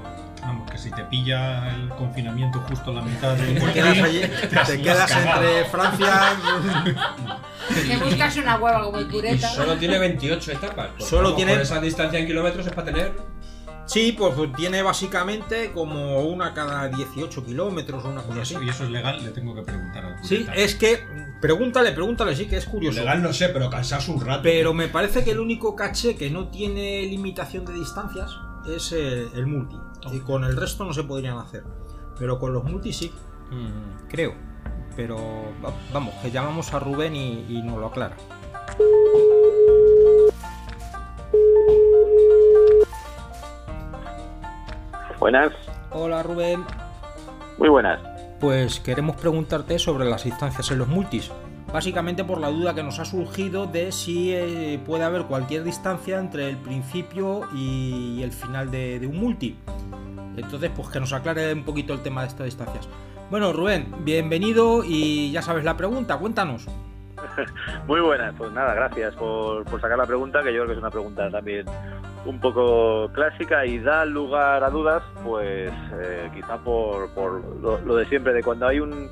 Vamos, 0.41 0.69
que 0.71 0.77
si 0.77 0.91
te 0.91 1.03
pilla 1.05 1.73
el 1.75 1.89
confinamiento 1.89 2.59
justo 2.69 2.91
a 2.91 2.93
la 2.95 3.01
mitad 3.01 3.33
de 3.35 3.53
Te 3.59 3.73
quedas, 3.73 3.97
allí, 3.97 4.21
te 4.21 4.81
quedas 4.81 5.11
entre 5.11 5.65
Francia. 5.65 6.37
Te 7.87 7.97
buscas 7.97 8.37
una 8.37 8.55
hueva 8.57 8.83
como 8.83 8.97
el 8.99 9.07
y 9.07 9.09
pureta. 9.11 9.49
solo 9.49 9.75
tiene 9.77 9.97
28 9.99 10.51
etapas. 10.53 10.89
Pues, 10.97 11.09
Solo 11.09 11.33
tiene- 11.33 11.53
esa 11.61 11.81
distancia 11.81 12.19
en 12.19 12.27
kilómetros 12.27 12.65
es 12.67 12.71
para 12.73 12.85
tener. 12.85 13.13
Sí, 13.85 14.13
pues 14.17 14.33
tiene 14.55 14.81
básicamente 14.83 15.71
como 15.71 16.19
una 16.21 16.53
cada 16.53 16.87
18 16.89 17.43
kilómetros 17.45 18.03
o 18.05 18.09
una 18.09 18.21
Y 18.21 18.25
cosa 18.25 18.41
así. 18.41 18.53
eso, 18.55 18.63
y 18.63 18.69
eso 18.69 18.83
es 18.83 18.89
legal, 18.91 19.23
le 19.23 19.31
tengo 19.31 19.55
que 19.55 19.61
preguntar 19.63 20.05
al 20.05 20.23
Sí, 20.23 20.45
es 20.55 20.75
que. 20.75 21.05
Pregúntale, 21.41 21.91
pregúntale, 21.91 22.35
sí, 22.35 22.47
que 22.47 22.57
es 22.57 22.65
curioso. 22.65 22.99
Legal 22.99 23.21
no 23.21 23.31
sé, 23.31 23.49
pero 23.49 23.69
cansarse 23.69 24.11
un 24.11 24.19
rato. 24.25 24.41
Pero 24.43 24.73
me 24.73 24.87
parece 24.87 25.23
que 25.23 25.31
el 25.31 25.39
único 25.39 25.75
caché 25.75 26.15
que 26.15 26.29
no 26.31 26.47
tiene 26.49 27.03
limitación 27.03 27.63
de 27.65 27.73
distancias 27.73 28.31
es 28.67 28.91
el 28.91 29.45
multi. 29.45 29.75
Y 30.11 30.19
con 30.21 30.43
el 30.43 30.55
resto 30.55 30.83
no 30.85 30.93
se 30.93 31.03
podrían 31.03 31.37
hacer. 31.37 31.63
Pero 32.17 32.39
con 32.39 32.53
los 32.53 32.63
multi 32.63 32.91
sí. 32.93 33.11
Mm, 33.51 34.07
creo. 34.09 34.33
Pero 34.95 35.15
va- 35.63 35.73
vamos, 35.93 36.15
que 36.23 36.31
llamamos 36.31 36.73
a 36.73 36.79
Rubén 36.79 37.15
y, 37.15 37.45
y 37.49 37.61
nos 37.61 37.77
lo 37.77 37.87
aclara. 37.87 38.15
Buenas, 45.19 45.51
Hola 45.91 46.21
Rubén. 46.23 46.63
muy 47.57 47.69
buenas. 47.69 47.99
Pues 48.39 48.79
queremos 48.79 49.15
preguntarte 49.15 49.79
sobre 49.79 50.05
las 50.05 50.23
distancias 50.23 50.69
en 50.69 50.77
los 50.77 50.87
multis. 50.87 51.31
Básicamente 51.73 52.23
por 52.23 52.39
la 52.39 52.49
duda 52.49 52.75
que 52.75 52.83
nos 52.83 52.99
ha 52.99 53.05
surgido 53.05 53.65
de 53.65 53.91
si 53.91 54.31
eh, 54.31 54.79
puede 54.85 55.03
haber 55.03 55.23
cualquier 55.23 55.63
distancia 55.63 56.19
entre 56.19 56.47
el 56.47 56.57
principio 56.57 57.47
y 57.53 58.21
el 58.21 58.31
final 58.31 58.69
de, 58.69 58.99
de 58.99 59.07
un 59.07 59.19
multi. 59.19 59.57
Entonces, 60.37 60.71
pues 60.75 60.87
que 60.89 60.99
nos 60.99 61.13
aclare 61.13 61.51
un 61.51 61.63
poquito 61.63 61.93
el 61.93 62.01
tema 62.01 62.21
de 62.21 62.27
estas 62.27 62.45
distancias. 62.45 62.87
Bueno, 63.31 63.51
Rubén, 63.53 63.91
bienvenido 64.05 64.83
y 64.85 65.31
ya 65.31 65.41
sabes 65.41 65.65
la 65.65 65.75
pregunta, 65.75 66.17
cuéntanos. 66.17 66.67
Muy 67.87 68.01
buenas, 68.01 68.35
pues 68.37 68.51
nada, 68.51 68.75
gracias 68.75 69.15
por, 69.15 69.65
por 69.65 69.81
sacar 69.81 69.97
la 69.97 70.05
pregunta, 70.05 70.43
que 70.43 70.53
yo 70.53 70.59
creo 70.59 70.67
que 70.67 70.73
es 70.73 70.79
una 70.79 70.91
pregunta 70.91 71.29
también 71.29 71.65
un 72.27 72.39
poco 72.41 73.09
clásica 73.13 73.65
y 73.65 73.79
da 73.79 74.05
lugar 74.05 74.63
a 74.63 74.69
dudas, 74.69 75.01
pues 75.23 75.71
eh, 76.01 76.29
quizá 76.35 76.57
por, 76.57 77.09
por 77.13 77.41
lo, 77.61 77.79
lo 77.79 77.95
de 77.95 78.05
siempre, 78.05 78.33
de 78.33 78.43
cuando 78.43 78.67
hay 78.67 78.79
un, 78.81 79.09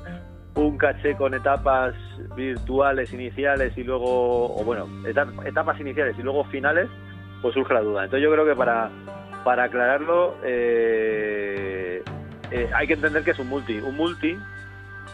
un 0.54 0.76
caché 0.78 1.16
con 1.16 1.32
etapas 1.34 1.94
virtuales 2.36 3.12
iniciales 3.14 3.76
y 3.76 3.84
luego, 3.84 4.54
o 4.54 4.62
bueno, 4.64 4.86
etap- 5.04 5.46
etapas 5.46 5.80
iniciales 5.80 6.14
y 6.18 6.22
luego 6.22 6.44
finales, 6.44 6.88
pues 7.40 7.54
surge 7.54 7.72
la 7.72 7.80
duda. 7.80 8.04
Entonces 8.04 8.22
yo 8.22 8.32
creo 8.32 8.44
que 8.44 8.54
para, 8.54 8.90
para 9.44 9.64
aclararlo 9.64 10.36
eh, 10.44 12.02
eh, 12.50 12.70
hay 12.74 12.86
que 12.86 12.94
entender 12.94 13.24
que 13.24 13.30
es 13.30 13.38
un 13.38 13.48
multi. 13.48 13.78
Un 13.78 13.96
multi 13.96 14.36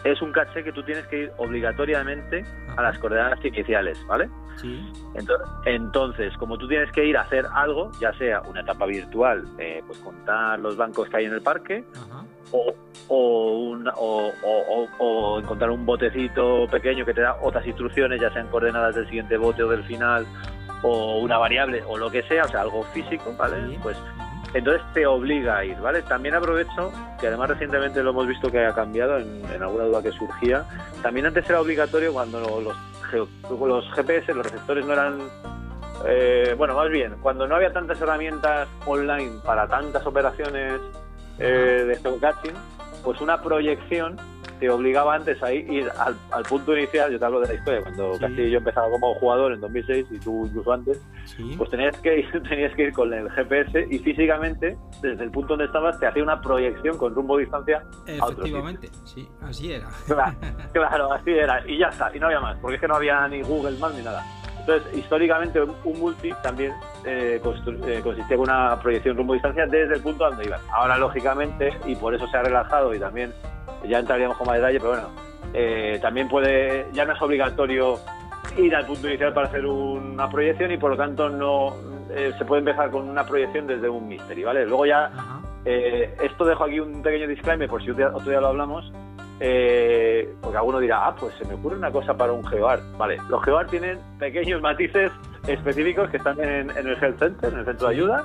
es 0.03 0.21
un 0.21 0.33
caché 0.33 0.63
que 0.63 0.73
tú 0.73 0.83
tienes 0.83 1.07
que 1.07 1.19
ir 1.23 1.31
obligatoriamente 1.37 2.43
a 2.75 2.81
las 2.81 2.99
coordenadas 2.99 3.43
iniciales, 3.45 3.97
¿vale? 4.07 4.27
Sí. 4.57 4.91
Entonces, 5.15 5.47
entonces, 5.65 6.37
como 6.37 6.57
tú 6.57 6.67
tienes 6.67 6.91
que 6.91 7.05
ir 7.05 7.17
a 7.17 7.21
hacer 7.21 7.45
algo, 7.53 7.91
ya 7.99 8.13
sea 8.13 8.41
una 8.41 8.61
etapa 8.61 8.85
virtual, 8.85 9.43
eh, 9.59 9.81
pues 9.85 9.97
contar 9.99 10.59
los 10.59 10.77
bancos 10.77 11.09
que 11.09 11.17
hay 11.17 11.25
en 11.25 11.33
el 11.33 11.41
parque, 11.41 11.83
Ajá. 11.95 12.23
o, 12.51 12.73
o, 13.09 13.57
un- 13.69 13.89
o- 13.95 15.39
encontrar 15.39 15.69
un 15.71 15.85
botecito 15.85 16.67
pequeño 16.71 17.05
que 17.05 17.13
te 17.13 17.21
da 17.21 17.35
otras 17.41 17.65
instrucciones, 17.65 18.21
ya 18.21 18.31
sean 18.31 18.47
coordenadas 18.47 18.95
del 18.95 19.05
siguiente 19.07 19.37
bote 19.37 19.63
o 19.63 19.69
del 19.69 19.83
final, 19.83 20.25
o 20.83 21.19
una 21.19 21.37
variable, 21.37 21.83
o 21.87 21.97
lo 21.97 22.09
que 22.11 22.23
sea, 22.23 22.43
o 22.43 22.47
sea, 22.47 22.61
algo 22.61 22.83
físico, 22.93 23.33
¿vale? 23.37 23.55
Sí. 23.69 23.79
Pues 23.81 23.97
entonces 24.53 24.83
te 24.93 25.05
obliga 25.07 25.57
a 25.57 25.65
ir, 25.65 25.77
¿vale? 25.79 26.03
También 26.03 26.35
aprovecho, 26.35 26.91
que 27.19 27.27
además 27.27 27.49
recientemente 27.49 28.03
lo 28.03 28.11
hemos 28.11 28.27
visto 28.27 28.51
que 28.51 28.63
ha 28.65 28.73
cambiado 28.73 29.17
en, 29.17 29.43
en 29.51 29.63
alguna 29.63 29.85
duda 29.85 30.03
que 30.03 30.11
surgía. 30.11 30.63
También 31.01 31.25
antes 31.25 31.49
era 31.49 31.59
obligatorio 31.59 32.13
cuando 32.13 32.39
los, 32.61 32.75
los 33.13 33.91
GPS, 33.93 34.33
los 34.33 34.45
receptores 34.45 34.85
no 34.85 34.93
eran... 34.93 35.19
eh, 36.05 36.55
bueno, 36.57 36.75
más 36.75 36.89
bien, 36.89 37.15
cuando 37.21 37.47
no 37.47 37.55
había 37.55 37.71
tantas 37.71 37.99
herramientas 38.01 38.67
online 38.85 39.39
para 39.45 39.67
tantas 39.67 40.05
operaciones 40.05 40.81
eh, 41.39 41.85
de 41.87 41.95
geocaching, 41.97 42.53
pues 43.03 43.21
una 43.21 43.41
proyección 43.41 44.17
te 44.63 44.69
obligaba 44.69 45.15
antes 45.15 45.43
a 45.43 45.51
ir, 45.51 45.91
al, 45.99 46.15
al 46.31 46.43
punto 46.43 46.73
inicial, 46.77 47.11
yo 47.11 47.19
te 47.19 47.25
hablo 47.25 47.41
de 47.41 47.49
la 47.49 47.53
historia, 47.55 47.81
cuando 47.81 48.13
Sí. 48.13 48.19
casi 48.21 48.49
yo 48.49 48.59
empezaba 48.59 48.89
como 48.89 49.13
jugador 49.15 49.51
en 49.51 49.59
2006 49.59 50.05
y 50.09 50.19
tú 50.19 50.45
incluso 50.45 50.71
antes, 50.71 51.01
Sí. 51.25 51.53
pues 51.57 51.69
tenías 51.69 51.99
que, 51.99 52.19
ir, 52.19 52.43
tenías 52.49 52.73
que 52.73 52.83
ir 52.83 52.93
con 52.93 53.13
el 53.13 53.29
GPS 53.31 53.87
y 53.91 53.99
físicamente, 53.99 54.77
desde 55.01 55.21
el 55.21 55.31
punto 55.31 55.49
donde 55.49 55.65
estabas, 55.65 55.99
te 55.99 56.07
hacía 56.07 56.23
una 56.23 56.39
proyección 56.39 56.97
con 56.97 57.13
rumbo 57.13 57.37
distancia. 57.39 57.79
a 57.79 58.25
otro 58.25 58.37
Efectivamente, 58.45 58.89
sí, 59.03 59.27
así 59.41 59.73
era. 59.73 59.89
Claro, 60.07 60.33
claro, 60.71 61.11
así 61.11 61.31
era. 61.31 61.61
Y 61.69 61.77
ya 61.79 61.87
está, 61.87 62.09
y 62.15 62.19
no 62.21 62.27
había 62.27 62.39
más, 62.39 62.57
porque 62.59 62.75
es 62.75 62.81
que 62.81 62.87
no 62.87 62.95
había 62.95 63.27
ni 63.27 63.41
Google 63.41 63.77
Maps 63.79 63.95
ni 63.95 64.01
nada. 64.03 64.23
Entonces, 64.61 64.97
históricamente, 64.97 65.61
un, 65.61 65.75
multi 65.99 66.31
también 66.41 66.71
eh, 67.03 67.41
eh, 67.85 67.99
consistía 68.01 68.35
en 68.35 68.39
una 68.39 68.79
proyección 68.79 69.17
rumbo-distancia 69.17 69.65
desde 69.65 69.95
el 69.95 70.01
punto 70.01 70.23
donde 70.23 70.45
ibas. 70.45 70.61
Ahora, 70.71 70.97
lógicamente, 70.97 71.77
y 71.85 71.97
por 71.97 72.15
eso 72.15 72.25
se 72.29 72.37
ha 72.37 72.43
relajado 72.43 72.93
y 72.95 72.99
también 72.99 73.33
ya 73.87 73.99
entraríamos 73.99 74.37
con 74.37 74.47
más 74.47 74.57
detalle, 74.57 74.79
pero 74.79 74.91
bueno, 74.91 75.09
eh, 75.53 75.99
también 76.01 76.27
puede, 76.27 76.87
ya 76.93 77.05
no 77.05 77.13
es 77.13 77.21
obligatorio 77.21 77.99
ir 78.57 78.75
al 78.75 78.85
punto 78.85 79.07
inicial 79.07 79.33
para 79.33 79.47
hacer 79.47 79.65
una 79.65 80.29
proyección 80.29 80.71
y 80.71 80.77
por 80.77 80.91
lo 80.91 80.97
tanto 80.97 81.29
no 81.29 81.73
eh, 82.11 82.31
se 82.37 82.45
puede 82.45 82.59
empezar 82.59 82.91
con 82.91 83.09
una 83.09 83.25
proyección 83.25 83.65
desde 83.67 83.89
un 83.89 84.07
mystery, 84.07 84.43
¿vale? 84.43 84.65
Luego 84.65 84.85
ya 84.85 85.11
eh, 85.65 86.15
esto 86.21 86.45
dejo 86.45 86.65
aquí 86.65 86.79
un 86.79 87.01
pequeño 87.01 87.27
disclaimer 87.27 87.69
por 87.69 87.83
si 87.83 87.89
otro 87.91 88.21
día, 88.29 88.41
lo 88.41 88.47
hablamos. 88.47 88.91
eh, 89.39 90.33
porque 90.41 90.57
alguno 90.57 90.79
dirá, 90.79 91.07
ah, 91.07 91.15
pues 91.19 91.33
se 91.35 91.45
me 91.45 91.55
ocurre 91.55 91.75
una 91.77 91.91
cosa 91.91 92.15
para 92.15 92.31
un 92.31 92.45
GeoArt. 92.45 92.81
Vale, 92.97 93.17
los 93.29 93.43
GeoArt 93.43 93.69
tienen 93.69 93.99
pequeños 94.19 94.61
matices 94.61 95.11
específicos 95.47 96.09
que 96.09 96.17
están 96.17 96.39
en, 96.39 96.69
en 96.69 96.87
el 96.87 96.95
Health 97.01 97.19
Center, 97.19 97.51
en 97.51 97.59
el 97.59 97.65
centro 97.65 97.87
de 97.87 97.95
ayuda, 97.95 98.23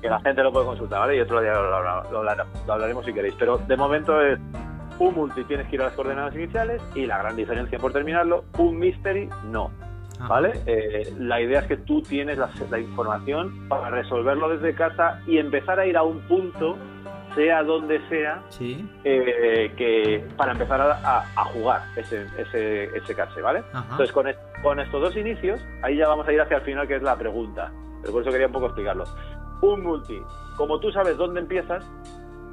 que 0.00 0.08
la 0.08 0.20
gente 0.20 0.42
lo 0.42 0.52
puede 0.52 0.66
consultar, 0.66 1.00
¿vale? 1.00 1.16
Y 1.16 1.20
otro 1.20 1.40
día 1.40 1.54
lo, 1.54 2.20
lo 2.66 2.72
hablaremos 2.72 3.04
si 3.04 3.12
queréis. 3.12 3.34
Pero 3.38 3.58
de 3.58 3.76
momento 3.76 4.20
es 4.20 4.38
un 4.98 5.14
multi, 5.14 5.44
tienes 5.44 5.68
que 5.68 5.76
ir 5.76 5.82
a 5.82 5.86
las 5.86 5.94
coordenadas 5.94 6.34
iniciales 6.34 6.80
y 6.94 7.06
la 7.06 7.18
gran 7.18 7.36
diferencia 7.36 7.78
por 7.78 7.92
terminarlo, 7.92 8.44
un 8.58 8.78
mystery 8.78 9.28
no. 9.50 9.70
Ajá. 10.20 10.28
¿Vale? 10.28 10.52
Eh, 10.66 11.12
la 11.18 11.40
idea 11.40 11.60
es 11.60 11.66
que 11.66 11.76
tú 11.76 12.00
tienes 12.02 12.38
la, 12.38 12.48
la 12.70 12.78
información 12.78 13.68
para 13.68 13.90
resolverlo 13.90 14.48
desde 14.48 14.74
casa 14.74 15.20
y 15.26 15.38
empezar 15.38 15.80
a 15.80 15.86
ir 15.86 15.96
a 15.96 16.04
un 16.04 16.20
punto, 16.28 16.76
sea 17.34 17.64
donde 17.64 18.00
sea, 18.08 18.40
Sí. 18.48 18.88
eh, 19.02 19.72
que 19.76 20.24
para 20.36 20.52
empezar 20.52 20.80
a, 20.80 20.92
a- 21.02 21.24
a 21.34 21.44
jugar 21.46 21.82
ese, 21.96 22.26
ese, 22.38 22.84
ese 22.96 23.14
cache, 23.16 23.40
¿vale? 23.42 23.64
Ajá. 23.72 23.86
Entonces, 23.90 24.12
con, 24.12 24.26
con 24.62 24.78
estos 24.78 25.00
dos 25.02 25.16
inicios, 25.16 25.60
ahí 25.82 25.96
ya 25.96 26.06
vamos 26.06 26.28
a 26.28 26.32
ir 26.32 26.40
hacia 26.40 26.58
el 26.58 26.62
final, 26.62 26.86
que 26.86 26.94
es 26.94 27.02
la 27.02 27.16
pregunta. 27.16 27.72
Pero 28.00 28.12
por 28.12 28.22
eso 28.22 28.30
quería 28.30 28.46
un 28.46 28.52
poco 28.52 28.66
explicarlo. 28.66 29.04
Un 29.62 29.82
multi, 29.82 30.20
como 30.56 30.78
tú 30.78 30.92
sabes 30.92 31.16
dónde 31.16 31.40
empiezas, 31.40 31.84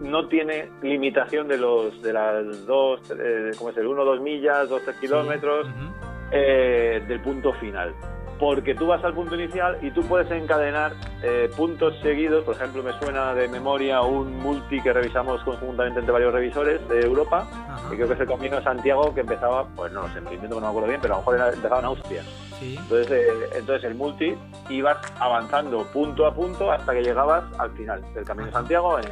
no 0.01 0.27
tiene 0.27 0.69
limitación 0.81 1.47
de 1.47 1.57
los 1.57 2.01
de 2.01 2.13
las 2.13 2.65
dos, 2.65 2.99
eh, 3.11 3.51
¿cómo 3.57 3.69
es 3.69 3.77
el? 3.77 3.87
Uno, 3.87 4.03
dos 4.03 4.19
millas, 4.21 4.67
dos, 4.69 4.81
tres 4.83 4.97
kilómetros 4.97 5.67
Ujú. 5.67 5.85
eh, 6.31 7.03
del 7.07 7.21
punto 7.21 7.53
final. 7.53 7.93
Porque 8.39 8.73
tú 8.73 8.87
vas 8.87 9.03
al 9.03 9.13
punto 9.13 9.35
inicial 9.35 9.77
y 9.83 9.91
tú 9.91 10.01
puedes 10.01 10.31
encadenar 10.31 10.93
eh, 11.21 11.47
puntos 11.55 11.93
seguidos. 12.01 12.43
Por 12.43 12.55
ejemplo, 12.55 12.81
me 12.81 12.91
suena 12.93 13.35
de 13.35 13.47
memoria 13.47 14.01
un 14.01 14.35
multi 14.39 14.81
que 14.81 14.91
revisamos 14.91 15.43
conjuntamente 15.43 15.99
entre 15.99 16.11
varios 16.11 16.33
revisores 16.33 16.87
de 16.89 17.01
Europa, 17.01 17.47
Ajá. 17.69 17.89
que 17.91 17.95
creo 17.97 18.07
que 18.07 18.15
es 18.15 18.19
el 18.19 18.27
Camino 18.27 18.55
de 18.57 18.63
Santiago, 18.63 19.13
que 19.13 19.21
empezaba, 19.21 19.67
pues 19.75 19.91
no 19.91 20.01
lo 20.01 20.07
sé, 20.07 20.21
me 20.21 20.33
invento 20.33 20.55
que 20.55 20.61
no 20.61 20.65
me 20.65 20.67
acuerdo 20.69 20.87
bien, 20.89 20.99
pero 21.01 21.13
a 21.13 21.17
lo 21.17 21.21
mejor 21.21 21.35
era- 21.35 21.49
empezaba 21.53 21.79
en 21.81 21.85
Austria. 21.85 22.23
Sí. 22.57 22.77
Entonces, 22.79 23.11
eh, 23.11 23.49
entonces 23.59 23.83
el 23.83 23.95
multi 23.95 24.35
ibas 24.69 24.97
avanzando 25.19 25.85
punto 25.93 26.25
a 26.25 26.33
punto 26.33 26.71
hasta 26.71 26.93
que 26.93 27.03
llegabas 27.03 27.43
al 27.59 27.69
final 27.73 28.01
del 28.15 28.23
Camino 28.23 28.47
de 28.47 28.53
Santiago 28.53 28.97
en, 28.97 29.05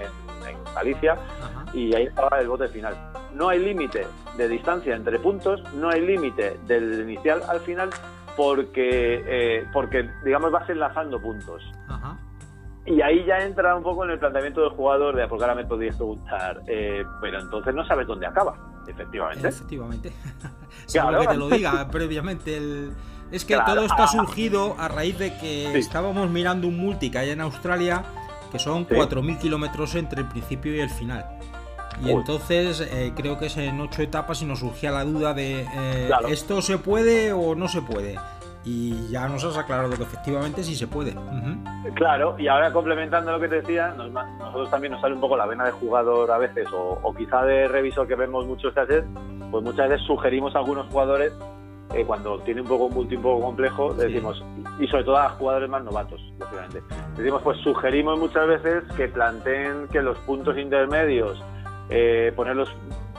en 0.49 0.57
Galicia, 0.75 1.13
Ajá. 1.13 1.65
y 1.73 1.93
ahí 1.95 2.03
estaba 2.05 2.39
el 2.39 2.47
bote 2.47 2.67
final. 2.69 2.95
No 3.33 3.49
hay 3.49 3.59
límite 3.59 4.05
de 4.37 4.47
distancia 4.47 4.95
entre 4.95 5.19
puntos, 5.19 5.61
no 5.75 5.89
hay 5.89 6.01
límite 6.01 6.57
del 6.65 7.01
inicial 7.01 7.41
al 7.47 7.59
final, 7.61 7.89
porque, 8.35 9.23
eh, 9.27 9.65
porque 9.73 10.09
digamos, 10.23 10.51
vas 10.51 10.69
enlazando 10.69 11.21
puntos. 11.21 11.61
Ajá. 11.87 12.17
Y 12.85 13.01
ahí 13.01 13.23
ya 13.25 13.37
entra 13.39 13.75
un 13.75 13.83
poco 13.83 14.03
en 14.05 14.11
el 14.11 14.19
planteamiento 14.19 14.61
del 14.61 14.71
jugador, 14.71 15.15
de 15.15 15.27
porque 15.27 15.43
ahora 15.43 15.55
me 15.55 15.65
podrías 15.65 15.95
preguntar, 15.95 16.61
eh, 16.67 17.03
pero 17.21 17.39
entonces 17.39 17.75
no 17.75 17.85
sabes 17.85 18.07
dónde 18.07 18.25
acaba, 18.25 18.55
efectivamente. 18.87 19.47
Efectivamente. 19.47 20.11
Claro. 20.91 21.19
Que 21.19 21.27
te 21.27 21.37
lo 21.37 21.49
diga 21.49 21.87
previamente. 21.91 22.57
el- 22.57 22.91
Es 23.31 23.45
que 23.45 23.53
Claro. 23.53 23.73
todo 23.75 23.85
esto 23.85 24.01
ha 24.01 24.07
surgido 24.07 24.75
a 24.79 24.87
raíz 24.87 25.19
de 25.19 25.37
que 25.37 25.69
Sí. 25.73 25.77
estábamos 25.79 26.29
mirando 26.31 26.67
un 26.67 26.77
multi 26.77 27.11
que 27.11 27.19
hay 27.19 27.29
en 27.29 27.41
Australia, 27.41 28.03
que 28.49 28.59
son 28.59 28.85
Sí. 28.87 28.95
4.000 28.95 29.37
kilómetros 29.39 29.95
entre 29.95 30.21
el 30.21 30.27
principio 30.27 30.75
y 30.75 30.79
el 30.79 30.89
final. 30.89 31.25
Y 32.01 32.05
Uy. 32.05 32.11
entonces 32.13 32.81
eh, 32.81 33.11
creo 33.15 33.37
que 33.37 33.47
es 33.47 33.57
en 33.57 33.79
ocho 33.81 34.01
etapas 34.01 34.41
y 34.41 34.45
nos 34.45 34.59
surgía 34.59 34.91
la 34.91 35.03
duda 35.03 35.33
de 35.33 35.61
eh, 35.73 36.05
Claro. 36.07 36.27
¿esto 36.29 36.61
se 36.61 36.77
puede 36.77 37.33
o 37.33 37.55
no 37.55 37.67
se 37.67 37.81
puede? 37.81 38.15
Y 38.65 39.07
ya 39.09 39.27
nos 39.27 39.43
has 39.45 39.57
aclarado 39.57 39.89
que 39.95 40.03
efectivamente 40.03 40.63
sí 40.63 40.75
se 40.75 40.85
puede. 40.87 41.15
Claro, 41.95 42.35
y 42.37 42.47
ahora 42.47 42.71
complementando 42.71 43.31
lo 43.31 43.39
que 43.39 43.47
te 43.47 43.61
decía, 43.61 43.89
nos- 43.97 44.11
nosotros 44.11 44.69
también 44.69 44.91
nos 44.93 45.01
sale 45.01 45.15
un 45.15 45.21
poco 45.21 45.37
la 45.37 45.45
vena 45.45 45.65
de 45.65 45.71
jugador 45.71 46.29
a 46.31 46.37
veces, 46.37 46.67
o, 46.73 46.99
o 47.01 47.13
quizá 47.15 47.43
de 47.43 47.67
revisor 47.67 48.07
que 48.07 48.15
vemos 48.15 48.45
muchos 48.45 48.73
cassettes, 48.73 49.05
pues 49.51 49.63
muchas 49.63 49.89
veces 49.89 50.05
sugerimos 50.05 50.55
a 50.55 50.59
algunos 50.59 50.87
jugadores, 50.87 51.33
eh, 51.95 52.03
cuando 52.05 52.37
tiene 52.39 52.61
un 52.61 52.67
poco 52.67 52.85
un 52.85 52.93
multi 52.93 53.15
un 53.15 53.23
poco 53.23 53.45
complejo, 53.45 53.95
Sí. 53.95 54.01
decimos, 54.07 54.43
y 54.79 54.87
sobre 54.87 55.03
todo 55.03 55.17
a 55.17 55.29
jugadores 55.29 55.69
más 55.69 55.83
novatos, 55.83 56.21
lógicamente, 56.39 56.81
decimos, 57.17 57.41
pues 57.43 57.57
sugerimos 57.59 58.17
muchas 58.17 58.47
veces 58.47 58.83
que 58.95 59.07
planteen 59.09 59.87
que 59.91 60.01
los 60.01 60.17
puntos 60.19 60.57
intermedios, 60.57 61.41
eh, 61.89 62.31
ponerlos 62.35 62.73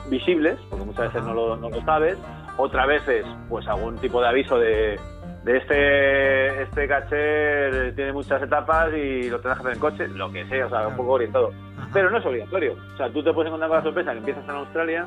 visibles, 0.09 0.59
porque 0.69 0.85
muchas 0.85 1.13
veces 1.13 1.23
no 1.23 1.33
lo, 1.33 1.55
no 1.57 1.69
lo 1.69 1.81
sabes, 1.83 2.17
otras 2.57 2.87
veces, 2.87 3.25
pues 3.49 3.67
algún 3.67 3.95
tipo 3.97 4.19
de 4.21 4.27
aviso 4.27 4.57
de, 4.59 4.99
de 5.43 5.57
este 5.57 6.63
este 6.63 6.87
caché 6.87 7.91
tiene 7.93 8.11
muchas 8.13 8.41
etapas 8.41 8.91
y 8.93 9.29
lo 9.29 9.37
tendrás 9.39 9.57
que 9.59 9.67
hacer 9.67 9.73
en 9.73 9.79
coche, 9.79 10.07
lo 10.09 10.31
que 10.31 10.45
sea, 10.47 10.65
o 10.65 10.69
sea, 10.69 10.87
un 10.87 10.95
poco 10.95 11.11
orientado. 11.13 11.51
Pero 11.93 12.09
no 12.09 12.17
es 12.17 12.25
obligatorio. 12.25 12.75
O 12.93 12.97
sea, 12.97 13.09
tú 13.11 13.23
te 13.23 13.33
puedes 13.33 13.47
encontrar 13.49 13.69
con 13.69 13.77
la 13.79 13.83
sorpresa 13.83 14.11
que 14.13 14.17
empiezas 14.19 14.43
en 14.45 14.51
Australia 14.51 15.05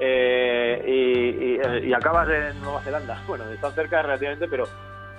eh, 0.00 0.84
y, 0.86 1.84
y- 1.84 1.88
y 1.88 1.92
acabas 1.94 2.28
en 2.28 2.60
Nueva 2.62 2.80
Zelanda. 2.80 3.22
Bueno, 3.26 3.44
están 3.50 3.72
cerca 3.72 4.02
relativamente, 4.02 4.48
pero 4.48 4.64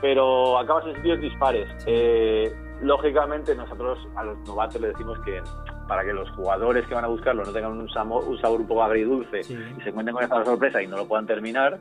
pero 0.03 0.59
acabas 0.59 0.85
en 0.87 0.95
sitios 0.95 1.21
dispares. 1.21 1.65
Eh, 1.87 2.53
lógicamente, 2.81 3.55
nosotros 3.55 3.97
a 4.17 4.23
los 4.25 4.37
novatos 4.45 4.81
le 4.81 4.89
decimos 4.89 5.17
que 5.19 5.41
para 5.87 6.03
que 6.03 6.11
los 6.11 6.29
jugadores 6.31 6.85
que 6.87 6.93
van 6.93 7.05
a 7.05 7.07
buscarlo 7.07 7.45
no 7.45 7.53
tengan 7.53 7.71
un 7.71 7.89
sabor, 7.89 8.25
un 8.27 8.37
sabor 8.41 8.59
un 8.59 8.67
poco 8.67 8.83
agridulce 8.83 9.43
Sí. 9.43 9.57
y 9.77 9.81
se 9.81 9.89
encuentren 9.89 10.13
con 10.13 10.23
esta 10.25 10.43
sorpresa 10.43 10.81
y 10.81 10.87
no 10.87 10.97
lo 10.97 11.07
puedan 11.07 11.25
terminar, 11.25 11.79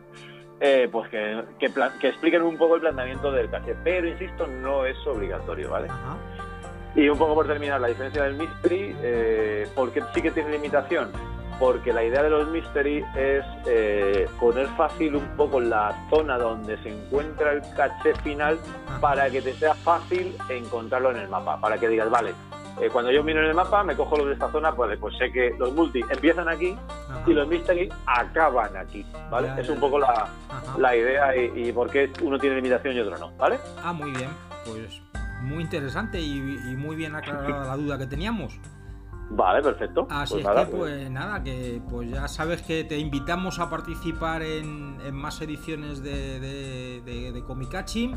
eh, 0.60 0.88
pues 0.92 1.08
que, 1.10 1.42
que, 1.58 1.68
plan- 1.70 1.98
que 2.00 2.08
expliquen 2.10 2.42
un 2.42 2.56
poco 2.56 2.76
el 2.76 2.80
planteamiento 2.82 3.32
del 3.32 3.50
caché. 3.50 3.74
Pero, 3.82 4.06
insisto, 4.06 4.46
no 4.46 4.84
es 4.86 4.96
obligatorio, 5.04 5.70
¿vale? 5.70 5.88
Ajá. 5.88 6.16
Y 6.94 7.08
un 7.08 7.18
poco 7.18 7.34
por 7.34 7.48
terminar, 7.48 7.80
la 7.80 7.88
diferencia 7.88 8.22
del 8.22 8.34
mystery, 8.34 8.94
eh, 9.02 9.66
porque 9.74 10.00
sí 10.14 10.22
que 10.22 10.30
tiene 10.30 10.50
limitación? 10.50 11.10
Porque 11.58 11.92
la 11.92 12.02
idea 12.02 12.22
de 12.22 12.30
los 12.30 12.48
mystery 12.48 13.04
es 13.14 13.44
eh, 13.66 14.26
poner 14.40 14.66
fácil 14.76 15.16
un 15.16 15.26
poco 15.36 15.60
la 15.60 15.94
zona 16.10 16.38
donde 16.38 16.76
se 16.82 16.88
encuentra 16.90 17.52
el 17.52 17.62
caché 17.76 18.14
final 18.22 18.58
Ajá. 18.88 19.00
para 19.00 19.30
que 19.30 19.42
te 19.42 19.52
sea 19.54 19.74
fácil 19.74 20.36
encontrarlo 20.48 21.10
en 21.12 21.18
el 21.18 21.28
mapa, 21.28 21.60
para 21.60 21.78
que 21.78 21.88
digas, 21.88 22.10
vale, 22.10 22.34
eh, 22.80 22.88
cuando 22.90 23.12
yo 23.12 23.22
miro 23.22 23.40
en 23.40 23.46
el 23.46 23.54
mapa 23.54 23.84
me 23.84 23.94
cojo 23.94 24.16
los 24.16 24.26
de 24.26 24.32
esta 24.32 24.50
zona, 24.50 24.74
pues, 24.74 24.98
pues 24.98 25.16
sé 25.18 25.30
que 25.30 25.54
los 25.58 25.72
multi 25.72 26.00
empiezan 26.08 26.48
aquí 26.48 26.76
Ajá. 27.08 27.22
y 27.26 27.32
los 27.32 27.46
mystery 27.46 27.88
acaban 28.06 28.76
aquí, 28.76 29.06
¿vale? 29.30 29.48
Ya, 29.48 29.60
es 29.60 29.66
ya, 29.68 29.72
un 29.74 29.80
poco 29.80 29.98
la, 29.98 30.26
la 30.78 30.96
idea 30.96 31.36
y, 31.36 31.68
y 31.68 31.72
por 31.72 31.90
qué 31.90 32.10
uno 32.22 32.38
tiene 32.38 32.56
limitación 32.56 32.96
y 32.96 33.00
otro 33.00 33.18
no, 33.18 33.30
¿vale? 33.36 33.58
Ah, 33.84 33.92
muy 33.92 34.10
bien. 34.12 34.30
Pues 34.64 35.00
muy 35.42 35.62
interesante 35.62 36.18
y, 36.20 36.36
y 36.38 36.76
muy 36.76 36.96
bien 36.96 37.14
aclarada 37.14 37.66
la 37.66 37.76
duda 37.76 37.98
que 37.98 38.06
teníamos. 38.06 38.58
Vale, 39.34 39.62
perfecto. 39.62 40.06
Así 40.10 40.34
Pues 40.34 40.44
es 40.44 40.46
nada, 40.46 40.66
que, 40.66 40.76
pues 40.76 41.10
nada, 41.10 41.42
que 41.42 41.80
pues 41.88 42.10
ya 42.10 42.28
sabes 42.28 42.62
que 42.62 42.84
te 42.84 42.98
invitamos 42.98 43.58
a 43.58 43.70
participar 43.70 44.42
en, 44.42 44.98
en 45.04 45.14
más 45.14 45.40
ediciones 45.40 46.02
de, 46.02 46.38
de, 46.38 47.00
de, 47.00 47.32
de 47.32 47.42
Comikachi. 47.42 48.14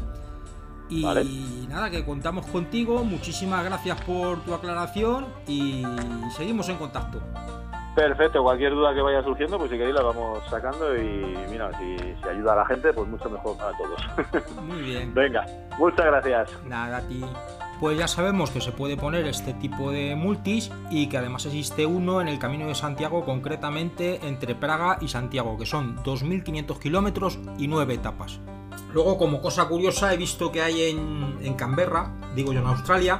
Y 0.89 1.03
Vale. 1.03 1.25
nada, 1.69 1.89
que 1.89 2.05
contamos 2.05 2.45
contigo. 2.47 3.03
Muchísimas 3.03 3.63
gracias 3.63 3.99
por 4.01 4.41
tu 4.41 4.53
aclaración 4.53 5.25
y 5.47 5.83
seguimos 6.35 6.69
en 6.69 6.77
contacto. 6.77 7.19
Perfecto, 7.95 8.43
cualquier 8.43 8.73
duda 8.73 8.93
que 8.93 9.01
vaya 9.01 9.23
surgiendo, 9.23 9.57
pues 9.57 9.71
si 9.71 9.77
queréis 9.77 9.95
la 9.95 10.03
vamos 10.03 10.39
sacando 10.49 10.97
y 10.97 11.33
mira, 11.49 11.71
si, 11.79 11.95
si 11.97 12.27
ayuda 12.29 12.51
a 12.51 12.55
la 12.57 12.65
gente, 12.65 12.91
pues 12.91 13.07
mucho 13.07 13.29
mejor 13.29 13.55
para 13.55 13.71
todos. 13.77 14.53
Muy 14.63 14.81
bien. 14.81 15.13
Venga, 15.13 15.45
muchas 15.79 16.05
gracias. 16.05 16.51
Nada, 16.65 16.97
a 16.97 17.01
ti. 17.01 17.23
Pues 17.79 17.97
ya 17.97 18.07
sabemos 18.07 18.51
que 18.51 18.61
se 18.61 18.71
puede 18.71 18.95
poner 18.95 19.25
este 19.27 19.53
tipo 19.53 19.91
de 19.91 20.15
multis 20.15 20.71
y 20.89 21.07
que 21.07 21.17
además 21.17 21.45
existe 21.45 21.85
uno 21.85 22.21
en 22.21 22.27
el 22.27 22.39
Camino 22.39 22.67
de 22.67 22.75
Santiago, 22.75 23.25
concretamente 23.25 24.25
entre 24.25 24.55
Praga 24.55 24.97
y 25.01 25.09
Santiago, 25.09 25.57
que 25.57 25.65
son 25.65 25.97
2.500 26.03 26.79
kilómetros 26.79 27.39
y 27.57 27.67
9 27.67 27.93
etapas. 27.93 28.39
Luego, 28.93 29.17
como 29.17 29.41
cosa 29.41 29.65
curiosa, 29.65 30.13
he 30.13 30.17
visto 30.17 30.51
que 30.51 30.61
hay 30.61 30.83
en, 30.83 31.37
en 31.41 31.53
Canberra, 31.55 32.13
digo 32.33 32.53
yo 32.53 32.61
en 32.61 32.67
Australia, 32.67 33.19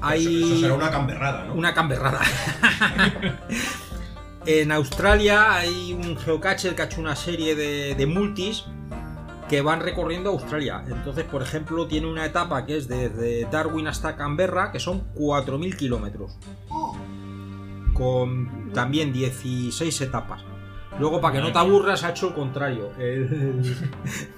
hay 0.00 0.26
Eso, 0.26 0.46
eso 0.46 0.60
será 0.62 0.74
una 0.74 0.90
camberrada, 0.90 1.44
¿no? 1.44 1.54
una 1.54 1.74
camberrada. 1.74 2.20
en 4.46 4.72
Australia 4.72 5.54
hay 5.54 5.92
un 5.92 6.16
geocacher 6.16 6.74
que 6.74 6.82
ha 6.82 6.84
hecho 6.86 7.00
una 7.00 7.14
serie 7.14 7.54
de, 7.54 7.94
de 7.94 8.06
multis 8.06 8.64
que 9.50 9.62
van 9.62 9.80
recorriendo 9.80 10.30
Australia. 10.30 10.84
Entonces, 10.88 11.24
por 11.24 11.42
ejemplo, 11.42 11.88
tiene 11.88 12.06
una 12.06 12.24
etapa 12.24 12.64
que 12.64 12.76
es 12.76 12.86
desde 12.86 13.46
Darwin 13.50 13.88
hasta 13.88 14.14
Canberra, 14.14 14.70
que 14.70 14.78
son 14.78 15.12
4.000 15.14 15.76
kilómetros. 15.76 16.38
Con 17.92 18.70
también 18.72 19.12
16 19.12 20.00
etapas. 20.02 20.42
Luego, 21.00 21.20
para 21.20 21.34
que 21.34 21.40
no 21.40 21.52
te 21.52 21.58
aburras, 21.58 22.04
ha 22.04 22.10
hecho 22.10 22.28
el 22.28 22.34
contrario. 22.34 22.92
El- 22.98 23.90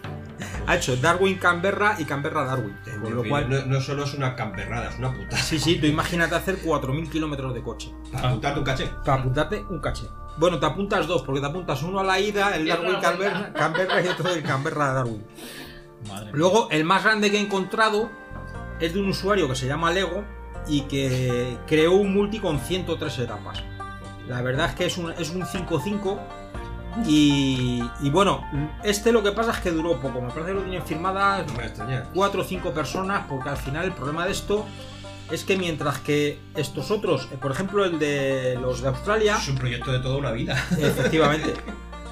ha 0.66 0.76
hecho 0.76 0.96
Darwin 0.96 1.36
Canberra 1.36 1.96
y 1.98 2.04
Canberra 2.06 2.44
Darwin. 2.44 2.76
Con 3.02 3.14
lo 3.14 3.22
cual, 3.24 3.50
no, 3.50 3.66
no 3.66 3.80
solo 3.82 4.04
es 4.04 4.14
una 4.14 4.34
camperrada, 4.34 4.88
es 4.88 4.98
una 4.98 5.12
putada. 5.12 5.36
sí, 5.42 5.58
sí, 5.58 5.78
tú 5.78 5.86
imagínate 5.86 6.34
hacer 6.34 6.56
4.000 6.62 7.10
kilómetros 7.10 7.52
de 7.52 7.62
coche. 7.62 7.92
Para 8.12 8.28
apuntarte 8.30 8.58
un 8.60 8.64
caché. 8.64 8.90
Para 9.04 9.20
apuntarte 9.20 9.62
un 9.68 9.80
caché. 9.80 10.06
Bueno, 10.42 10.58
te 10.58 10.66
apuntas 10.66 11.06
dos, 11.06 11.22
porque 11.22 11.40
te 11.40 11.46
apuntas 11.46 11.80
uno 11.84 12.00
a 12.00 12.02
la 12.02 12.18
ida, 12.18 12.56
el 12.56 12.66
Darwin 12.66 12.96
Canberra. 13.00 13.52
Canberra 13.52 14.02
y 14.02 14.08
otro 14.08 14.28
del 14.28 14.42
Canberra 14.42 14.92
Darwin. 14.92 15.24
Madre. 16.08 16.30
Luego, 16.32 16.66
el 16.72 16.82
más 16.82 17.04
grande 17.04 17.30
que 17.30 17.36
he 17.36 17.40
encontrado 17.40 18.10
es 18.80 18.92
de 18.92 18.98
un 18.98 19.10
usuario 19.10 19.46
que 19.46 19.54
se 19.54 19.68
llama 19.68 19.92
Lego 19.92 20.24
y 20.66 20.80
que 20.80 21.56
creó 21.68 21.92
un 21.92 22.12
multi 22.12 22.40
con 22.40 22.58
103 22.58 23.20
etapas. 23.20 23.62
La 24.26 24.42
verdad 24.42 24.70
es 24.70 24.74
que 24.74 24.86
es 24.86 24.98
un, 24.98 25.12
es 25.12 25.30
un 25.30 25.42
5-5 25.42 26.18
y, 27.06 27.80
y 28.00 28.10
bueno, 28.10 28.44
este 28.82 29.12
lo 29.12 29.22
que 29.22 29.30
pasa 29.30 29.52
es 29.52 29.60
que 29.60 29.70
duró 29.70 30.00
poco. 30.00 30.20
Me 30.20 30.30
parece 30.30 30.46
que 30.46 30.54
lo 30.54 30.62
tienen 30.62 30.82
firmadas 30.82 31.46
No 31.46 31.54
me 31.54 31.66
extraña. 31.66 32.08
4 32.12 32.40
o 32.40 32.44
5 32.44 32.72
personas 32.72 33.26
porque 33.28 33.48
al 33.48 33.58
final 33.58 33.84
el 33.84 33.92
problema 33.92 34.24
de 34.24 34.32
esto 34.32 34.66
es 35.30 35.44
que 35.44 35.56
mientras 35.56 35.98
que 35.98 36.38
estos 36.54 36.90
otros, 36.90 37.28
eh, 37.32 37.38
por 37.40 37.52
ejemplo 37.52 37.84
el 37.84 37.98
de 37.98 38.58
los 38.60 38.82
de 38.82 38.88
Australia, 38.88 39.36
Es 39.36 39.48
un 39.48 39.56
proyecto 39.56 39.92
de 39.92 40.00
toda 40.00 40.16
una 40.16 40.32
vida. 40.32 40.54
Efectivamente. 40.78 41.54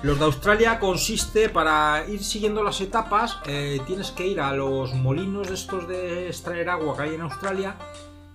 Los 0.02 0.18
de 0.18 0.24
Australia 0.24 0.78
consiste 0.78 1.50
para 1.50 2.04
ir 2.08 2.24
siguiendo 2.24 2.62
las 2.62 2.80
etapas, 2.80 3.38
eh, 3.46 3.80
tienes 3.86 4.10
que 4.12 4.26
ir 4.26 4.40
a 4.40 4.54
los 4.54 4.94
molinos 4.94 5.50
estos 5.50 5.86
de 5.88 6.28
extraer 6.28 6.70
agua 6.70 6.96
que 6.96 7.02
hay 7.02 7.14
en 7.14 7.20
Australia 7.20 7.76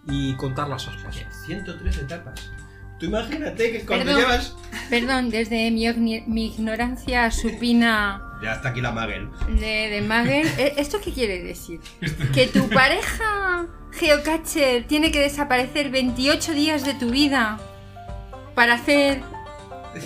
y 0.05 0.35
contar 0.35 0.67
las 0.67 0.87
aspas. 0.87 1.17
103 1.45 1.97
etapas. 1.97 2.51
Tú 2.99 3.07
imagínate 3.07 3.71
que 3.71 3.85
cuando 3.85 4.05
Perdón. 4.05 4.21
llevas. 4.21 4.55
Perdón, 4.89 5.29
desde 5.29 5.69
mi, 5.71 5.91
mi 6.27 6.45
ignorancia 6.47 7.29
supina 7.31 8.21
Ya 8.41 8.53
está 8.53 8.69
aquí 8.69 8.79
la 8.81 8.91
Magel. 8.91 9.29
de, 9.49 9.89
de 9.89 10.01
Magel, 10.01 10.47
¿e- 10.57 10.75
¿esto 10.77 10.99
qué 11.03 11.11
quiere 11.11 11.41
decir? 11.43 11.79
¿Que 12.33 12.47
tu 12.53 12.69
pareja 12.69 13.65
geocacher 13.91 14.85
tiene 14.87 15.11
que 15.11 15.19
desaparecer 15.19 15.89
28 15.89 16.53
días 16.53 16.85
de 16.85 16.93
tu 16.93 17.09
vida 17.09 17.57
para 18.53 18.75
hacer 18.75 19.21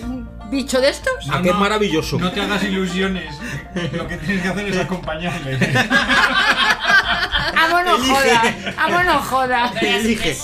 un 0.03 0.27
bicho 0.49 0.81
de 0.81 0.89
estos? 0.89 1.13
Ah, 1.31 1.41
qué 1.43 1.53
maravilloso. 1.53 2.17
No 2.17 2.31
te 2.31 2.41
hagas 2.41 2.63
ilusiones. 2.63 3.35
Lo 3.93 4.07
que 4.07 4.17
tienes 4.17 4.41
que 4.41 4.47
hacer 4.49 4.67
es 4.67 4.77
acompañarle. 4.85 5.57
¡Amo 7.55 7.81
no 7.83 7.97
joda! 7.97 8.41
¡Amo 8.77 9.03
no 9.03 9.19
joda! 9.21 9.73
Elige. 9.81 10.35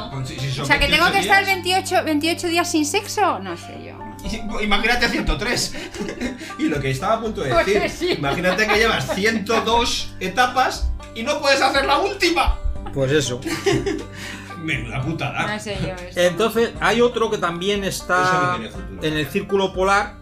Mundo. 0.00 0.62
O 0.62 0.64
sea, 0.64 0.78
que 0.78 0.86
tengo 0.88 1.04
28 1.04 1.12
que 1.12 1.18
estar 1.20 1.44
días, 1.44 1.54
28, 1.64 2.04
28 2.04 2.46
días 2.48 2.70
sin 2.70 2.86
sexo, 2.86 3.38
no 3.40 3.56
sé 3.56 3.84
yo. 3.84 4.60
Imagínate 4.60 5.08
103. 5.08 5.74
y 6.58 6.64
lo 6.64 6.80
que 6.80 6.90
estaba 6.90 7.14
a 7.14 7.20
punto 7.20 7.40
de 7.42 7.50
Pues 7.52 7.66
decir. 7.66 7.90
sí. 7.90 8.12
Imagínate 8.18 8.66
que 8.66 8.74
llevas 8.76 9.12
102 9.14 10.14
etapas 10.20 10.90
y 11.14 11.22
no 11.22 11.40
puedes 11.40 11.60
hacer 11.60 11.84
la 11.86 11.98
última. 11.98 12.58
Pues 12.94 13.10
eso. 13.12 13.40
Menuda 14.58 15.02
putada. 15.02 15.46
No 15.54 15.58
sé 15.60 15.76
yo. 15.82 15.88
esto. 15.94 16.20
Entonces, 16.20 16.70
hay 16.80 17.00
otro 17.00 17.30
que 17.30 17.38
también 17.38 17.82
Eso 17.82 18.02
está 18.04 18.42
no 18.42 18.56
tiene 18.56 18.70
futuro. 18.70 19.02
en 19.02 19.16
el 19.16 19.26
círculo 19.26 19.72
polar, 19.72 20.14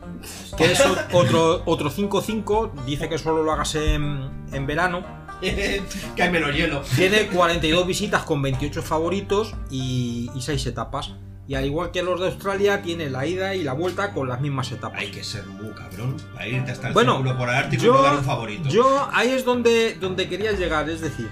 que 0.56 0.72
es 0.72 0.80
otro 1.12 1.90
5-5, 1.90 2.72
dice 2.86 3.08
que 3.10 3.18
solo 3.18 3.42
lo 3.42 3.52
hagas 3.52 3.74
en, 3.74 4.30
en 4.52 4.66
verano. 4.66 5.04
Que 5.40 6.22
hay 6.22 6.30
menos 6.30 6.54
hielo. 6.54 6.82
Tiene 6.96 7.26
42 7.28 7.86
visitas 7.86 8.22
con 8.24 8.42
28 8.42 8.82
favoritos 8.82 9.54
y, 9.70 10.30
6 10.38 10.66
etapas. 10.66 11.12
Y 11.48 11.54
al 11.56 11.64
igual 11.64 11.90
que 11.90 12.02
los 12.02 12.20
de 12.20 12.26
Australia, 12.26 12.80
tiene 12.82 13.10
la 13.10 13.26
ida 13.26 13.56
y 13.56 13.64
la 13.64 13.72
vuelta 13.72 14.12
con 14.12 14.28
las 14.28 14.40
mismas 14.40 14.70
etapas. 14.70 15.00
Hay 15.00 15.10
que 15.10 15.24
ser 15.24 15.44
muy 15.46 15.72
cabrón 15.72 16.16
para 16.32 16.46
irte 16.46 16.70
hasta 16.70 16.88
el 16.88 16.94
Bueno, 16.94 17.14
círculo 17.16 17.38
por 17.38 17.50
Ártico 17.50 17.82
y 17.82 17.86
yo- 17.86 17.94
no 17.94 18.02
dar 18.02 18.14
un 18.16 18.24
favorito. 18.24 18.68
Yo 18.68 19.08
ahí 19.12 19.30
es 19.30 19.44
donde, 19.44 19.94
donde 19.94 20.28
quería 20.28 20.52
llegar, 20.52 20.88
es 20.88 21.00
decir, 21.00 21.28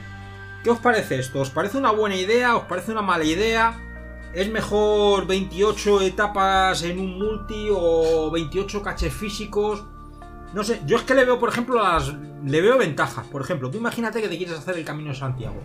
¿qué 0.65 0.71
os 0.71 0.79
parece 0.81 1.21
esto? 1.21 1.39
¿Os 1.41 1.51
parece 1.51 1.79
una 1.79 1.93
buena 1.93 2.17
idea? 2.17 2.57
¿Os 2.57 2.65
parece 2.65 2.91
una 2.91 3.03
mala 3.03 3.23
idea? 3.25 3.79
¿Es 4.35 4.51
mejor 4.51 5.27
28 5.29 6.01
etapas 6.03 6.83
en 6.83 6.99
un 6.99 7.17
multi 7.19 7.69
o 7.71 8.29
28 8.33 8.83
caches 8.83 9.13
físicos? 9.15 9.85
No 10.55 10.65
sé, 10.65 10.81
yo 10.87 10.97
es 10.97 11.03
que 11.03 11.15
le 11.15 11.25
veo, 11.25 11.39
por 11.39 11.49
ejemplo, 11.51 11.83
las. 11.83 12.13
Le 12.45 12.61
veo 12.61 12.79
ventajas. 12.79 13.27
Por 13.27 13.43
ejemplo, 13.43 13.71
tú 13.71 13.79
imagínate 13.79 14.23
que 14.23 14.29
te 14.29 14.37
quieres 14.39 14.59
hacer 14.59 14.77
el 14.79 14.85
camino 14.85 15.11
de 15.11 15.17
Santiago. 15.17 15.61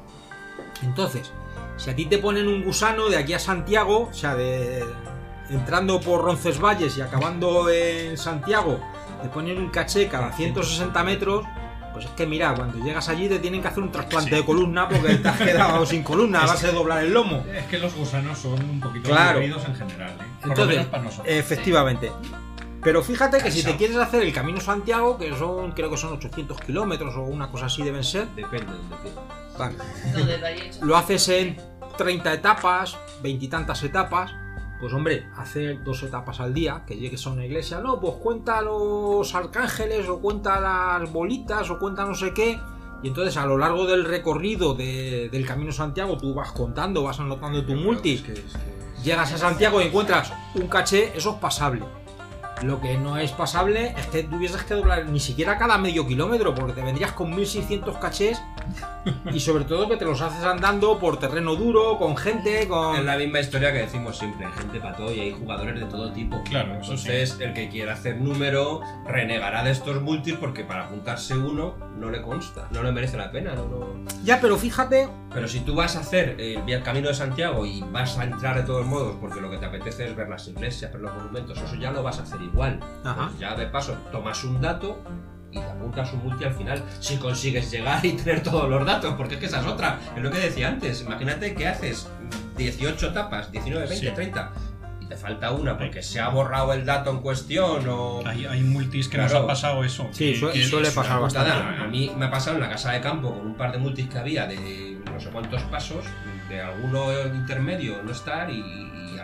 Entonces, 0.81 1.31
si 1.77 1.89
a 1.89 1.95
ti 1.95 2.05
te 2.05 2.17
ponen 2.17 2.47
un 2.47 2.63
gusano 2.63 3.07
de 3.09 3.17
aquí 3.17 3.33
a 3.33 3.39
Santiago, 3.39 4.09
o 4.09 4.13
sea, 4.13 4.35
de. 4.35 4.83
entrando 5.49 5.99
por 6.01 6.23
Roncesvalles 6.23 6.97
y 6.97 7.01
acabando 7.01 7.69
en 7.69 8.17
Santiago, 8.17 8.79
te 9.21 9.29
ponen 9.29 9.57
un 9.57 9.69
caché 9.69 10.07
cada 10.07 10.31
160 10.31 11.03
metros. 11.03 11.45
Pues 11.93 12.05
es 12.05 12.11
que 12.11 12.25
mira, 12.25 12.55
cuando 12.55 12.83
llegas 12.83 13.07
allí 13.07 13.29
te 13.29 13.37
tienen 13.37 13.61
que 13.61 13.67
hacer 13.67 13.83
un 13.83 13.91
trasplante 13.91 14.33
de 14.35 14.43
columna 14.43 14.89
porque 14.89 15.13
te 15.13 15.27
has 15.29 15.37
quedado 15.37 15.85
sin 15.85 16.01
columna 16.01 16.41
a 16.41 16.47
base 16.47 16.65
de 16.67 16.73
doblar 16.73 17.03
el 17.03 17.13
lomo. 17.13 17.45
Es 17.53 17.65
que 17.67 17.77
los 17.77 17.93
gusanos 17.93 18.39
son 18.39 18.53
un 18.67 18.79
poquito 18.79 19.09
Claro. 19.11 19.39
en 19.39 19.53
general. 19.75 20.09
¿eh? 20.19 20.23
Por 20.41 20.47
lo 20.47 20.53
Entonces, 20.53 20.67
menos 20.77 20.85
para 20.87 21.03
nosotros. 21.03 21.27
efectivamente. 21.31 22.11
Pero 22.83 23.01
fíjate 23.01 23.37
que 23.41 23.49
si 23.51 23.63
te 23.63 23.77
quieres 23.77 23.95
hacer 23.97 24.23
el 24.23 24.33
Camino 24.33 24.59
Santiago, 24.59 25.17
que 25.17 25.33
son, 25.37 25.71
creo 25.71 25.89
que 25.89 25.97
son 25.97 26.13
800 26.13 26.59
kilómetros 26.61 27.15
o 27.15 27.21
una 27.21 27.49
cosa 27.49 27.67
así 27.67 27.81
deben 27.83 28.03
ser, 28.03 28.27
Depende 28.35 28.65
de 28.71 28.77
donde 28.77 28.95
quieras. 28.97 29.23
vale, 29.57 29.75
Donde 30.13 30.71
lo 30.81 30.97
haces 30.97 31.29
en 31.29 31.57
30 31.97 32.33
etapas, 32.33 32.97
veintitantas 33.21 33.81
etapas, 33.83 34.31
pues 34.81 34.91
hombre, 34.93 35.27
hacer 35.37 35.81
dos 35.83 36.03
etapas 36.03 36.41
al 36.41 36.53
día, 36.53 36.83
que 36.85 36.97
llegues 36.97 37.25
a 37.25 37.29
una 37.29 37.45
iglesia, 37.45 37.79
no, 37.79 38.01
pues 38.01 38.15
cuenta 38.15 38.61
los 38.61 39.33
arcángeles 39.33 40.09
o 40.09 40.19
cuenta 40.19 40.59
las 40.59 41.09
bolitas 41.11 41.69
o 41.69 41.79
cuenta 41.79 42.03
no 42.03 42.15
sé 42.15 42.33
qué. 42.33 42.59
Y 43.01 43.07
entonces 43.07 43.37
a 43.37 43.45
lo 43.45 43.57
largo 43.57 43.85
del 43.85 44.03
recorrido 44.05 44.73
de- 44.73 45.29
del 45.31 45.45
Camino 45.45 45.71
Santiago 45.71 46.17
tú 46.17 46.33
vas 46.33 46.51
contando, 46.51 47.03
vas 47.03 47.19
anotando 47.19 47.63
tu 47.65 47.75
multi. 47.75 48.15
Es 48.15 48.21
que- 48.23 48.33
es 48.33 48.39
que- 48.39 49.01
Llegas 49.03 49.33
a 49.33 49.37
Santiago 49.37 49.81
y 49.81 49.85
encuentras 49.85 50.31
un 50.55 50.67
caché, 50.67 51.11
eso 51.15 51.31
es 51.31 51.35
pasable. 51.37 51.83
Lo 52.61 52.79
que 52.79 52.97
no 52.97 53.17
es 53.17 53.31
pasable 53.31 53.93
es 53.97 54.07
que 54.07 54.23
tuvieses 54.23 54.63
que 54.63 54.75
doblar 54.75 55.05
ni 55.07 55.19
siquiera 55.19 55.57
cada 55.57 55.77
medio 55.77 56.07
kilómetro, 56.07 56.53
porque 56.53 56.73
te 56.73 56.81
vendrías 56.81 57.11
con 57.11 57.35
1600 57.35 57.97
cachés 57.97 58.41
y 59.33 59.39
sobre 59.39 59.65
todo 59.65 59.87
que 59.89 59.97
te 59.97 60.05
los 60.05 60.21
haces 60.21 60.43
andando 60.43 60.97
por 60.99 61.17
terreno 61.19 61.55
duro, 61.55 61.97
con 61.97 62.15
gente, 62.15 62.61
Es 62.61 62.65
con... 62.67 63.05
la 63.05 63.17
misma 63.17 63.39
historia 63.39 63.71
que 63.73 63.79
decimos 63.79 64.17
siempre, 64.17 64.45
hay 64.45 64.53
gente 64.53 64.79
para 64.79 64.95
todo 64.95 65.13
y 65.13 65.19
hay 65.19 65.31
jugadores 65.31 65.79
de 65.79 65.85
todo 65.87 66.11
tipo. 66.11 66.41
Claro, 66.43 66.73
eso 66.73 66.91
Entonces, 66.93 67.37
el 67.39 67.53
que 67.53 67.69
quiera 67.69 67.93
hacer 67.93 68.17
número 68.17 68.81
renegará 69.05 69.63
de 69.63 69.71
estos 69.71 70.01
multis 70.01 70.35
porque 70.35 70.63
para 70.63 70.85
apuntarse 70.85 71.37
uno 71.37 71.75
no 71.97 72.09
le 72.09 72.21
consta, 72.21 72.67
no 72.71 72.83
le 72.83 72.91
merece 72.91 73.17
la 73.17 73.31
pena. 73.31 73.53
no- 73.55 73.65
no- 73.67 74.05
Ya, 74.23 74.39
pero 74.41 74.57
fíjate, 74.57 75.09
Pero 75.33 75.47
si 75.47 75.61
tú 75.61 75.75
vas 75.75 75.95
a 75.95 75.99
hacer 76.01 76.35
el, 76.39 76.83
camino 76.83 77.07
de 77.09 77.13
Santiago 77.15 77.65
y 77.65 77.81
vas 77.91 78.17
a 78.17 78.23
entrar 78.23 78.55
de 78.55 78.63
todos 78.63 78.85
modos 78.85 79.15
porque 79.19 79.41
lo 79.41 79.49
que 79.49 79.57
te 79.57 79.65
apetece 79.65 80.05
es 80.07 80.15
ver 80.15 80.29
las 80.29 80.47
iglesias, 80.47 80.91
ver 80.91 81.01
los 81.01 81.13
monumentos, 81.13 81.57
eso 81.59 81.75
ya 81.75 81.91
lo 81.91 82.03
vas 82.03 82.19
a 82.19 82.23
hacer 82.23 82.41
igual. 82.41 82.79
Ajá. 83.03 83.27
Pues 83.29 83.39
ya 83.39 83.55
de 83.55 83.65
paso 83.67 83.93
tomas 84.11 84.43
un 84.43 84.61
dato 84.61 84.99
y 85.53 85.59
te 85.59 85.65
apuntas 85.65 86.11
un 86.13 86.23
multi 86.23 86.43
al 86.45 86.53
final 86.53 86.83
si 86.99 87.17
consigues 87.17 87.69
llegar 87.71 88.03
y 88.05 88.13
tener 88.13 88.41
todos 88.43 88.69
los 88.69 88.85
datos, 88.85 89.13
porque 89.15 89.35
es 89.35 89.39
que 89.39 89.45
esa 89.45 89.61
es 89.61 89.67
otra. 89.67 89.99
Es 90.15 90.21
lo 90.21 90.31
que 90.31 90.39
decía 90.39 90.67
antes. 90.67 91.01
Imagínate 91.01 91.53
que 91.55 91.67
haces 91.67 92.07
18 92.57 93.07
etapas, 93.09 93.51
19, 93.51 93.87
20, 93.87 94.07
Sí. 94.09 94.13
30 94.13 94.51
y 95.01 95.05
te 95.05 95.15
falta 95.17 95.51
una 95.51 95.77
porque 95.77 96.01
se 96.01 96.19
ha 96.19 96.29
borrado 96.29 96.71
el 96.73 96.85
dato 96.85 97.11
en 97.11 97.19
cuestión 97.19 97.87
o. 97.89 98.21
Hay, 98.25 98.45
hay 98.45 98.61
multis 98.61 99.07
que 99.07 99.17
nos 99.17 99.33
ha 99.33 99.45
pasado 99.45 99.83
eso. 99.83 100.07
Sí, 100.11 100.33
que- 100.39 100.63
suele- 100.65 100.89
que 100.89 100.95
pasar 100.95 101.19
bastante. 101.19 101.51
A 101.51 101.87
mí 101.87 102.11
me 102.17 102.25
ha 102.25 102.31
pasado 102.31 102.55
en 102.55 102.61
la 102.63 102.69
casa 102.69 102.91
de 102.91 103.01
campo 103.01 103.33
con 103.33 103.45
un 103.47 103.55
par 103.55 103.71
de 103.71 103.77
multis 103.79 104.07
que 104.07 104.17
había 104.17 104.45
de 104.47 104.97
no 105.11 105.19
sé 105.19 105.29
cuántos 105.29 105.61
pasos, 105.63 106.05
de 106.49 106.61
alguno 106.61 107.11
intermedio 107.35 108.01
no 108.03 108.11
estar 108.11 108.49
y, 108.49 108.59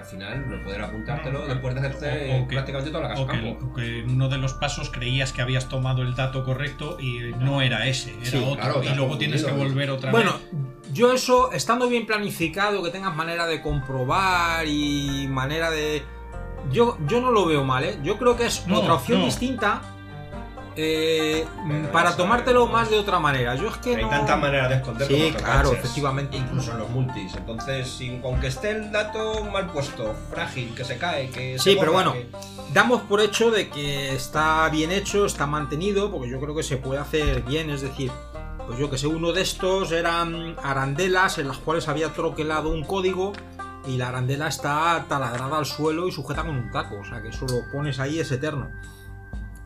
final 0.10 0.49
no 0.49 0.62
poder 0.64 0.82
apuntártelo 0.82 1.45
después 1.47 1.74
de 1.76 1.80
hacerte 1.82 2.32
O- 2.34 2.43
o 2.43 2.47
que- 2.47 2.53
prácticamente 2.55 2.91
toda 2.91 3.03
la 3.03 3.10
casa 3.10 3.22
O 3.22 3.26
de 3.26 3.32
que, 3.34 3.39
campo. 3.53 3.66
o 3.66 3.74
que 3.74 3.99
en 3.99 4.10
uno 4.12 4.30
de 4.30 4.38
los 4.38 4.53
pasos 4.53 4.89
creías 4.89 5.32
que 5.34 5.41
habías 5.41 5.70
tomado 5.70 6.01
el 6.01 6.16
dato 6.16 6.43
correcto 6.43 6.97
y 6.99 7.20
no 7.39 7.62
era 7.62 7.88
ese, 7.88 8.14
era 8.22 8.26
Sí, 8.26 8.38
otro. 8.38 8.55
claro, 8.62 8.84
y 8.84 8.89
luego 8.95 9.18
tienes 9.18 9.43
que 9.43 9.51
volver 9.51 9.89
otra 9.91 10.12
bueno, 10.12 10.34
vez. 10.34 10.93
yo 10.93 11.14
eso, 11.14 11.51
estando 11.51 11.88
bien 11.88 12.05
planificado, 12.05 12.84
que 12.84 12.89
tengas 12.91 13.16
manera 13.16 13.45
de 13.47 13.62
comprobar 13.62 14.66
y 14.68 15.28
manera 15.30 15.70
de... 15.72 16.03
Yo, 16.72 16.97
yo 17.07 17.22
no 17.22 17.32
lo 17.32 17.45
veo 17.45 17.64
mal, 17.64 17.84
¿eh? 17.86 17.97
Yo 18.03 18.18
creo 18.18 18.36
que 18.36 18.45
es 18.47 18.68
No, 18.68 18.80
otra 18.80 18.95
opción 18.95 19.20
no. 19.20 19.26
distinta 19.26 19.82
eh, 20.76 21.45
Pero 21.67 21.91
para 21.91 22.15
tomártelo 22.15 22.67
más 22.67 22.89
de 22.89 22.97
otra 22.99 23.20
manera. 23.20 23.55
Yo 23.55 23.67
es 23.70 23.78
que 23.78 23.95
Hay 23.95 24.03
no... 24.03 24.09
tantas 24.09 24.39
maneras 24.39 24.70
de 24.70 24.76
esconder 24.76 25.07
Sí, 25.07 25.34
claro, 25.38 25.72
efectivamente. 25.74 26.38
Incluso 26.38 26.72
en 26.72 26.80
los 26.80 26.89
multis. 26.89 27.36
Entonces, 27.36 27.88
sin, 27.89 28.22
aunque 28.24 28.47
esté 28.47 28.72
el 28.72 28.91
dato 28.91 29.43
mal 29.45 29.67
puesto, 29.72 30.15
frágil, 30.32 30.74
que 30.76 30.84
se 30.86 30.97
cae, 30.97 31.30
que 31.30 31.57
Sí, 31.59 31.74
se 31.74 31.80
pero 31.80 31.91
borra, 31.93 32.09
bueno. 32.11 32.13
que- 32.13 32.30
Damos 32.74 33.01
por 33.03 33.20
hecho 33.22 33.49
de 33.51 33.70
que 33.70 34.13
está 34.13 34.70
bien 34.70 34.91
hecho, 34.91 35.26
está 35.26 35.47
mantenido, 35.47 36.11
porque 36.11 36.30
yo 36.30 36.39
creo 36.39 36.55
que 36.55 36.63
se 36.63 36.78
puede 36.78 36.99
hacer 36.99 37.41
bien, 37.41 37.70
es 37.72 37.82
decir, 37.82 38.11
pues 38.67 38.78
yo 38.78 38.89
que 38.91 38.97
sé, 38.99 39.07
uno 39.07 39.32
de 39.32 39.41
estos 39.41 39.91
eran 39.91 40.55
arandelas 40.63 41.39
en 41.39 41.47
las 41.47 41.57
cuales 41.57 41.88
había 41.88 42.09
troquelado 42.13 42.70
un 42.70 42.84
código 42.84 43.34
y 43.88 43.97
la 43.97 44.09
arandela 44.09 44.47
está 44.47 45.03
taladrada 45.09 45.57
al 45.57 45.65
suelo 45.65 46.07
y 46.07 46.11
sujeta 46.11 46.43
con 46.43 46.51
un 46.55 46.70
taco, 46.70 46.99
o 46.99 47.03
sea 47.05 47.24
que 47.24 47.30
eso 47.30 47.47
lo 47.47 47.72
pones 47.72 47.99
ahí 47.99 48.20
es 48.20 48.32
eterno. 48.32 48.70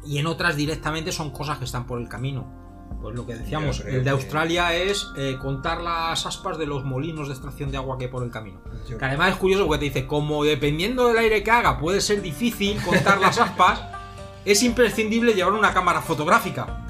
Y 0.06 0.18
en 0.18 0.28
otras 0.28 0.56
directamente 0.56 1.12
son 1.12 1.32
cosas 1.32 1.58
que 1.58 1.66
están 1.66 1.86
por 1.88 1.99
el 1.99 2.08
camino. 2.10 2.62
Pues 3.01 3.16
lo 3.16 3.26
que 3.26 3.36
decíamos, 3.36 3.80
el 3.82 3.95
de 3.97 4.04
que- 4.04 4.10
Australia 4.10 4.74
es 4.74 5.08
eh, 5.18 5.38
contar 5.41 5.82
las 5.82 6.26
aspas 6.26 6.58
de 6.58 6.66
los 6.66 6.86
molinos 6.86 7.28
de 7.28 7.34
extracción 7.34 7.72
de 7.72 7.78
agua 7.78 7.97
que 7.97 8.06
hay 8.06 8.12
por 8.12 8.24
el 8.24 8.30
camino. 8.32 8.62
Yo- 8.88 8.97
Que 8.97 9.06
además 9.06 9.32
es 9.32 9.36
curioso 9.38 9.66
porque 9.66 9.80
te 9.80 9.86
dice, 9.86 10.08
como 10.08 10.43
dependiendo 10.43 11.08
del 11.08 11.18
aire 11.18 11.43
que 11.43 11.51
haga 11.51 11.80
puede 11.80 11.99
ser 12.01 12.22
difícil 12.22 12.82
contar 12.84 13.20
las 13.20 13.39
aspas, 13.39 13.82
es 14.45 14.62
imprescindible 14.64 15.34
llevar 15.34 15.54
una 15.54 15.74
cámara 15.74 16.01
fotográfica. 16.01 16.86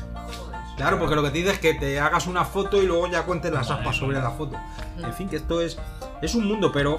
Claro, 0.75 0.97
porque 0.99 1.15
lo 1.15 1.21
que 1.23 1.29
te 1.29 1.37
dice 1.37 1.51
es 1.51 1.59
que 1.59 1.73
te 1.75 1.99
hagas 1.99 2.25
una 2.27 2.43
foto 2.45 2.81
y 2.81 2.85
luego 2.87 3.07
ya 3.07 3.23
cuentes 3.23 3.51
las 3.53 3.69
aspas 3.69 3.95
sobre 3.95 4.19
la 4.19 4.31
foto. 4.31 4.57
En 4.97 5.13
fin, 5.13 5.29
que 5.29 5.35
esto 5.37 5.61
es, 5.61 5.77
es 6.21 6.33
un 6.35 6.47
mundo, 6.47 6.71
pero 6.71 6.97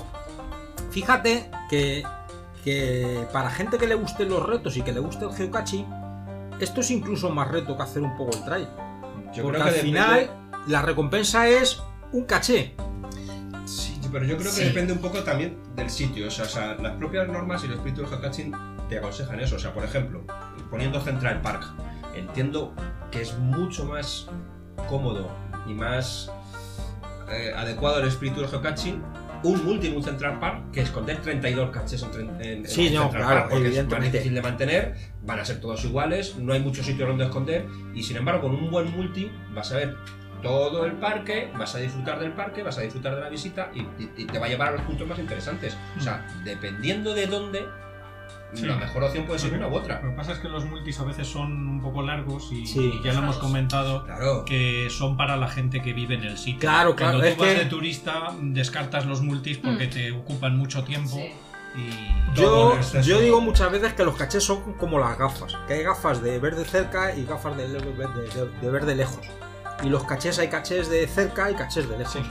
fíjate 0.91 1.51
que, 1.69 2.05
que 2.62 3.27
para 3.33 3.51
gente 3.51 3.79
que 3.79 3.87
le 3.87 3.95
gusten 3.97 4.29
los 4.29 4.45
retos 4.45 4.77
y 4.77 4.83
que 4.83 4.93
le 4.93 5.01
guste 5.01 5.25
el 5.25 5.33
geocaching, 5.33 5.87
esto 6.61 6.81
es 6.81 6.91
incluso 6.91 7.31
más 7.31 7.49
reto 7.51 7.77
que 7.77 7.83
hacer 7.83 8.03
un 8.03 8.17
poco 8.17 8.37
el 8.37 8.45
trail. 8.45 8.69
yo 9.35 9.43
porque 9.43 9.59
creo 9.59 9.69
al 9.69 9.75
que 9.75 9.81
final 9.81 10.15
depende- 10.21 10.33
la 10.69 10.83
recompensa 10.83 11.49
es 11.49 11.83
un 12.13 12.25
caché. 12.25 12.75
Sí, 13.67 13.99
pero 14.13 14.25
yo 14.25 14.37
creo 14.37 14.51
que 14.53 14.59
Sí. 14.61 14.65
depende 14.65 14.93
un 14.93 15.01
poco 15.01 15.23
también 15.25 15.57
del 15.75 15.91
sitio. 15.91 16.29
O 16.29 16.31
sea, 16.31 16.45
o 16.45 16.49
sea, 16.49 16.75
las 16.77 16.93
propias 16.93 17.27
normas 17.29 17.63
y 17.65 17.67
el 17.67 17.73
espíritu 17.75 18.03
del 18.03 18.11
geocaching 18.11 18.53
te 18.89 18.99
aconsejan 18.99 19.41
eso. 19.41 19.57
O 19.57 19.59
sea, 19.59 19.73
por 19.75 19.85
ejemplo, 19.85 20.23
poniendo 20.71 21.01
Central 21.01 21.41
Park, 21.43 21.65
entiendo 22.15 22.73
que 23.11 23.23
es 23.23 23.37
mucho 23.39 23.85
más 23.87 24.29
cómodo 24.89 25.29
y 25.67 25.75
más 25.75 26.31
eh, 27.33 27.53
adecuado 27.57 27.97
al 27.97 28.07
espíritu 28.07 28.41
del 28.41 28.51
geocaching 28.51 29.03
un 29.45 29.65
multi 29.65 29.87
en 29.89 29.97
un 29.97 30.03
Central 30.03 30.39
Park 30.39 30.71
que 30.73 30.83
esconder 30.83 31.21
32 31.23 31.71
caches 31.71 32.03
en, 32.15 32.41
en- 32.41 32.69
Sí, 32.69 32.91
no, 32.91 33.03
Central 33.05 33.23
claro, 33.25 33.41
Park, 33.41 33.51
porque 33.51 33.79
es 33.79 33.89
más 33.89 34.01
difícil 34.03 34.35
de 34.35 34.43
mantener, 34.43 34.95
van 35.27 35.39
a 35.41 35.45
ser 35.45 35.61
todos 35.61 35.85
iguales, 35.85 36.37
no 36.37 36.53
hay 36.53 36.61
muchos 36.61 36.85
sitios 36.87 37.09
donde 37.09 37.25
esconder 37.25 37.66
y 37.95 38.03
sin 38.03 38.16
embargo 38.16 38.43
con 38.43 38.55
un 38.55 38.70
buen 38.70 38.91
multi 38.97 39.31
vas 39.55 39.72
a 39.72 39.77
ver 39.77 39.97
todo 40.43 40.85
el 40.85 40.93
parque, 40.93 41.51
vas 41.59 41.75
a 41.75 41.79
disfrutar 41.79 42.20
del 42.20 42.33
parque, 42.33 42.62
vas 42.62 42.77
a 42.77 42.83
disfrutar 42.83 43.14
de 43.14 43.22
la 43.22 43.31
visita 43.31 43.70
y, 43.75 43.81
y- 43.81 44.11
y 44.18 44.25
te 44.27 44.39
va 44.39 44.47
a 44.47 44.49
llevar 44.51 44.68
a 44.68 44.72
los 44.72 44.83
puntos 44.83 45.09
más 45.09 45.18
interesantes. 45.18 45.75
O 45.97 46.01
sea, 46.03 46.27
dependiendo 46.45 47.14
de 47.14 47.27
dónde, 47.27 47.64
Sí. 48.53 48.66
la 48.66 48.77
mejor 48.77 49.03
opción 49.03 49.25
puede 49.27 49.41
ser 49.41 49.53
una 49.55 49.66
u 49.66 49.75
otra. 49.75 50.01
Lo 50.01 50.11
que 50.11 50.16
pasa 50.16 50.33
es 50.33 50.39
que 50.39 50.49
los 50.49 50.64
multis 50.66 51.01
a 51.01 51.05
veces 51.05 51.27
son 51.27 51.51
un 51.68 51.81
poco 51.83 52.03
largos 52.03 52.53
y, 52.53 52.64
Sí. 52.66 52.93
y 53.01 53.05
ya 53.05 53.12
lo 53.14 53.18
hemos 53.20 53.39
comentado 53.39 54.05
Claro. 54.05 54.45
que 54.45 54.89
son 54.91 55.16
para 55.16 55.37
la 55.37 55.49
gente 55.49 55.83
que 55.83 55.93
vive 55.93 56.14
en 56.14 56.22
el 56.25 56.37
sitio. 56.39 56.61
Claro, 56.61 56.95
claro, 56.95 57.14
Cuando 57.18 57.25
es 57.27 57.35
tú 57.37 57.41
vas 57.43 57.53
que- 57.55 57.59
de 57.61 57.64
turista 57.66 58.29
descartas 58.43 59.07
los 59.07 59.22
multis 59.22 59.59
porque 59.59 59.89
te 59.89 60.12
ocupan 60.12 60.57
mucho 60.57 60.85
tiempo 60.85 61.16
Sí. 61.16 61.33
Y 61.77 62.35
Yo, 62.35 62.79
yo 63.03 63.20
digo 63.20 63.41
muchas 63.41 63.70
veces 63.70 63.93
que 63.95 64.05
los 64.05 64.16
cachés 64.16 64.43
son 64.45 64.75
como 64.75 64.99
las 64.99 65.16
gafas, 65.18 65.57
que 65.66 65.75
hay 65.75 65.83
gafas 65.83 66.22
de 66.22 66.39
ver 66.39 66.57
de 66.57 66.64
cerca 66.64 67.14
y 67.14 67.25
gafas 67.25 67.57
de, 67.57 67.68
de- 67.68 67.81
de- 67.81 68.51
de 68.61 68.70
ver 68.70 68.87
de 68.87 68.95
lejos. 68.97 69.20
Y 69.83 69.89
los 69.89 70.05
cachés 70.05 70.39
hay 70.39 70.49
cachés 70.49 70.89
de 70.89 71.07
cerca 71.07 71.51
y 71.51 71.55
cachés 71.55 71.89
de 71.89 71.99
lejos. 71.99 72.22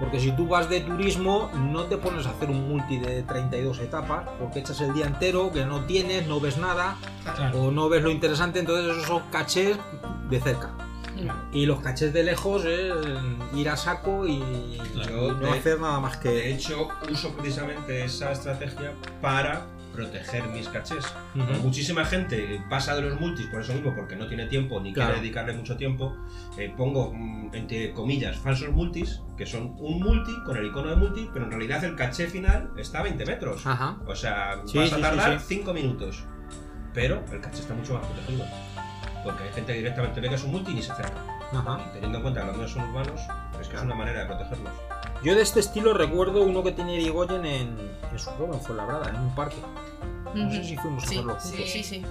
Porque 0.00 0.20
si 0.20 0.30
tú 0.30 0.46
vas 0.46 0.68
de 0.70 0.80
turismo, 0.82 1.50
no 1.56 1.86
te 1.86 1.96
pones 1.96 2.24
a 2.26 2.30
hacer 2.30 2.50
un 2.50 2.68
multi 2.68 2.98
de 2.98 3.22
32 3.24 3.80
etapas, 3.80 4.28
porque 4.38 4.60
echas 4.60 4.80
el 4.80 4.92
día 4.94 5.06
entero, 5.06 5.50
que 5.50 5.64
no 5.64 5.86
tienes, 5.86 6.28
no 6.28 6.38
ves 6.38 6.56
nada, 6.56 6.96
Claro. 7.34 7.62
o 7.64 7.70
no 7.72 7.88
ves 7.88 8.02
lo 8.04 8.10
interesante, 8.10 8.60
entonces 8.60 8.92
esos 8.92 9.06
son 9.08 9.22
cachés 9.32 9.76
de 10.30 10.40
cerca. 10.40 10.70
Y 11.52 11.66
los 11.66 11.80
cachés 11.80 12.12
de 12.12 12.22
lejos 12.22 12.64
es 12.64 12.92
ir 13.54 13.68
a 13.68 13.76
saco 13.76 14.26
y, 14.26 14.40
Claro. 14.94 15.28
y 15.28 15.30
no 15.32 15.38
De- 15.38 15.50
hacer 15.58 15.80
nada 15.80 16.00
más 16.00 16.22
De 16.22 16.30
que... 16.30 16.52
hecho, 16.54 16.88
uso 17.10 17.34
precisamente 17.36 18.04
esa 18.04 18.32
estrategia 18.32 18.92
para 19.20 19.66
proteger 19.94 20.44
mis 20.48 20.68
cachés. 20.68 21.04
Ujú. 21.34 21.52
Muchísima 21.64 22.04
gente 22.04 22.62
pasa 22.70 22.94
de 22.94 23.02
los 23.02 23.20
multis 23.20 23.46
por 23.46 23.62
eso 23.62 23.72
mismo, 23.72 23.92
porque 23.96 24.14
no 24.14 24.28
tiene 24.28 24.46
tiempo 24.46 24.78
ni 24.80 24.92
Claro. 24.92 25.08
quiere 25.10 25.22
dedicarle 25.22 25.54
mucho 25.54 25.76
tiempo. 25.76 26.16
Eh, 26.56 26.72
pongo, 26.76 27.12
mm, 27.12 27.50
entre 27.54 27.92
comillas, 27.94 28.36
falsos 28.36 28.70
multis, 28.70 29.22
que 29.36 29.44
son 29.44 29.74
un 29.78 29.98
multi 30.00 30.32
con 30.46 30.56
el 30.56 30.66
icono 30.66 30.90
de 30.90 30.96
multi, 30.96 31.28
pero 31.32 31.46
en 31.46 31.50
realidad 31.50 31.82
el 31.82 31.96
caché 31.96 32.28
final 32.28 32.70
está 32.76 33.00
a 33.00 33.02
20 33.02 33.26
metros. 33.26 33.66
Ajá. 33.66 33.96
O 34.06 34.14
sea, 34.14 34.62
Sí, 34.66 34.78
vas 34.78 34.88
sí, 34.88 34.94
a 34.94 34.96
sí, 34.98 35.02
tardar 35.02 35.40
sí. 35.40 35.46
5 35.48 35.74
minutos. 35.74 36.22
Pero 36.94 37.24
el 37.32 37.40
caché 37.40 37.60
está 37.60 37.74
mucho 37.74 37.94
más 37.94 38.06
protegido. 38.06 38.44
Porque 39.24 39.44
hay 39.44 39.52
gente 39.52 39.72
que 39.72 39.78
directamente 39.78 40.20
ve 40.20 40.28
que 40.28 40.34
es 40.34 40.44
un 40.44 40.52
multi 40.52 40.72
y 40.72 40.74
ni 40.74 40.82
se 40.82 40.92
acerca. 40.92 41.20
Ajá. 41.52 41.80
Y 41.88 41.92
teniendo 41.94 42.18
en 42.18 42.22
cuenta 42.22 42.40
que 42.40 42.46
los 42.46 42.56
míos 42.56 42.72
son 42.72 42.88
urbanos, 42.90 43.20
es 43.60 43.68
que 43.68 43.76
es 43.76 43.82
una 43.82 43.94
manera 43.94 44.20
de 44.20 44.26
protegerlos. 44.26 44.72
Yo 45.22 45.34
de 45.34 45.42
este 45.42 45.60
estilo 45.60 45.94
recuerdo 45.94 46.42
uno 46.42 46.62
que 46.62 46.72
tenía 46.72 46.94
Irigoyen 46.94 47.44
en, 47.44 47.76
en 48.12 48.18
su 48.18 48.30
pueblo, 48.32 48.54
en 48.54 48.60
Fuenlabrada, 48.60 49.08
en 49.08 49.16
un 49.16 49.34
parque. 49.34 49.56
No 50.34 50.50
sé 50.50 50.64
si 50.64 50.76
fuimos 50.76 51.04
a 51.04 51.06
Sí, 51.06 51.16
verlo 51.16 51.34
juntos. 51.34 51.50
sí, 51.56 51.64
sí, 51.66 51.82
sí. 51.84 52.02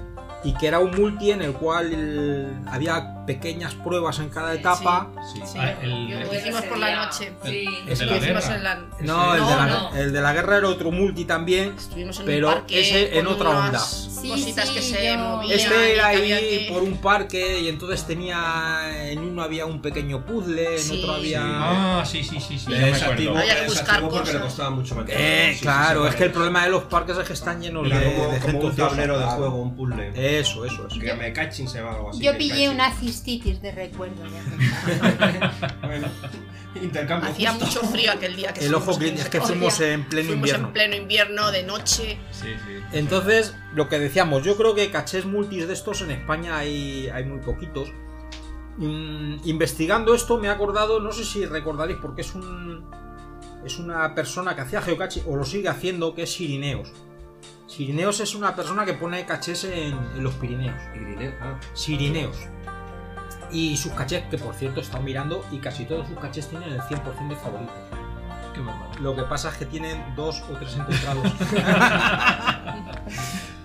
Y 0.44 0.54
que 0.54 0.68
era 0.68 0.80
un 0.80 0.92
multi 0.92 1.32
en 1.32 1.42
el 1.42 1.54
cual 1.54 1.92
el- 1.92 2.54
había 2.68 3.26
pequeñas 3.26 3.74
pruebas 3.74 4.20
en 4.20 4.30
cada 4.30 4.54
etapa. 4.54 5.10
Sí, 5.34 5.42
Ah, 5.60 5.74
el- 5.82 6.10
lo 6.12 6.20
el- 6.32 6.38
hicimos 6.38 6.62
por 6.62 6.78
la 6.78 7.06
noche. 7.06 7.34
Sí. 7.44 7.66
Es 7.88 8.00
de 8.00 8.06
la 8.06 8.18
guerra. 8.20 8.56
en 8.56 8.64
la- 8.64 8.76
No, 8.76 9.34
el, 9.36 9.42
No, 9.42 9.50
de 9.50 9.56
la, 9.56 9.66
no. 9.66 9.96
el 9.96 10.14
de 10.14 10.22
la 10.22 10.34
guerra 10.34 10.58
era 10.58 10.68
otro 10.70 10.92
multi 10.92 11.26
también. 11.26 11.74
Estuvimos 11.76 12.20
en 12.20 12.26
Pero 12.28 12.48
un 12.50 12.54
parque 12.54 12.80
ese 12.82 13.18
en 13.18 13.28
otra 13.28 13.50
onda. 13.50 13.80
Cositas 13.80 14.68
sí, 14.70 14.74
que 14.76 14.82
se 14.82 15.08
yo- 15.08 15.18
movían. 15.18 15.60
Este 15.60 15.94
era 15.96 16.08
ahí 16.08 16.28
que- 16.30 16.68
por 16.72 16.84
un 16.84 16.98
parque 16.98 17.60
y 17.60 17.70
entonces 17.70 18.06
tenía. 18.06 19.10
En 19.12 19.20
uno 19.20 19.42
había 19.42 19.66
un 19.66 19.82
pequeño 19.82 20.24
puzzle, 20.26 20.76
en 20.76 20.80
Sí. 20.82 21.00
otro 21.00 21.14
había. 21.16 21.42
Ah, 21.44 22.06
sí, 22.06 22.24
sí, 22.24 22.40
sí, 22.40 22.60
sí. 22.60 22.74
Acuerdo. 22.74 23.38
Había 23.38 23.56
que 23.56 23.66
buscar 23.66 23.68
desactivo 23.70 24.10
porque 24.10 24.18
le 24.20 24.34
cosas. 24.34 24.42
costaba 24.44 24.70
mucho 24.70 24.96
mantener. 24.96 25.22
Eh, 25.52 25.58
claro, 25.62 26.04
sí, 26.04 26.10
es 26.10 26.16
que 26.16 26.24
el 26.26 26.32
problema 26.32 26.64
de 26.64 26.70
los 26.72 26.84
parques 26.84 27.18
es 27.18 27.26
que 27.28 27.34
están 27.34 27.62
llenos 27.62 27.84
de, 27.90 27.90
como, 28.16 28.32
de 28.32 28.40
como 28.40 28.52
gente 28.52 28.66
un 28.66 28.76
tablero 28.76 29.20
de 29.20 29.26
juego, 29.26 29.62
un 29.62 29.76
puzzle. 29.76 30.40
Eso, 30.40 30.66
eso, 30.66 30.88
eso. 30.88 31.00
que 31.00 31.14
me 31.14 31.34
caching 31.34 31.68
se 31.68 31.80
llama 31.80 31.96
algo 31.96 32.10
así. 32.10 32.24
Yo 32.24 32.38
pillé 32.38 32.70
una 32.70 32.92
cistitis 32.92 33.62
de 33.62 33.72
recuerdo. 33.72 34.24
Bueno, 35.82 36.08
intercambio. 36.82 37.30
Hacía 37.30 37.52
justo. 37.52 37.66
mucho 37.66 37.82
frío 37.88 38.12
aquel 38.12 38.36
día 38.36 38.54
que 38.54 38.66
El 38.66 38.74
ojo 38.76 38.98
que 38.98 39.10
es 39.10 39.30
que 39.30 39.42
fuimos 39.42 39.80
en 39.80 40.04
pleno 40.06 40.28
Fuimos 40.28 40.48
invierno. 40.50 40.68
en 40.68 40.74
pleno 40.74 40.96
invierno, 40.96 41.52
de 41.52 41.64
noche. 41.64 42.18
Sí, 42.32 42.50
sí. 42.66 42.74
Entonces, 42.92 43.56
lo 43.74 43.90
que 43.90 44.00
decíamos, 44.00 44.44
yo 44.44 44.58
creo 44.58 44.76
que 44.76 44.92
cachés 44.92 45.26
multis 45.26 45.68
de 45.68 45.74
estos 45.74 46.02
en 46.02 46.12
España 46.12 46.58
hay, 46.58 47.10
hay 47.10 47.24
muy 47.26 47.40
poquitos. 47.40 47.90
Mm, 48.78 49.38
investigando 49.46 50.14
esto 50.14 50.38
me 50.38 50.48
he 50.48 50.52
acordado, 50.52 51.00
no 51.00 51.12
sé 51.12 51.26
si 51.26 51.46
recordaréis, 51.46 51.98
porque 52.00 52.22
es 52.22 52.36
un 52.36 52.86
es 53.66 53.80
una 53.80 54.16
persona 54.16 54.56
que 54.56 54.62
hacía 54.62 54.82
geocaching 54.82 55.24
o 55.28 55.36
lo 55.36 55.44
sigue 55.44 55.68
haciendo, 55.68 56.16
que 56.16 56.24
es 56.24 56.32
Sirineos. 56.32 56.92
Sirineos 57.68 58.20
es 58.22 58.34
una 58.34 58.56
persona 58.56 58.86
que 58.86 58.94
pone 58.94 59.26
cachés 59.26 59.66
en, 59.66 59.94
en 59.94 60.24
los 60.24 60.34
Pirineos. 60.36 60.82
Irineo, 60.96 61.34
ah. 61.42 61.60
Sirineos. 61.74 62.38
Y 63.52 63.76
sus 63.78 63.92
cachés, 63.94 64.24
que 64.30 64.38
por 64.38 64.56
cierto 64.56 64.80
he 64.80 64.84
estado 64.84 65.04
mirando, 65.04 65.46
y 65.52 65.60
casi 65.60 65.86
todos 65.86 66.08
sus 66.08 66.18
cachés 66.18 66.48
tienen 66.48 66.70
el 66.70 66.82
100% 66.82 67.28
de 67.28 67.36
favoritos. 67.36 67.76
Qué. 68.54 68.62
Lo 69.02 69.16
que 69.16 69.24
pasa 69.24 69.50
es 69.50 69.58
que 69.58 69.66
tienen 69.66 70.16
dos 70.16 70.42
o 70.50 70.54
tres 70.54 70.76
encontrados. 70.76 71.28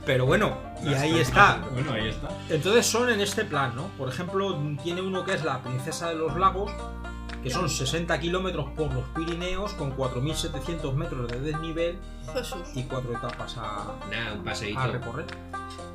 Pero 0.04 0.26
bueno, 0.26 0.58
y 0.82 0.92
ahí 0.94 1.20
está. 1.20 1.60
Bueno, 1.72 1.92
ahí 1.92 2.08
está. 2.08 2.28
Entonces 2.48 2.86
son 2.86 3.08
en 3.08 3.20
este 3.20 3.44
plan, 3.44 3.76
¿no? 3.76 3.86
Por 3.96 4.08
ejemplo, 4.08 4.58
tiene 4.82 5.00
uno 5.00 5.24
que 5.24 5.34
es 5.34 5.44
la 5.44 5.62
Princesa 5.62 6.08
de 6.08 6.16
los 6.16 6.36
Lagos, 6.36 6.72
que 7.42 7.50
son 7.50 7.68
60 7.68 8.18
kilómetros 8.20 8.70
por 8.76 8.92
los 8.92 9.04
Pirineos, 9.08 9.72
con 9.74 9.96
4.700 9.96 10.94
metros 10.94 11.30
de 11.30 11.40
desnivel 11.40 11.98
Jesús. 12.32 12.60
y 12.74 12.84
cuatro 12.84 13.12
etapas 13.12 13.56
a, 13.58 13.94
Nah, 14.10 14.34
un 14.34 14.44
paseíto. 14.44 14.78
a 14.78 14.86
recorrer. 14.86 15.26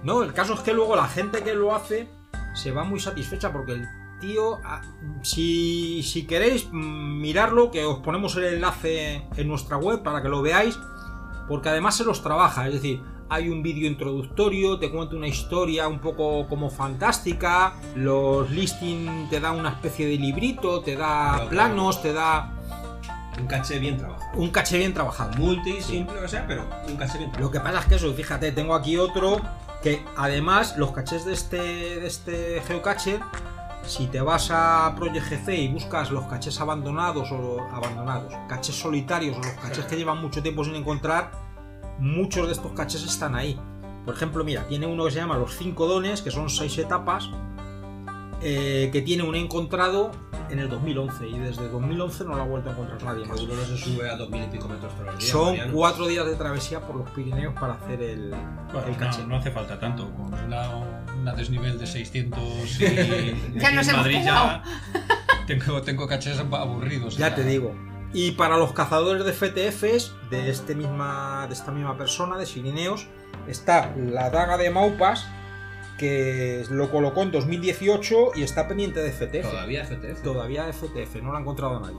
No, 0.04 0.24
el 0.24 0.34
caso 0.34 0.54
es 0.54 0.60
que 0.62 0.74
luego 0.74 0.96
la 0.96 1.08
gente 1.08 1.44
que 1.44 1.54
lo 1.54 1.74
hace 1.76 2.10
se 2.54 2.72
va 2.72 2.84
muy 2.84 3.00
satisfecha 3.00 3.52
porque 3.54 3.74
el 3.74 3.88
tío, 4.20 4.60
ah, 4.66 4.82
si, 5.22 6.02
si 6.04 6.26
queréis 6.26 6.68
mm, 6.72 7.22
mirarlo, 7.22 7.72
que 7.72 7.86
os 7.86 8.00
ponemos 8.00 8.36
el 8.36 8.46
enlace 8.46 9.28
en 9.36 9.48
nuestra 9.48 9.78
web 9.78 10.02
para 10.04 10.22
que 10.22 10.30
lo 10.30 10.42
veáis, 10.42 10.78
porque 11.48 11.70
además 11.70 11.96
se 11.96 12.04
los 12.04 12.22
trabaja, 12.24 12.68
es 12.68 12.74
decir, 12.74 13.02
hay 13.30 13.50
un 13.50 13.62
vídeo 13.64 13.88
introductorio, 13.88 14.80
te 14.80 14.90
cuenta 14.92 15.16
una 15.16 15.28
historia 15.28 15.88
un 15.88 16.00
poco 16.00 16.48
como 16.48 16.70
fantástica, 16.70 17.74
los 17.96 18.50
listing 18.50 19.30
te 19.30 19.40
da 19.40 19.52
una 19.52 19.70
especie 19.70 20.08
de 20.08 20.16
librito, 20.18 20.82
te 20.82 20.96
da 20.96 21.34
Claro, 21.36 21.50
planos, 21.50 22.02
te 22.02 22.14
da 22.14 22.54
Un 23.40 23.48
caché 23.48 23.80
bien 23.80 23.98
trabajado. 23.98 24.38
un 24.40 24.50
caché 24.50 24.78
bien 24.78 24.94
trabajado. 24.94 25.38
Multi, 25.38 25.82
simple, 25.82 26.20
o 26.24 26.28
sea, 26.28 26.46
pero 26.48 26.64
un 26.88 26.96
caché 26.96 27.18
bien 27.18 27.32
Lo 27.32 27.50
trabajado. 27.50 27.52
que 27.52 27.60
pasa 27.60 27.80
es 27.80 27.86
que 27.86 27.96
eso, 27.96 28.14
fíjate, 28.14 28.52
tengo 28.52 28.74
aquí 28.76 28.98
otro 28.98 29.42
que 29.84 30.04
además 30.16 30.76
los 30.78 30.92
cachés 30.92 31.24
de 31.26 31.34
este, 31.34 31.58
de 31.58 32.08
este 32.08 32.62
geocache, 32.66 33.20
si 33.86 34.08
te 34.08 34.20
vas 34.22 34.50
a 34.52 34.94
Project 34.98 35.30
GC 35.30 35.50
y 35.54 35.68
buscas 35.68 36.10
los 36.12 36.26
cachés 36.26 36.60
abandonados 36.60 37.32
o 37.32 37.62
abandonados, 37.72 38.34
cachés 38.50 38.76
solitarios 38.76 39.38
o 39.38 39.40
los 39.40 39.52
cachés 39.54 39.86
que 39.90 39.96
llevan 39.98 40.20
mucho 40.22 40.42
tiempo 40.42 40.64
sin 40.64 40.76
encontrar, 40.76 41.32
muchos 42.00 42.48
de 42.48 42.54
estos 42.54 42.72
cachés 42.74 43.04
están 43.04 43.36
ahí. 43.36 43.60
Por 44.06 44.16
ejemplo, 44.16 44.44
mira, 44.44 44.68
tiene 44.68 44.86
uno 44.88 45.06
que 45.06 45.12
se 45.12 45.18
llama 45.18 45.38
Los 45.38 45.56
Cinco 45.58 45.86
Dones, 45.88 46.22
que 46.22 46.32
son 46.32 46.50
seis 46.50 46.78
etapas, 46.78 47.30
eh, 48.42 48.90
que 48.94 49.02
tiene 49.02 49.24
un 49.24 49.36
encontrado 49.36 50.12
en 50.50 50.60
el 50.60 50.70
2011 50.70 51.28
y 51.28 51.40
desde 51.40 51.68
2011 51.68 52.24
no 52.24 52.36
lo 52.36 52.42
ha 52.44 52.46
vuelto 52.46 52.70
a 52.70 52.72
encontrar 52.74 53.04
nadie 53.04 53.24
Que 53.24 53.30
más. 53.30 53.42
uno 53.42 53.54
no 53.56 53.64
se 53.66 53.78
sube 53.78 54.10
a 54.10 54.16
dos 54.16 54.30
mil 54.30 54.44
y 54.44 54.48
pico 54.48 54.70
metros 54.70 54.94
todos 54.94 55.08
los 55.08 55.18
días. 55.18 55.30
Son 55.32 55.48
Mariano. 55.48 55.74
cuatro 55.74 56.08
días 56.08 56.26
de 56.26 56.36
travesía 56.36 56.80
por 56.80 56.96
los 56.96 57.10
Pirineos 57.10 57.54
para 57.56 57.74
hacer 57.74 58.02
el, 58.02 58.30
Bueno, 58.72 58.88
el 58.88 58.94
no, 58.94 58.98
caché. 58.98 59.24
no 59.26 59.36
hace 59.36 59.52
falta 59.52 59.78
tanto. 59.78 60.10
Con 60.14 60.34
una, 60.34 60.70
una 61.20 61.34
desnivel 61.34 61.78
de 61.78 61.86
600 61.88 62.40
y 62.80 63.60
Ya 63.60 63.72
nos 63.72 63.88
en 63.88 63.94
hemos 63.96 64.06
Madrid 64.06 64.22
ya 64.24 64.64
tengo, 65.48 65.82
tengo 65.82 66.08
cachés 66.08 66.38
aburridos. 66.40 67.18
Ya 67.18 67.30
ya. 67.30 67.36
te 67.36 67.44
digo. 67.44 67.74
Y 68.14 68.32
para 68.32 68.58
los 68.58 68.74
cazadores 68.74 69.26
de 69.26 69.34
FTFs 69.34 70.14
de, 70.30 70.50
este 70.50 70.76
misma, 70.76 71.46
de 71.48 71.54
esta 71.54 71.72
misma 71.72 71.98
persona, 71.98 72.38
de 72.38 72.46
Sirineos, 72.46 73.08
está 73.48 73.94
la 73.98 74.30
daga 74.30 74.58
de 74.58 74.70
Maupas, 74.70 75.28
que 75.98 76.64
lo 76.70 76.90
colocó 76.90 77.24
en 77.24 77.32
2018 77.32 78.32
y 78.36 78.44
está 78.44 78.68
pendiente 78.68 79.02
de 79.02 79.12
FTF. 79.12 79.50
Todavía 79.50 79.86
FTF. 79.86 80.22
Todavía 80.24 80.72
FTF, 80.72 81.16
no 81.22 81.32
lo 81.32 81.38
ha 81.38 81.42
encontrado 81.42 81.80
nadie. 81.80 81.98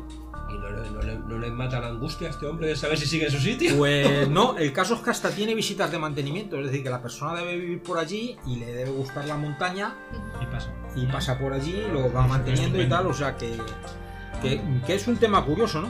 ¿Y 0.51 0.57
no 0.57 0.71
le, 0.71 0.91
no, 0.91 1.03
le, 1.03 1.19
no 1.19 1.39
le 1.39 1.51
mata 1.51 1.79
la 1.79 1.89
angustia 1.89 2.29
a 2.29 2.31
este 2.31 2.47
hombre 2.47 2.69
de 2.69 2.77
saber 2.77 2.97
si 2.97 3.07
sigue 3.07 3.27
en 3.27 3.31
su 3.31 3.39
sitio? 3.39 3.77
Pues 3.77 4.29
no, 4.31 4.57
el 4.57 4.73
caso 4.73 4.95
es 4.95 5.01
que 5.01 5.11
hasta 5.11 5.31
tiene 5.31 5.55
visitas 5.55 5.91
de 5.91 5.99
mantenimiento, 5.99 6.57
es 6.59 6.67
decir, 6.67 6.83
que 6.83 6.89
la 6.89 7.03
persona 7.03 7.35
debe 7.35 7.57
vivir 7.57 7.83
por 7.83 7.99
allí 7.99 8.39
y 8.47 8.57
le 8.57 8.73
debe 8.73 8.91
gustar 8.91 9.27
la 9.27 9.37
montaña 9.37 9.95
Y 10.41 10.47
pasa. 10.47 10.73
y 10.97 11.07
pasa 11.07 11.39
por 11.39 11.53
allí, 11.53 11.85
lo 11.93 12.11
va 12.11 12.27
manteniendo 12.27 12.81
y 12.81 12.89
tal, 12.89 13.09
o 13.09 13.13
sea 13.13 13.37
que, 13.37 13.59
que, 14.41 14.61
es 14.95 15.09
un 15.09 15.17
tema 15.17 15.45
curioso, 15.45 15.83
¿no? 15.83 15.89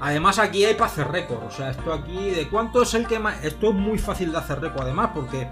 Además 0.00 0.38
aquí 0.38 0.64
hay 0.64 0.74
para 0.74 0.86
hacer 0.86 1.08
récord, 1.08 1.44
o 1.44 1.50
sea, 1.50 1.70
esto 1.70 1.92
aquí, 1.92 2.30
¿de 2.30 2.48
cuánto 2.48 2.82
es 2.82 2.92
el 2.94 3.06
que 3.06 3.20
más? 3.20 3.44
Esto 3.44 3.68
es 3.68 3.74
muy 3.74 3.98
fácil 3.98 4.32
de 4.32 4.38
hacer 4.38 4.60
récord, 4.60 4.82
además, 4.82 5.10
porque 5.14 5.48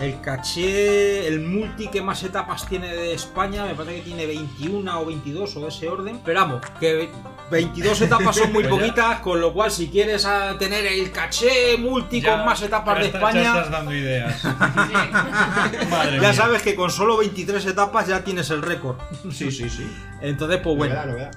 el 0.00 0.20
caché, 0.20 1.26
el 1.26 1.40
multi 1.40 1.88
que 1.88 2.02
más 2.02 2.22
etapas 2.22 2.66
tiene 2.66 2.94
de 2.94 3.14
España, 3.14 3.64
me 3.64 3.74
parece 3.74 3.96
que 3.96 4.02
tiene 4.02 4.26
21 4.26 5.00
o 5.00 5.06
22 5.06 5.56
o 5.56 5.60
de 5.62 5.68
ese 5.68 5.88
orden, 5.88 6.20
pero 6.24 6.40
vamos, 6.40 6.60
que 6.78 7.08
22 7.50 8.00
etapas 8.02 8.36
son 8.36 8.52
muy 8.52 8.64
Pues 8.68 8.74
poquitas, 8.80 9.20
con 9.20 9.40
lo 9.40 9.52
cual 9.54 9.70
si 9.70 9.88
quieres 9.88 10.26
tener 10.58 10.84
el 10.86 11.10
caché 11.12 11.76
multi 11.78 12.20
con 12.22 12.44
más 12.44 12.60
etapas 12.62 12.98
de 12.98 13.06
está- 13.06 13.18
España... 13.18 13.42
Ya 13.42 13.48
estás 13.54 13.70
dando 13.70 13.94
ideas. 13.94 14.44
Madre 15.90 16.16
Ya 16.16 16.20
mía. 16.20 16.32
sabes 16.34 16.62
que 16.62 16.74
con 16.74 16.90
solo 16.90 17.16
23 17.18 17.64
etapas 17.66 18.06
ya 18.08 18.22
tienes 18.24 18.50
el 18.50 18.62
récord. 18.62 18.96
Sí, 19.32 19.50
sí, 19.50 19.68
sí. 19.70 19.86
Entonces, 20.20 20.60
pues 20.62 20.76
bueno, 20.76 20.94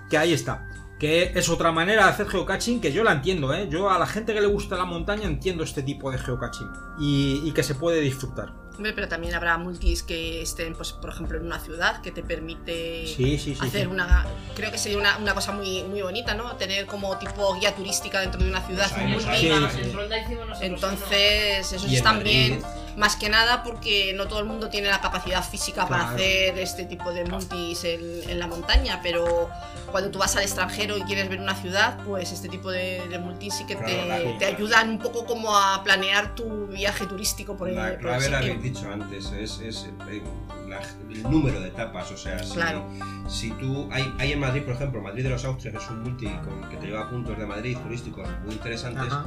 que 0.10 0.18
ahí 0.18 0.34
está. 0.34 0.66
Que 1.00 1.32
es 1.34 1.47
otra 1.50 1.72
manera 1.72 2.04
de 2.06 2.10
hacer 2.12 2.28
geocaching 2.28 2.82
que 2.82 2.91
yo 2.91 3.04
la 3.06 3.14
entiendo, 3.14 3.54
¿eh? 3.54 3.68
Yo 3.70 3.89
a 3.89 3.97
la 3.97 4.06
gente 4.06 4.34
que 4.34 4.41
le 4.41 4.47
gusta 4.47 4.76
la 4.76 4.86
montaña 4.86 5.26
entiendo 5.28 5.64
este 5.64 5.82
tipo 5.82 6.12
de 6.12 6.18
geocaching 6.18 6.70
y, 7.00 7.41
y 7.45 7.52
que 7.54 7.64
se 7.64 7.76
puede 7.76 8.02
disfrutar. 8.02 8.52
Pero 8.82 9.10
también 9.10 9.36
habrá 9.36 9.58
multis 9.58 10.04
que 10.04 10.41
estén, 10.41 10.74
pues, 10.74 10.93
por 10.93 11.10
ejemplo, 11.10 11.38
en 11.38 11.45
una 11.45 11.60
ciudad 11.60 12.02
que 12.02 12.12
te 12.12 12.24
permite 12.24 13.08
Sí, 13.08 13.38
sí, 13.38 13.54
sí. 13.54 13.58
hacer 13.60 13.82
sí. 13.82 13.88
una. 13.88 14.26
Creo 14.56 14.72
que 14.72 14.78
sería 14.78 14.97
una, 14.97 15.18
una 15.18 15.34
cosa 15.34 15.52
muy, 15.52 15.84
muy 15.84 16.02
bonita, 16.02 16.34
¿no? 16.34 16.56
Tener 16.56 16.86
como 16.86 17.18
tipo 17.18 17.56
guía 17.56 17.76
turística 17.76 18.22
dentro 18.22 18.41
de 18.41 18.50
una 18.50 18.62
ciudad 18.62 18.89
un 19.04 19.12
multi. 19.12 19.50
Ronda 19.93 20.18
hicimos 20.18 20.47
nosotros 20.47 20.62
Entonces, 20.62 21.74
están 21.74 22.18
Madrid, 22.18 22.47
bien. 22.47 22.62
Más 22.95 23.16
que 23.18 23.30
nada 23.30 23.64
porque 23.64 24.14
no 24.14 24.28
todo 24.28 24.39
el 24.39 24.45
mundo 24.45 24.70
tiene 24.70 24.88
la 24.89 25.02
capacidad 25.02 25.43
física 25.43 25.86
para 25.86 26.12
hacer 26.12 26.58
este 26.58 26.86
tipo 26.86 27.12
de 27.12 27.26
multis 27.26 27.84
en, 27.84 28.30
en 28.30 28.39
la 28.39 28.47
montaña, 28.47 29.02
pero 29.04 29.50
cuando 29.91 30.11
tú 30.11 30.19
vas 30.19 30.35
al 30.35 30.43
extranjero 30.43 30.97
y 30.97 31.01
quieres 31.01 31.29
ver 31.29 31.39
una 31.39 31.55
ciudad, 31.55 31.99
pues 32.05 32.31
este 32.31 32.49
tipo 32.49 32.69
de, 32.71 33.07
de 33.09 33.19
multis 33.19 33.53
sí 33.55 33.65
que 33.65 33.75
Claro, 33.75 34.37
te, 34.37 34.45
ayudan 34.45 34.89
un 34.89 34.99
poco 34.99 35.25
como 35.25 35.55
a 35.55 35.83
planear 35.83 36.35
tu 36.35 36.67
viaje 36.67 37.05
turístico 37.05 37.55
por 37.57 37.69
el, 37.69 37.75
La 37.75 37.89
por 37.91 37.99
clave 37.99 38.29
la 38.29 38.37
habéis 38.39 38.61
dicho 38.61 38.89
antes, 38.91 39.31
es, 39.31 39.59
es, 39.59 39.89
eh, 40.09 40.21
la- 40.67 40.79
el 41.09 41.23
número 41.23 41.59
de 41.59 41.69
etapas. 41.69 42.11
O 42.11 42.17
sea, 42.17 42.43
si, 42.43 42.53
Claro. 42.53 42.85
si 43.27 43.51
tú. 43.51 43.89
Hay, 43.91 44.13
hay 44.19 44.31
en 44.33 44.39
Madrid, 44.39 44.63
por 44.63 44.75
ejemplo, 44.75 45.01
Madrid 45.01 45.23
de 45.23 45.29
los 45.29 45.43
Austrias, 45.45 45.75
que 45.75 45.83
es 45.83 45.89
un 45.89 46.03
multi 46.03 46.27
con- 46.27 46.69
que 46.69 46.77
te 46.77 46.85
lleva 46.87 47.01
a 47.05 47.09
puntos 47.09 47.37
de 47.37 47.45
Madrid 47.45 47.77
turísticos 47.77 48.27
muy 48.45 48.53
interesantes, 48.53 49.07
Ajá. 49.11 49.25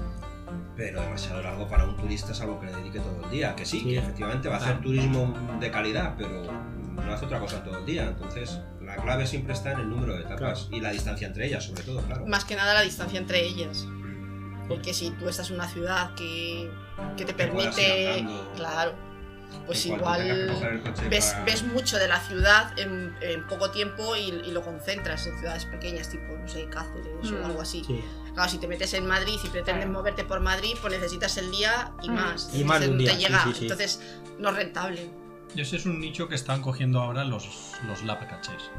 pero 0.76 1.00
demasiado 1.02 1.42
largo 1.42 1.66
para 1.68 1.84
un 1.84 1.96
turista, 1.96 2.32
salvo 2.34 2.60
que 2.60 2.66
le 2.66 2.72
dedique 2.76 3.00
todo 3.00 3.24
el 3.24 3.30
día. 3.30 3.54
Que 3.56 3.64
sí, 3.64 3.80
Sí. 3.80 3.84
que 3.86 3.98
efectivamente 3.98 4.48
va 4.48 4.56
a 4.56 4.58
hacer 4.58 4.80
turismo 4.80 5.34
de 5.60 5.70
calidad, 5.70 6.14
pero 6.16 6.42
no 6.94 7.12
hace 7.12 7.24
otra 7.24 7.40
cosa 7.40 7.62
todo 7.64 7.78
el 7.78 7.86
día. 7.86 8.04
Entonces, 8.04 8.60
la 8.96 9.02
clave 9.02 9.26
siempre 9.26 9.52
está 9.54 9.72
en 9.72 9.80
el 9.80 9.90
número 9.90 10.14
de 10.14 10.22
etapas 10.22 10.68
y 10.70 10.80
la 10.80 10.90
distancia 10.90 11.26
entre 11.26 11.46
ellas, 11.46 11.64
sobre 11.64 11.82
todo, 11.82 12.00
claro. 12.02 12.26
Más 12.26 12.44
que 12.44 12.56
nada 12.56 12.74
la 12.74 12.82
distancia 12.82 13.18
entre 13.18 13.44
ellas. 13.44 13.86
Porque 14.68 14.94
si 14.94 15.10
tú 15.10 15.28
estás 15.28 15.48
en 15.50 15.56
una 15.56 15.68
ciudad 15.68 16.14
que, 16.14 16.70
que 17.16 17.24
te 17.24 17.34
permite. 17.34 18.08
andando. 18.10 18.52
Claro. 18.54 18.94
Pues 19.66 19.84
igual. 19.84 20.48
ves, 21.10 21.26
para- 21.32 21.44
ves 21.44 21.62
mucho 21.64 21.98
de 21.98 22.08
la 22.08 22.18
ciudad 22.20 22.78
en, 22.78 23.14
en 23.20 23.46
poco 23.48 23.70
tiempo 23.70 24.16
y, 24.16 24.20
y 24.30 24.50
lo 24.50 24.62
concentras 24.62 25.26
en 25.26 25.38
ciudades 25.38 25.66
pequeñas, 25.66 26.08
tipo, 26.08 26.32
no 26.38 26.48
sé, 26.48 26.66
Cáceres 26.70 27.30
Mm. 27.30 27.42
o 27.42 27.46
algo 27.46 27.60
así. 27.60 27.84
Sí. 27.86 28.00
Claro, 28.34 28.48
si 28.50 28.56
te 28.58 28.66
metes 28.66 28.94
en 28.94 29.06
Madrid 29.06 29.34
y 29.44 29.48
pretendes 29.48 29.84
Claro. 29.84 29.90
moverte 29.98 30.24
por 30.24 30.40
Madrid, 30.40 30.74
pues 30.80 30.92
necesitas 30.94 31.36
el 31.36 31.50
día 31.50 31.92
y 32.02 32.08
Mm. 32.08 32.14
más. 32.14 32.50
Y 32.54 32.64
más 32.64 32.80
de 32.80 32.88
un 32.88 32.92
Entonces, 33.00 33.18
día, 33.18 33.28
te 33.28 33.32
llega, 33.34 33.44
sí, 33.44 33.52
sí. 33.58 33.62
entonces 33.64 34.00
no 34.38 34.48
es 34.50 34.56
rentable. 34.56 35.10
Y 35.54 35.60
ese 35.60 35.76
es 35.76 35.86
un 35.86 36.00
nicho 36.00 36.28
que 36.28 36.34
están 36.34 36.62
cogiendo 36.62 37.00
ahora 37.00 37.24
los, 37.24 37.72
los 37.86 38.02
lap 38.04 38.26
caches. 38.28 38.70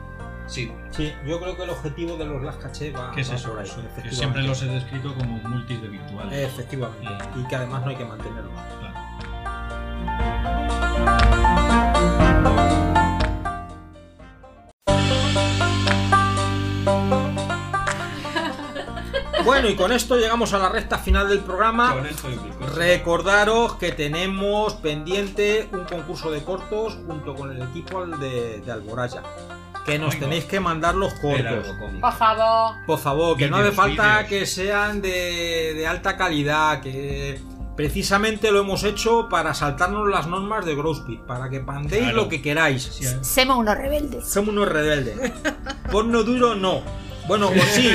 Sí, 0.48 0.72
Sí, 0.92 1.14
yo 1.26 1.40
creo 1.40 1.56
que 1.56 1.64
el 1.64 1.70
objetivo 1.70 2.18
de 2.18 2.26
los 2.26 2.44
Las 2.44 2.58
Caché 2.58 2.92
va, 2.92 3.12
¿Qué 3.12 3.22
es 3.22 3.32
va 3.32 3.36
eso? 3.36 3.52
por 3.52 3.60
ahí, 3.60 3.66
Eso, 3.68 3.82
que 4.04 4.12
siempre 4.12 4.44
los 4.44 4.62
he 4.62 4.66
descrito 4.66 5.16
como 5.16 5.38
multis 5.38 5.82
de 5.82 5.88
virtual. 5.88 6.34
Efectivamente. 6.34 7.08
Y 7.40 7.48
que 7.48 7.56
además 7.56 7.84
no 7.84 7.90
hay 7.92 7.96
que 7.96 8.06
mantenerlos. 8.06 8.54
Claro. 8.80 10.63
Bueno, 19.46 19.70
y 19.70 19.76
con 19.76 19.92
esto 19.92 20.16
llegamos 20.18 20.54
a 20.54 20.60
la 20.60 20.70
recta 20.70 20.98
final 20.98 21.28
del 21.30 21.40
programa. 21.40 21.94
con 21.94 22.06
esto 22.06 22.30
y 22.30 22.36
bizcocho. 22.36 22.74
Recordaros 22.76 23.76
que 23.76 23.92
tenemos 23.92 24.74
pendiente 24.76 25.68
un 25.72 25.84
concurso 25.86 26.32
de 26.32 26.42
cortos 26.44 26.98
junto 27.08 27.36
con 27.36 27.52
el 27.52 27.62
equipo 27.62 28.06
de, 28.06 28.62
de 28.62 28.72
Alboraya. 28.72 29.22
Que 29.86 30.00
nos 30.00 30.18
tenéis 30.18 30.46
que 30.46 30.62
mandar 30.62 30.96
los 30.96 31.14
cortos. 31.16 31.68
Por 32.00 32.14
favor. 32.14 32.76
Por 32.86 33.00
favor, 33.00 33.38
que 33.38 33.50
no 33.50 33.58
hace 33.58 33.72
falta 33.74 34.26
que 34.28 34.46
sean 34.46 35.02
de, 35.02 35.74
de 35.76 35.86
alta 35.88 36.16
calidad, 36.16 36.80
que 36.80 37.42
precisamente 37.76 38.50
lo 38.52 38.62
hemos 38.62 38.86
hecho 38.86 39.28
para 39.30 39.54
saltarnos 39.54 40.08
las 40.10 40.26
normas 40.28 40.64
de 40.66 40.76
Growspeed, 40.76 41.20
para 41.28 41.50
que 41.50 41.60
pandéis 41.60 42.04
Claro. 42.04 42.16
lo 42.16 42.30
que 42.30 42.42
queráis. 42.42 42.84
Sí, 42.84 43.06
¿eh? 43.06 43.18
Semos 43.22 43.58
unos 43.58 43.76
rebeldes. 43.78 44.26
Somos 44.30 44.50
unos 44.56 44.70
rebeldes. 44.70 45.34
Porno 45.92 46.24
duro 46.24 46.56
no. 46.56 46.82
Bueno, 47.28 47.50
o 47.50 47.66
sí, 47.74 47.92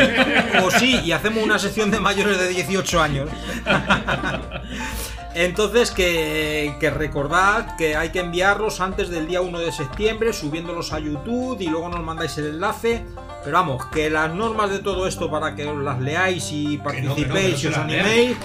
o 0.62 0.70
sí, 0.70 1.00
y 1.04 1.12
hacemos 1.12 1.44
una 1.44 1.58
sección 1.58 1.90
de 1.90 2.00
mayores 2.00 2.38
de 2.38 2.48
18 2.48 3.00
años. 3.00 3.28
Entonces, 5.34 5.90
que, 5.90 6.74
que 6.80 6.90
recordad 6.90 7.76
que 7.76 7.94
hay 7.94 8.10
que 8.10 8.20
enviarlos 8.20 8.80
antes 8.80 9.08
del 9.10 9.28
día 9.28 9.40
1 9.40 9.58
de 9.60 9.70
septiembre, 9.70 10.32
subiéndolos 10.32 10.92
a 10.92 10.98
YouTube 10.98 11.60
y 11.60 11.68
luego 11.68 11.88
nos 11.88 12.02
mandáis 12.02 12.36
el 12.38 12.46
enlace. 12.46 13.04
Pero 13.44 13.56
vamos, 13.56 13.86
que 13.86 14.10
las 14.10 14.34
normas 14.34 14.70
de 14.70 14.80
todo 14.80 15.06
esto 15.06 15.30
para 15.30 15.54
que 15.54 15.66
os 15.66 15.82
las 15.82 16.00
leáis 16.00 16.50
y 16.50 16.78
no, 16.78 16.90
que 16.90 17.02
no, 17.02 17.08
participéis 17.14 17.60
que 17.60 17.68
no 17.68 17.70
y 17.70 17.72
os 17.72 17.78
animéis 17.78 18.36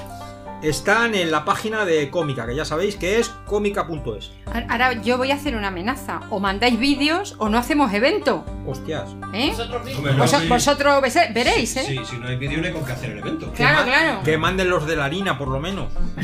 están 0.63 1.13
en 1.15 1.29
la 1.31 1.45
página 1.45 1.85
de 1.85 2.09
Cómica, 2.09 2.47
que 2.47 2.55
ya 2.55 2.65
sabéis 2.65 2.95
que 2.95 3.19
es 3.19 3.29
cómica.es. 3.45 4.31
Ahora 4.69 4.93
yo 5.01 5.17
voy 5.17 5.31
a 5.31 5.35
hacer 5.35 5.55
una 5.55 5.67
amenaza. 5.67 6.21
O 6.29 6.39
mandáis 6.39 6.79
vídeos 6.79 7.35
o 7.37 7.49
no 7.49 7.57
hacemos 7.57 7.93
evento. 7.93 8.45
Hostias. 8.65 9.09
¿Eh? 9.33 9.53
Hombre, 9.95 10.13
no, 10.13 10.17
Vos- 10.17 10.31
sí. 10.31 10.47
vosotros 10.47 11.01
veréis, 11.33 11.75
¿eh? 11.77 11.83
Sí, 11.85 11.99
si 12.09 12.17
no 12.17 12.27
hay 12.27 12.37
vídeo 12.37 12.59
no 12.59 12.67
hay 12.67 12.73
con 12.73 12.85
qué 12.85 12.91
hacer 12.93 13.11
el 13.11 13.19
evento. 13.19 13.51
Claro, 13.53 13.83
claro. 13.85 14.23
Que 14.23 14.37
manden 14.37 14.69
los 14.69 14.87
de 14.87 14.95
la 14.95 15.05
harina, 15.05 15.37
por 15.37 15.47
lo 15.49 15.59
menos. 15.59 15.91